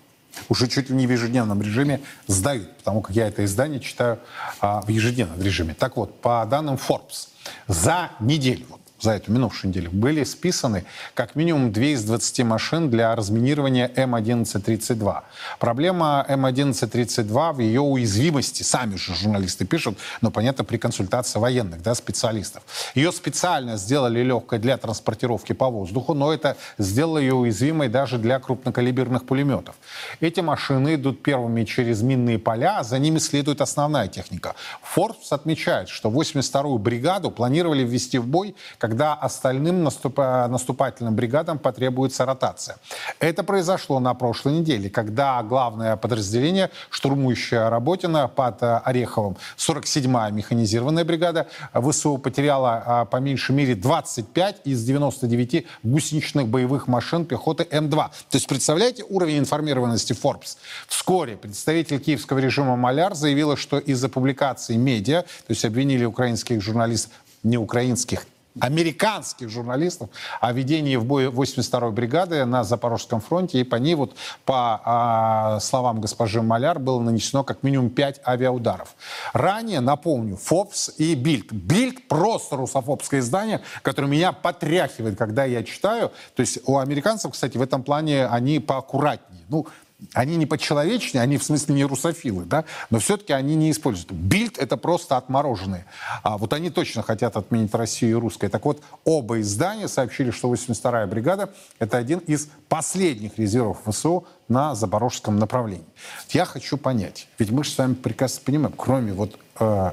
уже 0.48 0.68
чуть 0.68 0.90
ли 0.90 0.96
не 0.96 1.06
в 1.06 1.10
ежедневном 1.10 1.62
режиме 1.62 2.00
сдают, 2.26 2.76
потому 2.78 3.00
как 3.00 3.16
я 3.16 3.28
это 3.28 3.44
издание 3.44 3.80
читаю 3.80 4.18
а, 4.60 4.82
в 4.82 4.88
ежедневном 4.88 5.40
режиме. 5.40 5.74
Так 5.74 5.96
вот, 5.96 6.20
по 6.20 6.44
данным 6.48 6.76
Forbes, 6.76 7.28
за 7.68 8.10
неделю, 8.20 8.66
за 9.00 9.12
эту 9.12 9.32
минувшую 9.32 9.70
неделю 9.70 9.90
были 9.90 10.24
списаны 10.24 10.84
как 11.14 11.34
минимум 11.34 11.72
2 11.72 11.84
из 11.84 12.04
20 12.04 12.44
машин 12.44 12.90
для 12.90 13.14
разминирования 13.14 13.88
М1132. 13.94 15.22
Проблема 15.58 16.24
М1132 16.28 17.52
в 17.52 17.60
ее 17.60 17.80
уязвимости. 17.80 18.62
Сами 18.62 18.96
же 18.96 19.14
журналисты 19.14 19.66
пишут, 19.66 19.98
но 20.20 20.30
понятно 20.30 20.64
при 20.64 20.78
консультации 20.78 21.38
военных 21.38 21.82
да, 21.82 21.94
специалистов. 21.94 22.62
Ее 22.94 23.12
специально 23.12 23.76
сделали 23.76 24.22
легкой 24.22 24.58
для 24.58 24.76
транспортировки 24.76 25.52
по 25.52 25.68
воздуху, 25.68 26.14
но 26.14 26.32
это 26.32 26.56
сделало 26.78 27.18
ее 27.18 27.34
уязвимой 27.34 27.88
даже 27.88 28.18
для 28.18 28.38
крупнокалиберных 28.38 29.26
пулеметов. 29.26 29.74
Эти 30.20 30.40
машины 30.40 30.94
идут 30.94 31.22
первыми 31.22 31.64
через 31.64 32.02
минные 32.02 32.38
поля, 32.38 32.78
а 32.78 32.84
за 32.84 32.98
ними 32.98 33.18
следует 33.18 33.60
основная 33.60 34.08
техника. 34.08 34.54
Forbes 34.94 35.28
отмечает, 35.30 35.88
что 35.88 36.10
82-ю 36.10 36.78
бригаду 36.78 37.30
планировали 37.30 37.84
ввести 37.84 38.18
в 38.18 38.26
бой, 38.26 38.54
когда 38.86 39.14
остальным 39.14 39.82
наступ- 39.82 40.48
наступательным 40.48 41.16
бригадам 41.16 41.58
потребуется 41.58 42.24
ротация. 42.24 42.76
Это 43.18 43.42
произошло 43.42 43.98
на 43.98 44.14
прошлой 44.14 44.60
неделе, 44.60 44.88
когда 44.88 45.42
главное 45.42 45.96
подразделение, 45.96 46.70
штурмующее 46.90 47.68
Работина 47.68 48.28
под 48.28 48.62
э, 48.62 48.80
Ореховым, 48.84 49.36
47-я 49.56 50.30
механизированная 50.30 51.04
бригада 51.04 51.48
ВСУ 51.74 52.16
потеряла 52.18 52.82
а, 52.86 53.04
по 53.06 53.16
меньшей 53.16 53.56
мере 53.56 53.74
25 53.74 54.60
из 54.62 54.84
99 54.84 55.66
гусеничных 55.82 56.46
боевых 56.46 56.86
машин 56.86 57.24
пехоты 57.24 57.64
М2. 57.64 57.90
То 57.90 58.36
есть 58.36 58.46
представляете 58.46 59.02
уровень 59.08 59.38
информированности 59.38 60.12
Forbes? 60.12 60.58
Вскоре 60.86 61.36
представитель 61.36 61.98
киевского 61.98 62.38
режима 62.38 62.76
Маляр 62.76 63.16
заявила, 63.16 63.56
что 63.56 63.78
из-за 63.78 64.08
публикации 64.08 64.76
медиа, 64.76 65.22
то 65.22 65.50
есть 65.50 65.64
обвинили 65.64 66.04
украинских 66.04 66.62
журналистов, 66.62 67.10
не 67.42 67.58
украинских, 67.58 68.26
американских 68.60 69.48
журналистов 69.48 70.10
о 70.40 70.52
ведении 70.52 70.96
в 70.96 71.04
бой 71.04 71.26
82-й 71.26 71.92
бригады 71.92 72.44
на 72.44 72.64
Запорожском 72.64 73.20
фронте. 73.20 73.60
И 73.60 73.64
по 73.64 73.76
ней, 73.76 73.94
вот, 73.94 74.16
по 74.44 74.80
а, 74.84 75.60
словам 75.60 76.00
госпожи 76.00 76.42
Маляр, 76.42 76.78
было 76.78 77.00
нанесено 77.00 77.44
как 77.44 77.62
минимум 77.62 77.90
5 77.90 78.20
авиаударов. 78.26 78.94
Ранее, 79.32 79.80
напомню, 79.80 80.36
ФОПС 80.36 80.92
и 80.98 81.14
Бильд. 81.14 81.52
Бильд 81.52 82.08
просто 82.08 82.56
русофобское 82.56 83.20
издание, 83.20 83.60
которое 83.82 84.08
меня 84.08 84.32
потряхивает, 84.32 85.18
когда 85.18 85.44
я 85.44 85.62
читаю. 85.62 86.12
То 86.34 86.40
есть 86.40 86.58
у 86.66 86.78
американцев, 86.78 87.32
кстати, 87.32 87.56
в 87.56 87.62
этом 87.62 87.82
плане 87.82 88.26
они 88.26 88.58
поаккуратнее. 88.58 89.44
Ну, 89.48 89.66
они 90.12 90.36
не 90.36 90.46
подчеловечные, 90.46 91.22
они 91.22 91.38
в 91.38 91.44
смысле 91.44 91.74
не 91.74 91.84
русофилы, 91.84 92.44
да, 92.44 92.64
но 92.90 92.98
все-таки 92.98 93.32
они 93.32 93.54
не 93.54 93.70
используют. 93.70 94.12
Бильд— 94.12 94.58
это 94.58 94.76
просто 94.76 95.16
отмороженные. 95.16 95.86
А 96.22 96.36
вот 96.36 96.52
они 96.52 96.70
точно 96.70 97.02
хотят 97.02 97.36
отменить 97.36 97.74
Россию 97.74 98.10
и 98.18 98.20
русское. 98.20 98.48
Так 98.48 98.64
вот, 98.64 98.82
оба 99.04 99.40
издания 99.40 99.88
сообщили, 99.88 100.30
что 100.30 100.52
82-я 100.52 101.06
бригада— 101.06 101.50
это 101.78 101.96
один 101.96 102.18
из 102.20 102.48
последних 102.68 103.38
резервов 103.38 103.78
ВСУ 103.86 104.26
на 104.48 104.74
запорожском 104.74 105.38
направлении. 105.38 105.86
Я 106.30 106.44
хочу 106.44 106.76
понять, 106.76 107.28
ведь 107.38 107.50
мы 107.50 107.64
же 107.64 107.70
с 107.70 107.78
вами 107.78 107.94
прекрасно 107.94 108.42
понимаем, 108.44 108.74
кроме 108.76 109.12
вот 109.12 109.38
э, 109.58 109.92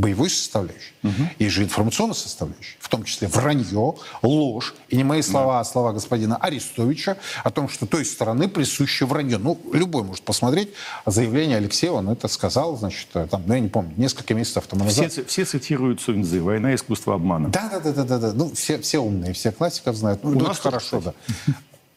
боевой 0.00 0.30
составляющей, 0.30 0.92
угу. 1.02 1.28
есть 1.38 1.54
же 1.54 1.62
информационная 1.62 2.14
составляющая, 2.14 2.76
в 2.80 2.88
том 2.88 3.04
числе 3.04 3.28
вранье, 3.28 3.94
ложь, 4.22 4.74
и 4.88 4.96
не 4.96 5.04
мои 5.04 5.22
слова, 5.22 5.54
да. 5.54 5.60
а 5.60 5.64
слова 5.64 5.92
господина 5.92 6.36
Арестовича 6.36 7.18
о 7.44 7.50
том, 7.50 7.68
что 7.68 7.86
той 7.86 8.04
стороны 8.04 8.48
присуще 8.48 9.04
вранье. 9.04 9.38
Ну, 9.38 9.60
любой 9.72 10.02
может 10.02 10.24
посмотреть 10.24 10.70
заявление 11.06 11.58
Алексеева, 11.58 11.96
он 11.96 12.08
это 12.08 12.28
сказал, 12.28 12.76
значит, 12.76 13.08
там, 13.12 13.42
ну, 13.46 13.54
я 13.54 13.60
не 13.60 13.68
помню, 13.68 13.92
несколько 13.96 14.34
месяцев 14.34 14.66
тому 14.66 14.84
назад. 14.84 15.12
Все, 15.12 15.24
все 15.24 15.44
цитируют 15.44 16.00
Суньцзы 16.00 16.42
«Война, 16.42 16.74
искусство 16.74 17.14
обмана». 17.14 17.48
Да-да-да, 17.50 18.32
ну, 18.32 18.52
все, 18.54 18.78
все 18.80 18.98
умные, 18.98 19.34
все 19.34 19.52
классиков 19.52 19.96
знают. 19.96 20.24
Ну, 20.24 20.30
У 20.30 20.40
нас 20.40 20.58
хорошо, 20.58 21.00
да. 21.00 21.14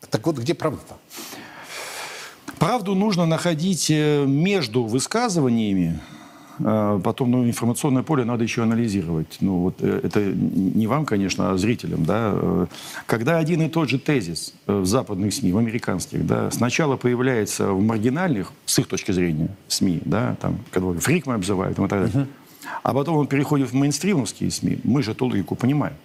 Так 0.09 0.25
вот, 0.27 0.37
где 0.37 0.53
правда-то? 0.53 0.95
Правду 2.59 2.95
нужно 2.95 3.25
находить 3.25 3.89
э, 3.89 4.25
между 4.25 4.83
высказываниями, 4.85 5.99
потом 6.57 7.31
ну, 7.31 7.45
информационное 7.45 8.03
поле 8.03 8.25
надо 8.25 8.43
еще 8.43 8.63
анализировать. 8.63 9.37
Ну, 9.39 9.57
вот, 9.59 9.75
э, 9.79 10.01
это 10.03 10.19
не 10.21 10.87
вам, 10.87 11.05
конечно, 11.05 11.51
а 11.51 11.57
зрителям. 11.57 12.05
Да? 12.05 12.31
Э, 12.33 12.65
когда 13.05 13.37
один 13.37 13.61
и 13.61 13.69
тот 13.69 13.89
же 13.89 13.99
тезис 13.99 14.53
э, 14.67 14.79
в 14.79 14.85
западных 14.85 15.33
СМИ, 15.33 15.51
в 15.51 15.57
американских, 15.57 16.25
да, 16.25 16.51
сначала 16.51 16.97
появляется 16.97 17.71
в 17.71 17.81
маргинальных, 17.81 18.51
с 18.65 18.79
их 18.79 18.87
точки 18.87 19.11
зрения, 19.11 19.49
СМИ, 19.67 20.01
да, 20.05 20.35
там, 20.41 20.59
когда 20.71 20.93
фрикмы 20.99 21.33
обзывают 21.33 21.77
и 21.77 21.81
так 21.81 21.89
далее, 21.89 22.09
uh-huh. 22.09 22.27
а 22.83 22.93
потом 22.93 23.17
он 23.17 23.27
переходит 23.27 23.69
в 23.69 23.73
мейнстримовские 23.73 24.51
СМИ, 24.51 24.79
мы 24.83 25.03
же 25.03 25.11
эту 25.11 25.25
логику 25.25 25.55
понимаем. 25.55 25.95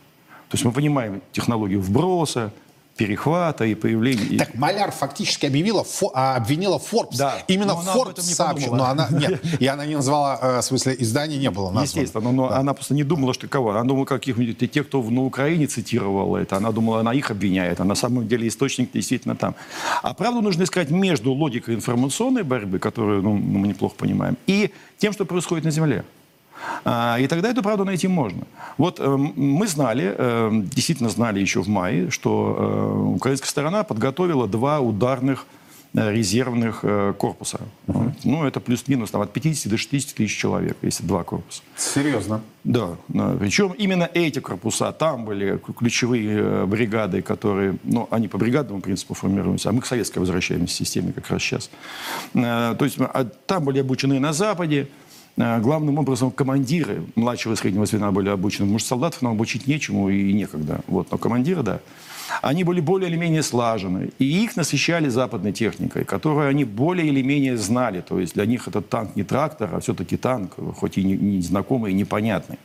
То 0.48 0.54
есть 0.54 0.64
мы 0.64 0.72
понимаем 0.72 1.20
технологию 1.32 1.80
вброса, 1.80 2.52
перехвата 2.98 3.64
и 3.64 3.74
появления... 3.74 4.38
Так 4.38 4.54
Маляр 4.54 4.90
фактически 4.90 5.46
объявила, 5.46 5.84
фо, 5.84 6.10
а, 6.14 6.34
обвинила 6.34 6.78
Forbes. 6.78 7.16
Да. 7.16 7.36
Именно 7.46 7.78
Forbes 7.94 8.20
сообщил. 8.20 8.74
Но 8.74 8.84
она, 8.84 9.08
нет, 9.10 9.40
и 9.60 9.66
она 9.66 9.86
не 9.86 9.94
назвала, 9.94 10.38
э, 10.42 10.58
в 10.58 10.62
смысле, 10.62 10.96
издание 10.98 11.38
не 11.38 11.50
было 11.50 11.70
названо. 11.70 11.84
Естественно, 11.84 12.32
но 12.32 12.48
да. 12.48 12.58
она 12.58 12.74
просто 12.74 12.94
не 12.94 13.04
думала, 13.04 13.32
что 13.32 13.46
кого. 13.46 13.70
Она 13.70 13.84
думала, 13.84 14.04
каких-нибудь 14.04 14.70
тех, 14.70 14.88
кто 14.88 15.00
на 15.00 15.24
Украине 15.24 15.68
цитировал 15.68 16.34
это. 16.36 16.56
Она 16.56 16.72
думала, 16.72 17.00
она 17.00 17.14
их 17.14 17.30
обвиняет. 17.30 17.80
А 17.80 17.84
на 17.84 17.94
самом 17.94 18.26
деле 18.26 18.48
источник 18.48 18.90
действительно 18.92 19.36
там. 19.36 19.54
А 20.02 20.12
правду 20.12 20.42
нужно 20.42 20.64
искать 20.64 20.90
между 20.90 21.32
логикой 21.32 21.76
информационной 21.76 22.42
борьбы, 22.42 22.80
которую 22.80 23.22
ну, 23.22 23.34
мы 23.34 23.68
неплохо 23.68 23.94
понимаем, 23.96 24.36
и 24.48 24.72
тем, 24.98 25.12
что 25.12 25.24
происходит 25.24 25.64
на 25.64 25.70
Земле. 25.70 26.04
А, 26.84 27.18
и 27.20 27.26
тогда 27.26 27.50
эту 27.50 27.62
правду 27.62 27.84
найти 27.84 28.08
можно. 28.08 28.46
Вот 28.76 29.00
э, 29.00 29.16
мы 29.16 29.66
знали, 29.66 30.14
э, 30.16 30.50
действительно 30.52 31.08
знали 31.10 31.40
еще 31.40 31.62
в 31.62 31.68
мае, 31.68 32.10
что 32.10 32.56
э, 32.58 33.14
украинская 33.16 33.48
сторона 33.48 33.84
подготовила 33.84 34.46
два 34.46 34.80
ударных 34.80 35.46
резервных 35.94 36.84
корпуса. 37.16 37.60
Uh-huh. 37.86 38.12
Ну, 38.22 38.44
это 38.44 38.60
плюс-минус 38.60 39.10
там, 39.10 39.22
от 39.22 39.32
50 39.32 39.70
до 39.70 39.78
60 39.78 40.14
тысяч 40.14 40.36
человек, 40.36 40.76
если 40.82 41.02
два 41.02 41.24
корпуса. 41.24 41.62
Серьезно? 41.76 42.42
Да. 42.62 42.90
Причем 43.40 43.72
именно 43.72 44.08
эти 44.12 44.38
корпуса, 44.38 44.92
там 44.92 45.24
были 45.24 45.58
ключевые 45.78 46.66
бригады, 46.66 47.22
которые, 47.22 47.78
ну, 47.84 48.06
они 48.10 48.28
по 48.28 48.36
бригадному 48.36 48.82
принципу 48.82 49.14
формируются, 49.14 49.70
а 49.70 49.72
мы 49.72 49.80
к 49.80 49.86
советской 49.86 50.18
возвращаемся 50.18 50.74
системе 50.74 51.12
как 51.14 51.30
раз 51.30 51.40
сейчас. 51.40 51.70
То 52.34 52.78
есть 52.82 52.98
а, 53.00 53.24
там 53.46 53.64
были 53.64 53.80
обучены 53.80 54.20
на 54.20 54.34
Западе, 54.34 54.88
главным 55.38 55.98
образом 55.98 56.30
командиры 56.30 57.04
младшего 57.14 57.52
и 57.52 57.56
среднего 57.56 57.86
звена 57.86 58.10
были 58.10 58.28
обучены, 58.28 58.66
потому 58.66 58.78
что 58.78 58.88
солдатов 58.88 59.22
нам 59.22 59.32
обучить 59.32 59.66
нечему 59.66 60.08
и 60.08 60.32
некогда. 60.32 60.80
Вот. 60.86 61.10
Но 61.10 61.18
командиры, 61.18 61.62
да. 61.62 61.80
Они 62.42 62.64
были 62.64 62.80
более 62.80 63.08
или 63.08 63.16
менее 63.16 63.42
слажены. 63.42 64.10
И 64.18 64.24
их 64.24 64.56
насыщали 64.56 65.08
западной 65.08 65.52
техникой, 65.52 66.04
которую 66.04 66.48
они 66.48 66.64
более 66.64 67.06
или 67.06 67.22
менее 67.22 67.56
знали. 67.56 68.00
То 68.00 68.20
есть 68.20 68.34
для 68.34 68.46
них 68.46 68.68
этот 68.68 68.88
танк 68.88 69.16
не 69.16 69.24
трактор, 69.24 69.70
а 69.74 69.80
все-таки 69.80 70.16
танк, 70.16 70.54
хоть 70.76 70.98
и 70.98 71.04
незнакомый 71.04 71.92
и 71.92 71.94
непонятный. 71.94 72.58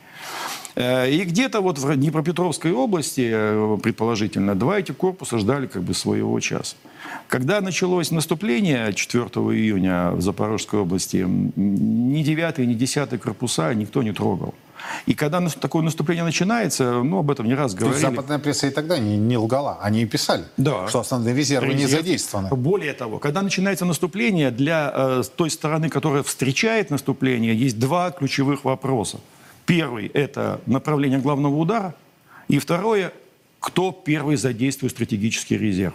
Э, 0.76 1.10
и 1.10 1.24
где-то 1.24 1.60
вот 1.60 1.78
в 1.78 1.96
Днепропетровской 1.96 2.72
области, 2.72 3.30
э, 3.32 3.78
предположительно, 3.82 4.54
два 4.54 4.78
эти 4.78 4.92
корпуса 4.92 5.38
ждали 5.38 5.66
как 5.66 5.82
бы 5.82 5.94
своего 5.94 6.38
часа. 6.40 6.76
Когда 7.28 7.60
началось 7.60 8.10
наступление 8.10 8.92
4 8.92 9.24
июня 9.24 10.10
в 10.12 10.20
Запорожской 10.20 10.80
области, 10.80 11.24
ни 11.26 12.22
9 12.22 12.58
ни 12.58 12.74
10 12.74 13.20
корпуса 13.20 13.74
никто 13.74 14.02
не 14.02 14.12
трогал. 14.12 14.54
И 15.06 15.14
когда 15.14 15.40
такое 15.48 15.82
наступление 15.82 16.24
начинается, 16.24 17.02
ну, 17.02 17.18
об 17.18 17.30
этом 17.30 17.46
не 17.46 17.54
раз 17.54 17.74
говорили. 17.74 18.00
То 18.00 18.06
есть 18.06 18.16
западная 18.16 18.38
пресса 18.38 18.66
и 18.66 18.70
тогда 18.70 18.98
не, 18.98 19.16
не 19.16 19.38
лгала, 19.38 19.78
они 19.80 20.02
и 20.02 20.06
писали, 20.06 20.44
да. 20.58 20.88
что 20.88 21.00
основные 21.00 21.34
резервы 21.34 21.72
Резерв... 21.72 21.90
не 21.90 21.96
задействованы. 21.96 22.48
Более 22.50 22.92
того, 22.92 23.18
когда 23.18 23.40
начинается 23.42 23.86
наступление, 23.86 24.50
для 24.50 24.92
э, 24.94 25.22
той 25.36 25.50
стороны, 25.50 25.88
которая 25.88 26.22
встречает 26.22 26.90
наступление, 26.90 27.56
есть 27.56 27.78
два 27.78 28.10
ключевых 28.10 28.64
вопроса. 28.64 29.20
Первый– 29.64 30.06
это 30.14 30.60
направление 30.66 31.18
главного 31.18 31.56
удара, 31.56 31.94
и 32.48 32.58
второе– 32.58 33.12
кто 33.64 33.92
первый 33.92 34.36
задействует 34.36 34.92
стратегический 34.92 35.56
резерв. 35.56 35.94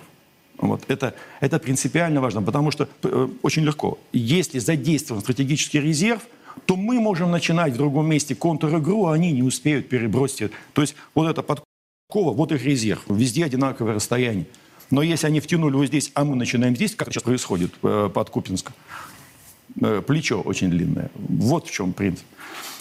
Вот. 0.62 0.84
Это, 0.88 1.14
это 1.40 1.58
принципиально 1.60 2.22
важно, 2.22 2.42
потому 2.42 2.72
что 2.72 2.88
э, 3.04 3.28
очень 3.42 3.64
легко. 3.64 3.98
Если 4.12 4.60
задействован 4.60 5.22
стратегический 5.22 5.80
резерв, 5.80 6.22
то 6.66 6.76
мы 6.76 7.00
можем 7.00 7.32
начинать 7.32 7.74
в 7.74 7.78
другом 7.78 8.10
месте 8.10 8.36
контр-игру, 8.36 9.06
а 9.06 9.14
они 9.14 9.32
не 9.32 9.44
успеют 9.44 9.88
перебросить. 9.88 10.52
То 10.74 10.82
есть 10.82 10.96
вот 11.16 11.30
это 11.30 11.42
подкова, 11.44 12.34
вот 12.34 12.52
их 12.52 12.64
резерв. 12.66 13.02
Везде 13.08 13.46
одинаковое 13.46 13.96
расстояние. 13.96 14.48
Но 14.92 15.02
если 15.02 15.28
они 15.28 15.40
втянули 15.40 15.76
вот 15.76 15.88
здесь, 15.88 16.12
а 16.14 16.26
мы 16.26 16.36
начинаем 16.36 16.76
здесь, 16.76 16.96
как 16.96 17.10
сейчас 17.10 17.24
происходит 17.24 17.74
э, 17.84 18.10
под 18.14 18.30
Купинском, 18.30 18.74
э, 19.82 20.02
плечо 20.06 20.42
очень 20.42 20.70
длинное. 20.70 21.10
Вот 21.16 21.68
в 21.68 21.72
чем 21.72 21.94
принцип. 21.94 22.26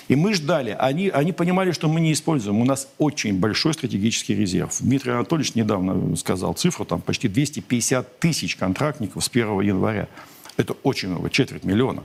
И 0.09 0.17
мы 0.17 0.33
ждали. 0.33 0.75
Они, 0.79 1.09
они 1.11 1.33
понимали, 1.33 1.71
что 1.73 1.89
мы 1.89 2.01
не 2.01 2.13
используем. 2.13 2.61
У 2.61 2.65
нас 2.65 2.89
очень 2.97 3.39
большой 3.39 3.75
стратегический 3.75 4.35
резерв. 4.35 4.75
Дмитрий 4.81 5.13
Анатольевич 5.13 5.55
недавно 5.55 6.17
сказал 6.17 6.55
цифру, 6.55 6.87
там 6.87 7.03
почти 7.03 7.29
250 7.29 8.19
тысяч 8.19 8.57
контрактников 8.57 9.23
с 9.23 9.29
1 9.29 9.61
января. 9.61 10.09
Это 10.57 10.75
очень 10.83 11.11
много, 11.11 11.29
четверть 11.29 11.65
миллиона. 11.65 12.05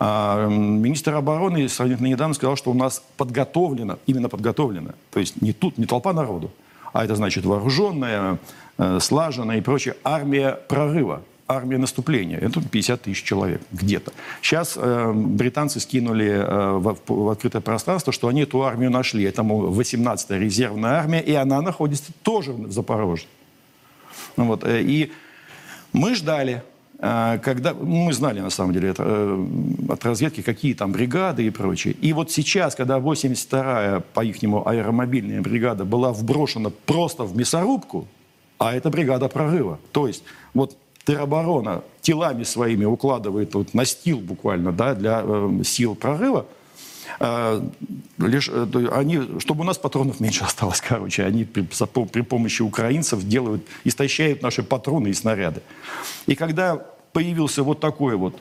А 0.00 0.48
министр 0.48 1.14
обороны 1.14 1.68
сравнительно 1.68 2.08
недавно 2.08 2.34
сказал, 2.34 2.56
что 2.56 2.70
у 2.70 2.74
нас 2.74 3.02
подготовлено, 3.16 3.98
именно 4.06 4.28
подготовлено, 4.28 4.90
то 5.10 5.18
есть 5.18 5.40
не 5.40 5.52
тут, 5.52 5.78
не 5.78 5.86
толпа 5.86 6.12
народу, 6.12 6.52
а 6.92 7.04
это 7.04 7.16
значит 7.16 7.44
вооруженная, 7.44 8.38
э, 8.76 8.98
слаженная 9.00 9.58
и 9.58 9.60
прочее 9.60 9.96
армия 10.04 10.58
прорыва 10.68 11.22
армия 11.48 11.78
наступления. 11.78 12.38
Это 12.38 12.60
50 12.60 13.02
тысяч 13.02 13.24
человек 13.24 13.62
где-то. 13.72 14.12
Сейчас 14.42 14.74
э, 14.76 15.12
британцы 15.14 15.80
скинули 15.80 16.28
э, 16.28 16.70
в, 16.78 16.98
в 17.06 17.28
открытое 17.30 17.62
пространство, 17.62 18.12
что 18.12 18.28
они 18.28 18.42
эту 18.42 18.62
армию 18.62 18.90
нашли. 18.90 19.24
Это, 19.24 19.42
мол, 19.42 19.72
18-я 19.72 20.38
резервная 20.38 20.92
армия, 20.92 21.20
и 21.20 21.32
она 21.32 21.62
находится 21.62 22.12
тоже 22.22 22.52
в 22.52 22.70
Запорожье. 22.70 23.28
Вот, 24.36 24.64
э, 24.64 24.82
и 24.82 25.10
мы 25.92 26.14
ждали. 26.14 26.62
э, 26.98 27.38
когда 27.42 27.72
мы 27.72 28.12
знали 28.12 28.40
на 28.40 28.50
самом 28.50 28.74
деле 28.74 28.90
это, 28.90 29.04
э, 29.06 29.46
от 29.88 30.04
разведки, 30.04 30.42
какие 30.42 30.74
там 30.74 30.92
бригады 30.92 31.46
и 31.46 31.50
прочее. 31.50 31.94
И 31.94 32.12
вот 32.12 32.30
сейчас, 32.30 32.74
когда 32.74 32.98
82-я 32.98 34.02
по 34.12 34.22
ихнему 34.22 34.68
аэромобильная 34.68 35.40
бригада 35.40 35.84
была 35.84 36.12
вброшена 36.12 36.70
просто 36.84 37.24
в 37.24 37.36
мясорубку, 37.36 38.06
а 38.58 38.74
это 38.74 38.90
бригада 38.90 39.28
прорыва. 39.28 39.78
То 39.92 40.08
есть 40.08 40.24
вот 40.52 40.76
тероборона 41.08 41.82
телами 42.02 42.42
своими 42.44 42.84
укладывает 42.84 43.54
вот 43.54 43.72
настил 43.72 44.18
буквально 44.18 44.72
да, 44.72 44.94
для 44.94 45.22
э, 45.24 45.62
сил 45.64 45.94
прорыва, 45.94 46.44
э, 47.18 47.62
лишь, 48.18 48.50
э, 48.52 48.88
они, 48.92 49.40
чтобы 49.40 49.62
у 49.62 49.64
нас 49.64 49.78
патронов 49.78 50.20
меньше 50.20 50.44
осталось, 50.48 50.82
короче, 50.82 51.24
они 51.24 51.44
при, 51.44 51.66
при 52.12 52.20
помощи 52.20 52.60
украинцев 52.60 53.26
делают, 53.26 53.62
истощают 53.84 54.42
наши 54.42 54.62
патроны 54.62 55.08
и 55.08 55.14
снаряды. 55.14 55.62
И 56.26 56.34
когда 56.34 56.76
появился 57.14 57.62
вот 57.62 57.80
такой 57.80 58.16
вот 58.16 58.38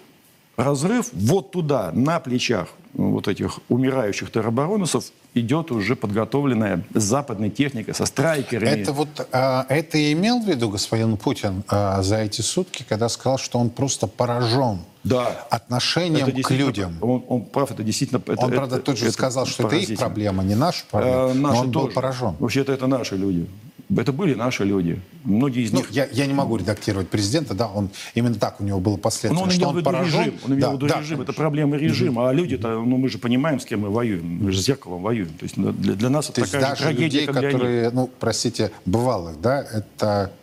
разрыв, 0.58 1.08
вот 1.14 1.52
туда, 1.52 1.92
на 1.94 2.20
плечах 2.20 2.68
вот 2.94 3.30
этих 3.30 3.60
умирающих 3.70 4.30
теробороносов, 4.30 5.06
идет 5.40 5.72
уже 5.72 5.96
подготовленная 5.96 6.84
западная 6.94 7.50
техника 7.50 7.94
со 7.94 8.06
страйкерами. 8.06 8.70
Это 8.70 8.94
вот 8.94 9.28
а, 9.32 9.66
это 9.70 9.98
и 9.98 10.14
имел 10.14 10.40
в 10.42 10.48
виду 10.48 10.70
господин 10.70 11.18
Путин 11.18 11.64
а, 11.68 12.02
за 12.02 12.18
эти 12.18 12.42
сутки, 12.42 12.86
когда 12.88 13.10
сказал, 13.10 13.38
что 13.38 13.60
он 13.60 13.70
просто 13.70 14.08
поражен 14.08 14.80
да. 15.08 15.48
отношением 15.50 16.44
к 16.44 16.52
людям. 16.52 16.98
Он, 17.02 17.24
он 17.28 17.46
прав, 17.46 17.72
это 17.72 17.84
действительно... 17.84 18.22
Это, 18.26 18.46
он, 18.46 18.52
правда, 18.52 18.80
тут 18.80 18.98
же 18.98 19.06
это 19.06 19.14
сказал, 19.14 19.46
что 19.46 19.68
это 19.68 19.76
их 19.76 19.98
проблема, 19.98 20.44
не 20.44 20.56
наша 20.56 20.84
проблема, 20.90 21.32
а, 21.32 21.34
но 21.34 21.50
он 21.62 21.72
тоже. 21.72 21.88
был 21.88 21.94
поражен. 21.94 22.36
Вообще-то 22.40 22.74
это 22.74 22.88
наши 22.88 23.16
люди. 23.16 23.48
Это 23.96 24.12
были 24.12 24.34
наши 24.34 24.66
люди. 24.66 25.02
Многие 25.24 25.64
из 25.64 25.72
ну, 25.72 25.80
них... 25.80 25.92
Я, 25.92 26.08
я 26.12 26.26
не 26.26 26.34
могу 26.34 26.58
редактировать 26.58 27.08
президента, 27.08 27.54
да, 27.54 27.68
он 27.68 27.90
именно 28.16 28.36
так 28.36 28.60
у 28.60 28.64
него 28.64 28.82
было 28.82 28.98
последствие. 28.98 29.34
Но 29.34 29.44
он 29.44 29.50
имел 29.50 29.72
в 29.72 29.78
виду 29.78 29.86
поражен, 29.86 30.20
режим. 30.20 30.34
Он 30.44 30.54
имел 30.54 30.72
в 30.72 30.74
виду 30.74 30.88
да, 30.88 31.00
режим. 31.00 31.18
Да, 31.18 31.24
это 31.24 31.34
проблема 31.34 31.78
режима. 31.78 32.24
Mm-hmm. 32.24 32.30
А 32.30 32.34
люди-то, 32.34 32.68
ну 32.82 32.98
мы 32.98 33.08
же 33.08 33.18
понимаем, 33.18 33.62
с 33.62 33.66
кем 33.66 33.82
мы 33.82 33.90
воюем. 33.90 34.44
Мы 34.44 34.52
же 34.52 34.62
с 34.62 34.66
зеркалом 34.66 35.04
воюем. 35.04 35.30
То 35.30 35.44
есть 35.44 35.56
для, 35.56 35.94
для 35.94 36.10
нас 36.10 36.28
То 36.28 36.34
это 36.34 36.52
такая 36.52 36.70
даже 36.70 36.84
трагедия, 36.84 37.22
людей, 37.22 37.34
которые, 37.34 37.84
них. 37.86 37.94
ну, 37.94 38.10
простите, 38.20 38.72
бывалых, 38.86 39.40
да, 39.40 39.62
это 39.62 40.34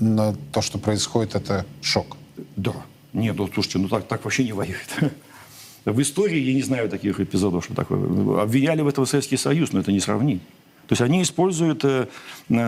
ну, 0.00 0.34
то, 0.52 0.62
что 0.62 0.78
происходит, 0.78 1.34
это 1.34 1.66
шок. 1.82 2.16
Да. 2.56 2.72
Нет, 3.18 3.36
ну, 3.36 3.48
слушайте, 3.52 3.78
ну 3.78 3.88
так, 3.88 4.06
так 4.06 4.24
вообще 4.24 4.44
не 4.44 4.52
воюет. 4.52 4.88
В 5.84 6.00
истории 6.00 6.38
я 6.38 6.54
не 6.54 6.62
знаю 6.62 6.88
таких 6.88 7.18
эпизодов, 7.20 7.64
что 7.64 7.74
такое. 7.74 8.42
Обвиняли 8.42 8.82
в 8.82 8.88
этом 8.88 9.06
Советский 9.06 9.38
Союз, 9.38 9.72
но 9.72 9.80
это 9.80 9.90
не 9.90 10.00
сравнить. 10.00 10.42
То 10.86 10.94
есть 10.94 11.02
они 11.02 11.22
используют 11.22 11.84
э, 11.84 12.08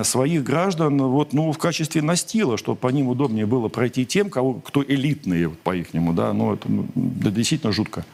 своих 0.04 0.44
граждан 0.44 1.00
вот, 1.02 1.32
ну, 1.32 1.52
в 1.52 1.58
качестве 1.58 2.02
настила, 2.02 2.58
чтобы 2.58 2.78
по 2.78 2.88
ним 2.88 3.08
удобнее 3.08 3.46
было 3.46 3.68
пройти 3.68 4.04
тем, 4.04 4.28
кого, 4.28 4.54
кто 4.54 4.82
элитные 4.82 5.48
по-ихнему. 5.48 6.12
Да? 6.12 6.34
Ну, 6.34 6.54
это 6.54 6.70
ну, 6.70 6.86
действительно 6.94 7.72
жутко. 7.72 8.04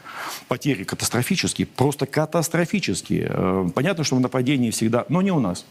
Потери 0.46 0.84
катастрофические, 0.84 1.66
просто 1.66 2.06
катастрофические. 2.06 3.26
Э, 3.28 3.68
понятно, 3.74 4.04
что 4.04 4.14
в 4.14 4.20
нападении 4.20 4.70
всегда, 4.70 5.06
но 5.08 5.22
не 5.22 5.32
у 5.32 5.40
нас. 5.40 5.66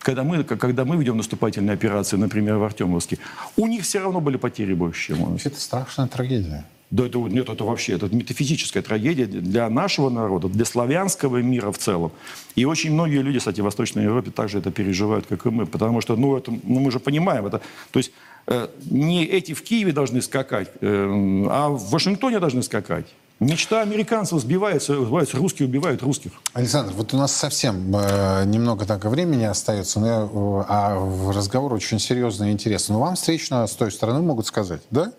Когда 0.00 0.24
мы, 0.24 0.44
когда 0.44 0.84
мы 0.84 0.96
ведем 0.96 1.18
наступательные 1.18 1.74
операции, 1.74 2.16
например, 2.16 2.56
в 2.56 2.64
Артемовске, 2.64 3.18
у 3.56 3.66
них 3.66 3.82
все 3.82 4.00
равно 4.00 4.20
были 4.20 4.38
потери 4.38 4.72
больше, 4.72 5.08
чем 5.08 5.22
у 5.22 5.30
нас. 5.30 5.44
Это 5.44 5.60
страшная 5.60 6.06
трагедия. 6.06 6.64
Да 6.90 7.06
это, 7.06 7.18
нет, 7.18 7.48
это 7.48 7.64
вообще 7.64 7.92
это 7.92 8.12
метафизическая 8.12 8.82
трагедия 8.82 9.26
для 9.26 9.70
нашего 9.70 10.10
народа, 10.10 10.48
для 10.48 10.64
славянского 10.64 11.36
мира 11.36 11.70
в 11.70 11.78
целом. 11.78 12.10
И 12.56 12.64
очень 12.64 12.92
многие 12.92 13.22
люди, 13.22 13.38
кстати, 13.38 13.60
в 13.60 13.64
Восточной 13.64 14.04
Европе 14.04 14.30
также 14.30 14.58
это 14.58 14.72
переживают, 14.72 15.26
как 15.26 15.46
и 15.46 15.50
мы. 15.50 15.66
Потому 15.66 16.00
что, 16.00 16.16
ну, 16.16 16.36
это, 16.36 16.50
ну 16.50 16.80
мы 16.80 16.90
же 16.90 16.98
понимаем, 16.98 17.46
это, 17.46 17.60
то 17.92 17.98
есть 17.98 18.10
э, 18.48 18.68
не 18.90 19.24
эти 19.24 19.52
в 19.52 19.62
Киеве 19.62 19.92
должны 19.92 20.20
скакать, 20.20 20.70
э, 20.80 21.44
а 21.48 21.68
в 21.68 21.90
Вашингтоне 21.90 22.40
должны 22.40 22.62
скакать. 22.62 23.06
Мечта 23.40 23.80
американцев 23.80 24.38
сбивается, 24.38 24.94
сбивается, 24.94 25.38
русские 25.38 25.66
убивают 25.66 26.02
русских. 26.02 26.32
Александр, 26.52 26.92
вот 26.92 27.14
у 27.14 27.16
нас 27.16 27.32
совсем 27.32 27.96
э, 27.96 28.44
немного 28.44 28.84
так 28.84 29.06
времени 29.06 29.44
остается, 29.44 29.98
но, 29.98 30.06
э, 30.06 30.64
а 30.68 31.32
разговор 31.34 31.72
очень 31.72 31.98
серьезный 31.98 32.50
и 32.50 32.52
интересный. 32.52 32.92
Но 32.92 33.00
вам 33.00 33.16
встречно 33.16 33.66
с 33.66 33.72
той 33.72 33.90
стороны 33.90 34.20
могут 34.20 34.46
сказать, 34.46 34.82
да? 34.90 35.12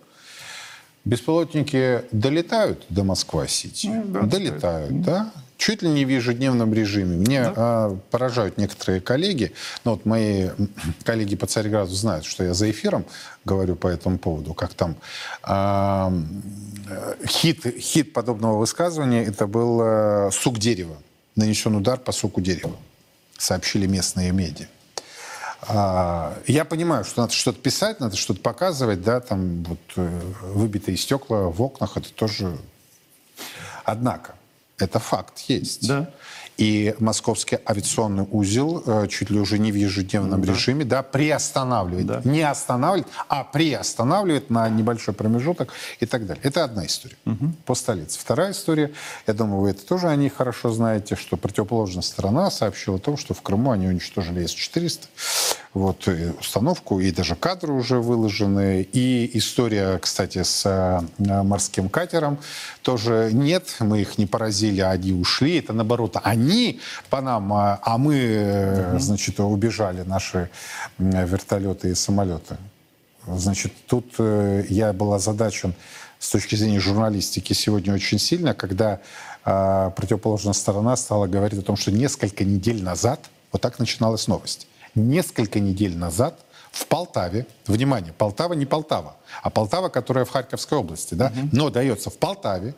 Беспилотники 1.04 2.04
долетают 2.12 2.86
до 2.90 3.04
Москва-Сити? 3.04 3.88
Ну, 3.88 4.04
да, 4.06 4.22
долетают, 4.22 5.02
да? 5.02 5.32
Чуть 5.62 5.84
ли 5.84 5.90
не 5.90 6.06
в 6.06 6.10
ежедневном 6.10 6.74
режиме. 6.74 7.18
Мне 7.18 7.44
да. 7.44 7.54
а, 7.56 7.98
поражают 8.10 8.58
некоторые 8.58 9.00
коллеги. 9.00 9.54
Ну, 9.86 9.92
вот 9.92 10.08
мои 10.08 10.50
коллеги 11.04 11.36
по 11.36 11.46
Царьграду 11.46 11.94
знают, 11.94 12.26
что 12.26 12.44
я 12.44 12.56
за 12.56 12.72
эфиром 12.72 13.06
говорю 13.46 13.76
по 13.76 13.88
этому 13.88 14.18
поводу. 14.18 14.56
Как 14.56 14.74
там 14.74 14.96
а, 15.44 16.12
хит, 17.28 17.64
хит 17.78 18.12
подобного 18.12 18.58
высказывания 18.58 19.24
это 19.24 19.46
был 19.46 19.80
а, 19.84 20.30
сук 20.32 20.58
дерева. 20.58 20.98
Нанесен 21.36 21.76
удар 21.76 22.00
по 22.00 22.12
суку 22.12 22.42
дерева. 22.42 22.76
Сообщили 23.38 23.86
местные 23.86 24.32
медиа. 24.32 24.66
А, 25.62 26.40
я 26.48 26.66
понимаю, 26.66 27.06
что 27.06 27.22
надо 27.22 27.34
что-то 27.34 27.60
писать, 27.60 28.00
надо 28.00 28.16
что-то 28.16 28.42
показывать, 28.42 29.04
да, 29.04 29.20
там 29.20 29.62
вот 29.66 29.80
э, 29.98 30.22
выбитые 30.42 30.98
стекла 30.98 31.50
в 31.50 31.62
окнах, 31.62 31.98
это 31.98 32.12
тоже... 32.12 32.58
Однако, 33.84 34.34
это 34.82 35.00
факт 35.00 35.40
есть. 35.48 35.88
Да. 35.88 36.10
И 36.58 36.94
московский 37.00 37.58
авиационный 37.66 38.28
узел 38.30 38.84
э, 38.86 39.08
чуть 39.08 39.32
ли 39.32 39.40
уже 39.40 39.58
не 39.58 39.72
в 39.72 39.76
ежедневном 39.76 40.42
да. 40.42 40.54
режиме 40.54 40.86
да, 40.86 41.02
приостанавливает. 41.02 42.06
Да. 42.06 42.22
Не 42.24 42.42
останавливает, 42.42 43.12
а 43.30 43.44
приостанавливает 43.44 44.50
на 44.52 44.70
небольшой 44.70 45.16
промежуток 45.16 45.74
и 46.00 46.06
так 46.06 46.28
далее. 46.28 46.44
Это 46.44 46.64
одна 46.64 46.86
история 46.86 47.16
угу. 47.26 47.54
по 47.66 47.74
столице. 47.74 48.20
Вторая 48.20 48.52
история, 48.52 48.92
я 49.26 49.34
думаю, 49.34 49.62
вы 49.62 49.70
это 49.72 49.84
тоже 49.84 50.08
о 50.08 50.16
ней 50.16 50.30
хорошо 50.30 50.72
знаете, 50.72 51.16
что 51.16 51.36
противоположная 51.36 52.04
сторона 52.04 52.52
сообщила 52.52 52.98
о 52.98 53.00
том, 53.00 53.18
что 53.18 53.34
в 53.34 53.42
Крыму 53.42 53.72
они 53.72 53.88
уничтожили 53.88 54.46
С-400 54.46 55.08
вот, 55.74 56.08
и 56.08 56.32
установку, 56.40 57.00
и 57.00 57.12
даже 57.12 57.36
кадры 57.36 57.72
уже 57.72 58.00
выложены. 58.00 58.82
И 58.92 59.32
история, 59.38 59.98
кстати, 60.00 60.44
с 60.44 60.66
э, 60.66 61.44
морским 61.44 61.88
катером 61.88 62.40
тоже 62.82 63.30
нет, 63.32 63.78
мы 63.80 64.02
их 64.02 64.18
не 64.18 64.26
поразили, 64.26 64.82
а 64.82 64.92
они 64.92 65.14
ушли. 65.14 65.60
Это 65.60 65.72
наоборот, 65.74 66.18
они 66.24 66.82
по 67.10 67.22
нам, 67.22 67.54
а, 67.54 67.80
а 67.84 67.98
мы, 67.98 68.98
значит, 69.00 69.40
убежали, 69.40 70.02
наши 70.02 70.50
вертолеты 70.98 71.90
и 71.90 71.96
самолеты. 71.96 72.58
Значит, 73.28 73.72
тут 73.88 74.16
э, 74.18 74.66
я 74.70 74.94
был 74.94 75.14
озадачен 75.14 75.74
с 76.20 76.30
точки 76.30 76.56
зрения 76.56 76.80
журналистики 76.80 77.54
сегодня 77.54 77.94
очень 77.94 78.20
сильно, 78.20 78.54
когда 78.54 79.00
э, 79.46 79.92
противоположная 79.96 80.54
сторона 80.54 80.96
стала 80.96 81.28
говорить 81.28 81.60
о 81.60 81.64
том, 81.64 81.78
что 81.78 81.92
несколько 81.92 82.44
недель 82.44 82.84
назад, 82.84 83.22
вот 83.52 83.62
так 83.62 83.80
начиналась 83.80 84.28
новость, 84.28 84.68
несколько 84.96 85.60
недель 85.60 85.98
назад 85.98 86.40
в 86.72 86.86
Полтаве, 86.88 87.48
внимание, 87.68 88.14
Полтава 88.14 88.54
не 88.54 88.66
Полтава, 88.66 89.16
а 89.44 89.50
Полтава, 89.50 89.90
которая 89.90 90.26
в 90.26 90.30
Харьковской 90.30 90.78
области, 90.78 91.14
да, 91.14 91.28
угу. 91.28 91.50
но 91.52 91.70
дается 91.70 92.10
в 92.10 92.18
Полтаве, 92.18 92.76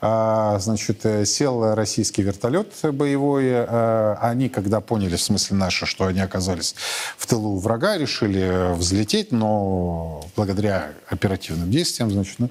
а, 0.00 0.58
значит, 0.58 1.06
э, 1.06 1.24
сел 1.24 1.74
российский 1.74 2.22
вертолет 2.22 2.74
боевой. 2.82 3.44
А, 3.50 4.18
они, 4.20 4.48
когда 4.48 4.80
поняли, 4.80 5.16
в 5.16 5.22
смысле 5.22 5.56
наши, 5.56 5.86
что 5.86 6.06
они 6.06 6.20
оказались 6.20 6.74
в 7.16 7.26
тылу 7.26 7.58
врага, 7.58 7.96
решили 7.96 8.74
взлететь, 8.74 9.32
но 9.32 10.22
благодаря 10.36 10.90
оперативным 11.08 11.70
действиям, 11.70 12.10
значит, 12.10 12.38
ну, 12.38 12.50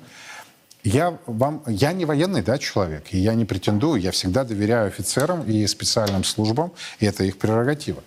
я, 0.83 1.17
вам, 1.25 1.63
я 1.67 1.93
не 1.93 2.05
военный 2.05 2.41
да, 2.41 2.57
человек, 2.57 3.05
и 3.11 3.17
я 3.17 3.33
не 3.33 3.45
претендую, 3.45 4.01
я 4.01 4.11
всегда 4.11 4.43
доверяю 4.43 4.87
офицерам 4.87 5.43
и 5.43 5.65
специальным 5.67 6.23
службам, 6.23 6.73
и 6.99 7.05
это 7.05 7.23
их 7.23 7.37
прерогатива. 7.37 8.03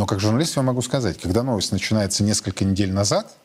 Но 0.00 0.06
как 0.06 0.18
журналист 0.18 0.56
я 0.56 0.62
могу 0.62 0.80
сказать, 0.80 1.20
когда 1.20 1.42
новость 1.42 1.72
начинается 1.72 2.24
несколько 2.24 2.64
недель 2.64 2.90
назад, 2.90 3.36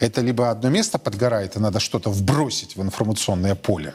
это 0.00 0.20
либо 0.20 0.50
одно 0.50 0.68
место 0.68 0.98
подгорает, 0.98 1.54
и 1.54 1.60
надо 1.60 1.78
что-то 1.78 2.10
вбросить 2.10 2.74
в 2.74 2.82
информационное 2.82 3.54
поле. 3.54 3.94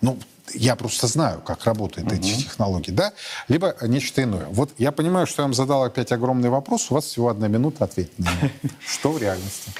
Ну, 0.00 0.18
я 0.54 0.76
просто 0.76 1.08
знаю, 1.08 1.42
как 1.42 1.66
работают 1.66 2.08
угу. 2.08 2.16
эти 2.16 2.44
технологии, 2.44 2.90
да, 2.90 3.12
либо 3.48 3.76
нечто 3.82 4.22
иное. 4.22 4.46
Вот 4.48 4.70
я 4.78 4.92
понимаю, 4.92 5.26
что 5.26 5.42
я 5.42 5.44
вам 5.44 5.52
задал 5.52 5.82
опять 5.82 6.10
огромный 6.10 6.48
вопрос, 6.48 6.90
у 6.90 6.94
вас 6.94 7.04
всего 7.04 7.28
одна 7.28 7.48
минута 7.48 7.84
ответить 7.84 8.18
на 8.18 8.30
него. 8.30 8.50
Что 8.86 9.12
в 9.12 9.18
реальности? 9.18 9.72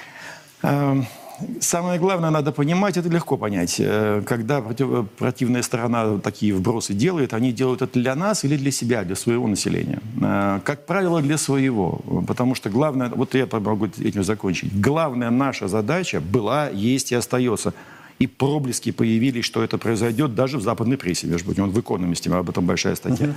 Самое 1.61 1.99
главное, 1.99 2.31
надо 2.31 2.53
понимать, 2.53 2.97
это 2.97 3.09
легко 3.09 3.37
понять. 3.37 3.77
Э, 3.79 4.23
когда 4.27 4.61
против, 4.61 5.09
противная 5.19 5.63
сторона 5.63 6.19
такие 6.19 6.55
вбросы 6.55 6.95
делает, 6.95 7.35
они 7.35 7.53
делают 7.53 7.83
это 7.83 7.99
для 7.99 8.15
нас 8.15 8.45
или 8.45 8.57
для 8.57 8.71
себя, 8.71 9.05
для 9.05 9.17
своего 9.17 9.47
населения. 9.47 10.01
Э, 10.21 10.61
как 10.65 10.87
правило, 10.87 11.23
для 11.23 11.39
своего. 11.39 12.01
Потому 12.27 12.55
что 12.55 12.71
главное, 12.71 13.09
вот 13.09 13.35
я 13.35 13.47
могу 13.51 13.87
этим 13.87 14.25
закончить, 14.25 14.79
главная 14.81 15.31
наша 15.31 15.69
задача 15.69 16.21
была, 16.21 16.69
есть 16.69 17.13
и 17.13 17.15
остается. 17.15 17.75
И 18.19 18.27
проблески 18.27 18.93
появились, 18.93 19.45
что 19.45 19.63
это 19.63 19.79
произойдет 19.79 20.35
даже 20.35 20.59
в 20.59 20.63
западной 20.63 20.97
прессе, 20.97 21.27
между 21.27 21.47
прочим, 21.47 21.71
в 21.71 21.81
«Экономисте», 21.81 22.31
об 22.31 22.49
этом 22.49 22.67
большая 22.67 22.95
статья. 22.95 23.35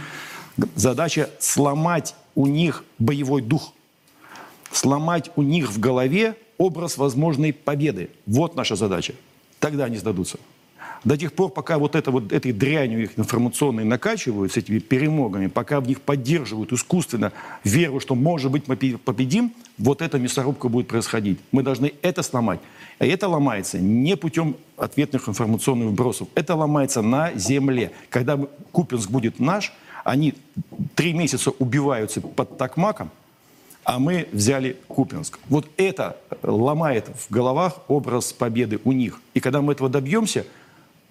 Угу. 0.58 0.68
Задача 0.76 1.30
сломать 1.40 2.16
у 2.36 2.48
них 2.48 2.84
боевой 3.00 3.42
дух, 3.42 3.74
сломать 4.72 5.32
у 5.36 5.42
них 5.42 5.72
в 5.72 5.80
голове 5.80 6.36
образ 6.58 6.98
возможной 6.98 7.54
победы. 7.54 8.10
Вот 8.26 8.56
наша 8.56 8.76
задача. 8.76 9.14
Тогда 9.60 9.86
они 9.86 9.98
сдадутся. 9.98 10.38
До 11.04 11.18
тех 11.18 11.34
пор, 11.34 11.52
пока 11.52 11.78
вот, 11.78 11.96
это, 11.96 12.10
вот 12.10 12.34
этой 12.34 12.52
дрянью 12.52 13.04
их 13.04 13.20
информационной 13.20 13.84
накачивают, 13.84 14.54
с 14.54 14.58
этими 14.58 14.80
перемогами, 14.80 15.46
пока 15.46 15.80
в 15.80 15.88
них 15.88 16.02
поддерживают 16.02 16.74
искусственно 16.74 17.32
веру, 17.64 18.00
что, 18.00 18.16
может 18.16 18.52
быть, 18.52 18.68
мы 18.68 18.76
победим, 18.76 19.54
вот 19.78 20.02
эта 20.02 20.18
мясорубка 20.18 20.68
будет 20.68 20.88
происходить. 20.88 21.40
Мы 21.52 21.62
должны 21.62 21.94
это 22.02 22.24
сломать. 22.24 22.60
И 23.00 23.06
это 23.06 23.28
ломается 23.28 23.78
не 23.78 24.18
путем 24.18 24.56
ответных 24.78 25.30
информационных 25.30 25.90
вбросов. 25.90 26.28
Это 26.34 26.56
ломается 26.56 27.04
на 27.04 27.34
земле. 27.36 27.92
Когда 28.10 28.40
Купинск 28.72 29.10
будет 29.12 29.40
наш, 29.40 29.74
они 30.04 30.34
три 30.96 31.14
месяца 31.14 31.52
убиваются 31.52 32.22
под 32.22 32.58
Такмаком, 32.58 33.12
а 33.86 34.00
мы 34.00 34.28
взяли 34.32 34.78
Купинск. 34.88 35.40
Вот 35.48 35.68
это 35.78 36.18
ломает 36.44 37.06
в 37.08 37.32
головах 37.32 37.80
образ 37.88 38.34
победы 38.34 38.80
у 38.84 38.92
них. 38.92 39.22
И 39.34 39.40
когда 39.40 39.62
мы 39.62 39.74
этого 39.74 39.90
добьемся, 39.90 40.46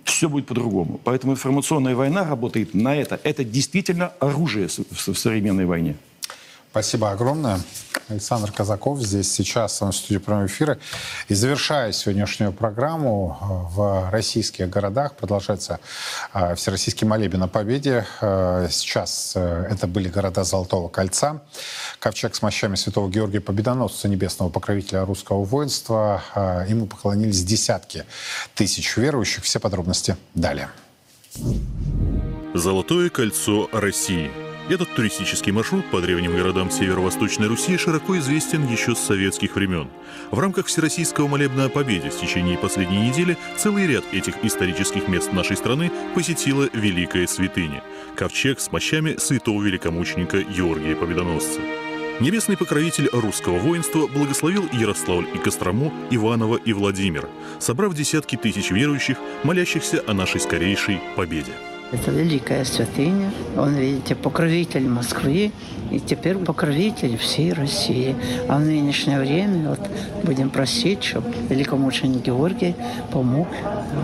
все 0.03 0.29
будет 0.29 0.47
по-другому. 0.47 1.01
Поэтому 1.05 1.33
информационная 1.33 1.95
война 1.95 2.29
работает 2.29 2.75
на 2.75 2.95
это. 2.95 3.19
Это 3.23 3.45
действительно 3.45 4.09
оружие 4.19 4.69
в 4.69 5.15
современной 5.15 5.65
войне. 5.65 5.97
Спасибо 6.75 7.13
огромное. 7.13 7.61
Александр 8.09 8.51
Казаков 8.51 8.99
здесь 8.99 9.33
сейчас 9.33 9.81
в 9.81 9.93
студии 9.93 10.19
прямого 10.19 10.47
эфира. 10.47 10.77
И 11.29 11.35
завершая 11.35 11.93
сегодняшнюю 11.93 12.53
программу, 12.53 13.39
э, 13.41 13.45
в 13.77 14.11
российских 14.11 14.69
городах 14.71 15.15
продолжается 15.15 15.79
э, 16.33 16.57
Всероссийский 16.57 17.07
молебен 17.07 17.45
о 17.45 17.47
победе. 17.47 18.05
Э, 18.21 18.67
сейчас 18.73 19.37
это 19.37 19.87
были 19.87 20.09
города 20.09 20.43
Золотого 20.43 20.89
кольца. 20.89 21.43
Ковчег 22.01 22.35
с 22.35 22.43
мощами 22.43 22.75
святого 22.75 23.09
Георгия 23.09 23.41
Победоносца, 23.41 24.09
небесного 24.09 24.51
покровителя 24.51 25.05
русского 25.05 25.45
воинства. 25.45 26.25
Ему 26.69 26.87
поклонились 26.87 27.45
десятки 27.45 28.05
тысяч 28.57 28.97
верующих. 28.97 29.45
Все 29.45 29.61
подробности 29.61 30.17
далее. 30.35 30.69
Золотое 32.53 33.11
кольцо 33.11 33.69
России– 33.73 34.29
этот 34.69 34.95
туристический 34.95 35.53
маршрут 35.53 35.91
по 35.91 36.01
древним 36.01 36.37
городам 36.37 36.71
Северо-Восточной 36.71 37.49
Руси 37.49 37.77
широко 37.77 38.19
известен 38.19 38.67
еще 38.67 38.95
с 38.95 38.99
советских 38.99 39.57
времен. 39.57 39.89
В 40.31 40.39
рамках 40.39 40.67
Всероссийского 40.67 41.29
молебна 41.29 41.67
о 41.67 41.69
победе 41.69 42.11
в 42.11 42.19
течение 42.19 42.57
последней 42.57 43.09
недели 43.09 43.37
целый 43.57 43.87
ряд 43.87 44.05
этих 44.13 44.43
исторических 44.43 45.09
мест 45.09 45.33
нашей 45.33 45.57
страны 45.57 45.91
посетила 46.15 46.69
Великая 46.73 47.27
Святыня– 47.27 47.83
ковчег 48.17 48.61
с 48.61 48.73
мощами 48.73 49.17
святого 49.19 49.63
великомученика 49.63 50.43
Георгия 50.43 50.97
Победоносца. 50.97 51.61
Небесный 52.21 52.57
покровитель 52.57 53.09
русского 53.13 53.59
воинства 53.59 54.07
благословил 54.07 54.69
Ярославль 54.73 55.27
и 55.35 55.39
Кострому, 55.39 55.93
Иваново 56.11 56.57
и 56.57 56.73
Владимир, 56.73 57.29
собрав 57.59 57.95
десятки 57.95 58.37
тысяч 58.37 58.71
верующих, 58.71 59.19
молящихся 59.43 60.03
о 60.07 60.15
нашей 60.15 60.41
скорейшей 60.41 61.01
победе. 61.17 61.53
Это 61.95 62.11
великая 62.11 62.65
святыня. 62.65 63.31
Он, 63.57 63.77
видите, 63.77 64.17
покровитель 64.17 64.89
Москвы 64.89 65.53
и 65.93 66.01
теперь 66.01 66.37
покровитель 66.37 67.17
всей 67.17 67.53
России. 67.53 68.17
А 68.49 68.57
в 68.59 68.63
нынешнее 68.63 69.21
время 69.21 69.71
вот 69.71 69.81
будем 70.25 70.51
просить, 70.51 71.05
чтобы 71.05 71.29
великомученик 71.49 72.23
Георгий 72.23 72.75
помог 73.13 73.47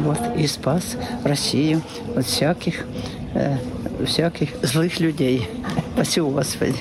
вот, 0.05 0.20
и 0.36 0.47
спас 0.47 0.97
Россию 1.24 1.82
от 2.14 2.26
всяких, 2.26 2.86
э, 3.34 3.57
всяких 4.07 4.51
злых 4.62 5.01
людей. 5.01 5.49
Спасибо, 5.97 6.30
Господи 6.30 6.76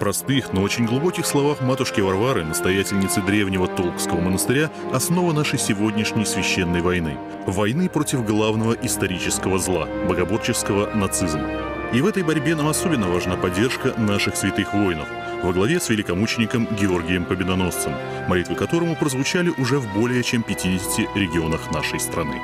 простых, 0.00 0.52
но 0.52 0.62
очень 0.62 0.86
глубоких 0.86 1.26
словах 1.26 1.60
матушки 1.60 2.00
Варвары, 2.00 2.44
настоятельницы 2.44 3.20
древнего 3.22 3.68
Толкского 3.68 4.20
монастыря, 4.20 4.70
основа 4.92 5.32
нашей 5.32 5.58
сегодняшней 5.58 6.24
священной 6.24 6.80
войны. 6.80 7.16
Войны 7.46 7.88
против 7.88 8.26
главного 8.26 8.72
исторического 8.72 9.58
зла– 9.58 9.86
богоборческого 10.08 10.92
нацизма. 10.94 11.46
И 11.92 12.00
в 12.00 12.06
этой 12.06 12.22
борьбе 12.22 12.54
нам 12.56 12.68
особенно 12.68 13.08
важна 13.08 13.36
поддержка 13.36 13.94
наших 14.00 14.36
святых 14.36 14.74
воинов, 14.74 15.08
во 15.42 15.52
главе 15.52 15.78
с 15.78 15.88
великомучеником 15.88 16.66
Георгием 16.80 17.24
Победоносцем, 17.24 17.92
молитвы 18.28 18.56
которому 18.56 18.96
прозвучали 18.96 19.52
уже 19.58 19.78
в 19.78 19.92
более 19.94 20.22
чем 20.22 20.42
50 20.42 21.16
регионах 21.16 21.70
нашей 21.72 22.00
страны 22.00 22.40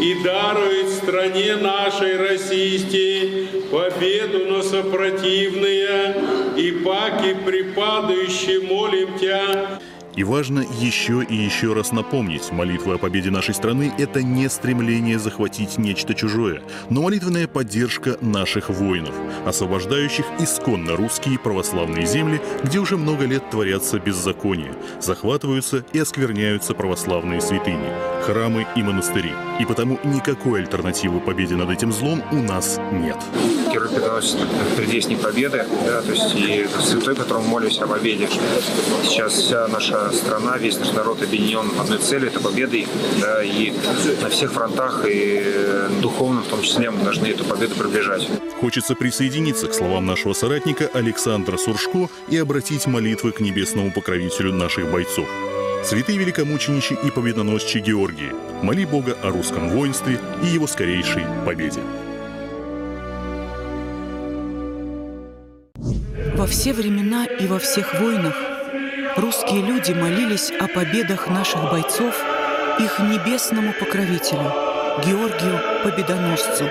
и 0.00 0.14
дарует 0.22 0.88
стране 0.88 1.56
нашей 1.56 2.16
российской 2.16 3.48
победу 3.70 4.46
на 4.46 4.62
сопротивные, 4.62 6.14
и 6.56 6.72
паки 6.84 7.36
припадающие 7.44 8.60
молим 8.60 9.18
Тебя, 9.18 9.80
и 10.20 10.24
важно 10.24 10.62
еще 10.82 11.24
и 11.26 11.34
еще 11.34 11.72
раз 11.72 11.92
напомнить, 11.92 12.52
молитва 12.52 12.96
о 12.96 12.98
победе 12.98 13.30
нашей 13.30 13.54
страны– 13.54 13.90
это 13.98 14.22
не 14.22 14.50
стремление 14.50 15.18
захватить 15.18 15.78
нечто 15.78 16.12
чужое, 16.12 16.60
но 16.90 17.00
молитвенная 17.00 17.48
поддержка 17.48 18.18
наших 18.20 18.68
воинов, 18.68 19.14
освобождающих 19.46 20.26
исконно 20.38 20.94
русские 20.94 21.38
православные 21.38 22.04
земли, 22.04 22.38
где 22.62 22.80
уже 22.80 22.98
много 22.98 23.24
лет 23.24 23.48
творятся 23.48 23.98
беззакония, 23.98 24.74
захватываются 25.00 25.86
и 25.94 25.98
оскверняются 25.98 26.74
православные 26.74 27.40
святыни, 27.40 27.90
храмы 28.26 28.66
и 28.76 28.82
монастыри. 28.82 29.32
И 29.58 29.64
потому 29.64 29.98
никакой 30.04 30.60
альтернативы 30.60 31.20
победе 31.20 31.56
над 31.56 31.70
этим 31.70 31.94
злом 31.94 32.22
у 32.30 32.36
нас 32.36 32.78
нет. 32.92 33.16
Герой 33.72 33.88
приносит 33.88 34.36
предвестник 34.76 35.20
победы, 35.20 35.64
да, 35.86 36.02
то 36.02 36.12
есть 36.12 36.34
и 36.34 36.66
святой, 36.82 37.16
которому 37.16 37.48
молюсь 37.48 37.78
о 37.78 37.86
победе. 37.86 38.28
Сейчас 39.04 39.32
вся 39.32 39.66
наша 39.68 40.09
страна, 40.12 40.58
весь 40.58 40.78
наш 40.78 40.92
народ 40.92 41.22
объединен 41.22 41.70
одной 41.78 41.98
цели, 41.98 42.28
это 42.28 42.40
победой, 42.40 42.86
да, 43.20 43.42
и 43.42 43.72
на 44.22 44.28
всех 44.28 44.52
фронтах, 44.52 45.04
и 45.08 45.42
духовно 46.00 46.42
в 46.42 46.46
том 46.46 46.62
числе, 46.62 46.90
мы 46.90 47.02
должны 47.02 47.26
эту 47.26 47.44
победу 47.44 47.74
приближать. 47.74 48.28
Хочется 48.60 48.94
присоединиться 48.94 49.68
к 49.68 49.74
словам 49.74 50.06
нашего 50.06 50.32
соратника 50.32 50.90
Александра 50.92 51.56
Суршко 51.56 52.08
и 52.28 52.36
обратить 52.36 52.86
молитвы 52.86 53.32
к 53.32 53.40
небесному 53.40 53.90
покровителю 53.92 54.52
наших 54.52 54.90
бойцов. 54.90 55.26
Святые 55.82 56.18
великомученичи 56.18 56.96
и 57.04 57.10
победоносчи 57.10 57.78
Георгии, 57.78 58.32
моли 58.62 58.84
Бога 58.84 59.16
о 59.22 59.30
русском 59.30 59.70
воинстве 59.70 60.20
и 60.42 60.46
его 60.46 60.66
скорейшей 60.66 61.24
победе. 61.46 61.80
Во 66.36 66.46
все 66.46 66.72
времена 66.72 67.26
и 67.26 67.46
во 67.46 67.58
всех 67.58 68.00
войнах 68.00 68.34
русские 69.16 69.62
люди 69.62 69.92
молились 69.92 70.50
о 70.60 70.68
победах 70.68 71.28
наших 71.28 71.70
бойцов 71.70 72.14
их 72.78 72.98
небесному 73.00 73.72
покровителю, 73.72 74.52
Георгию 75.04 75.60
Победоносцу. 75.84 76.64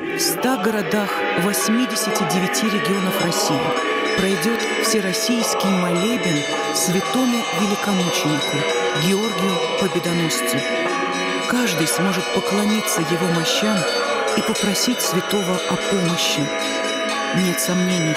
В 0.00 0.18
ста 0.18 0.56
городах 0.56 1.10
89 1.42 2.64
регионов 2.64 3.24
России 3.24 3.60
пройдет 4.16 4.60
всероссийский 4.82 5.68
молебен 5.68 6.38
святому 6.74 7.38
великомученику 7.60 8.56
Георгию 9.02 9.56
Победоносцу. 9.80 10.58
Каждый 11.50 11.86
сможет 11.86 12.24
поклониться 12.34 13.00
его 13.00 13.26
мощам 13.34 13.78
и 14.36 14.40
попросить 14.40 15.00
святого 15.00 15.56
о 15.70 15.76
помощи. 15.90 16.40
Нет 17.36 17.60
сомнений, 17.60 18.16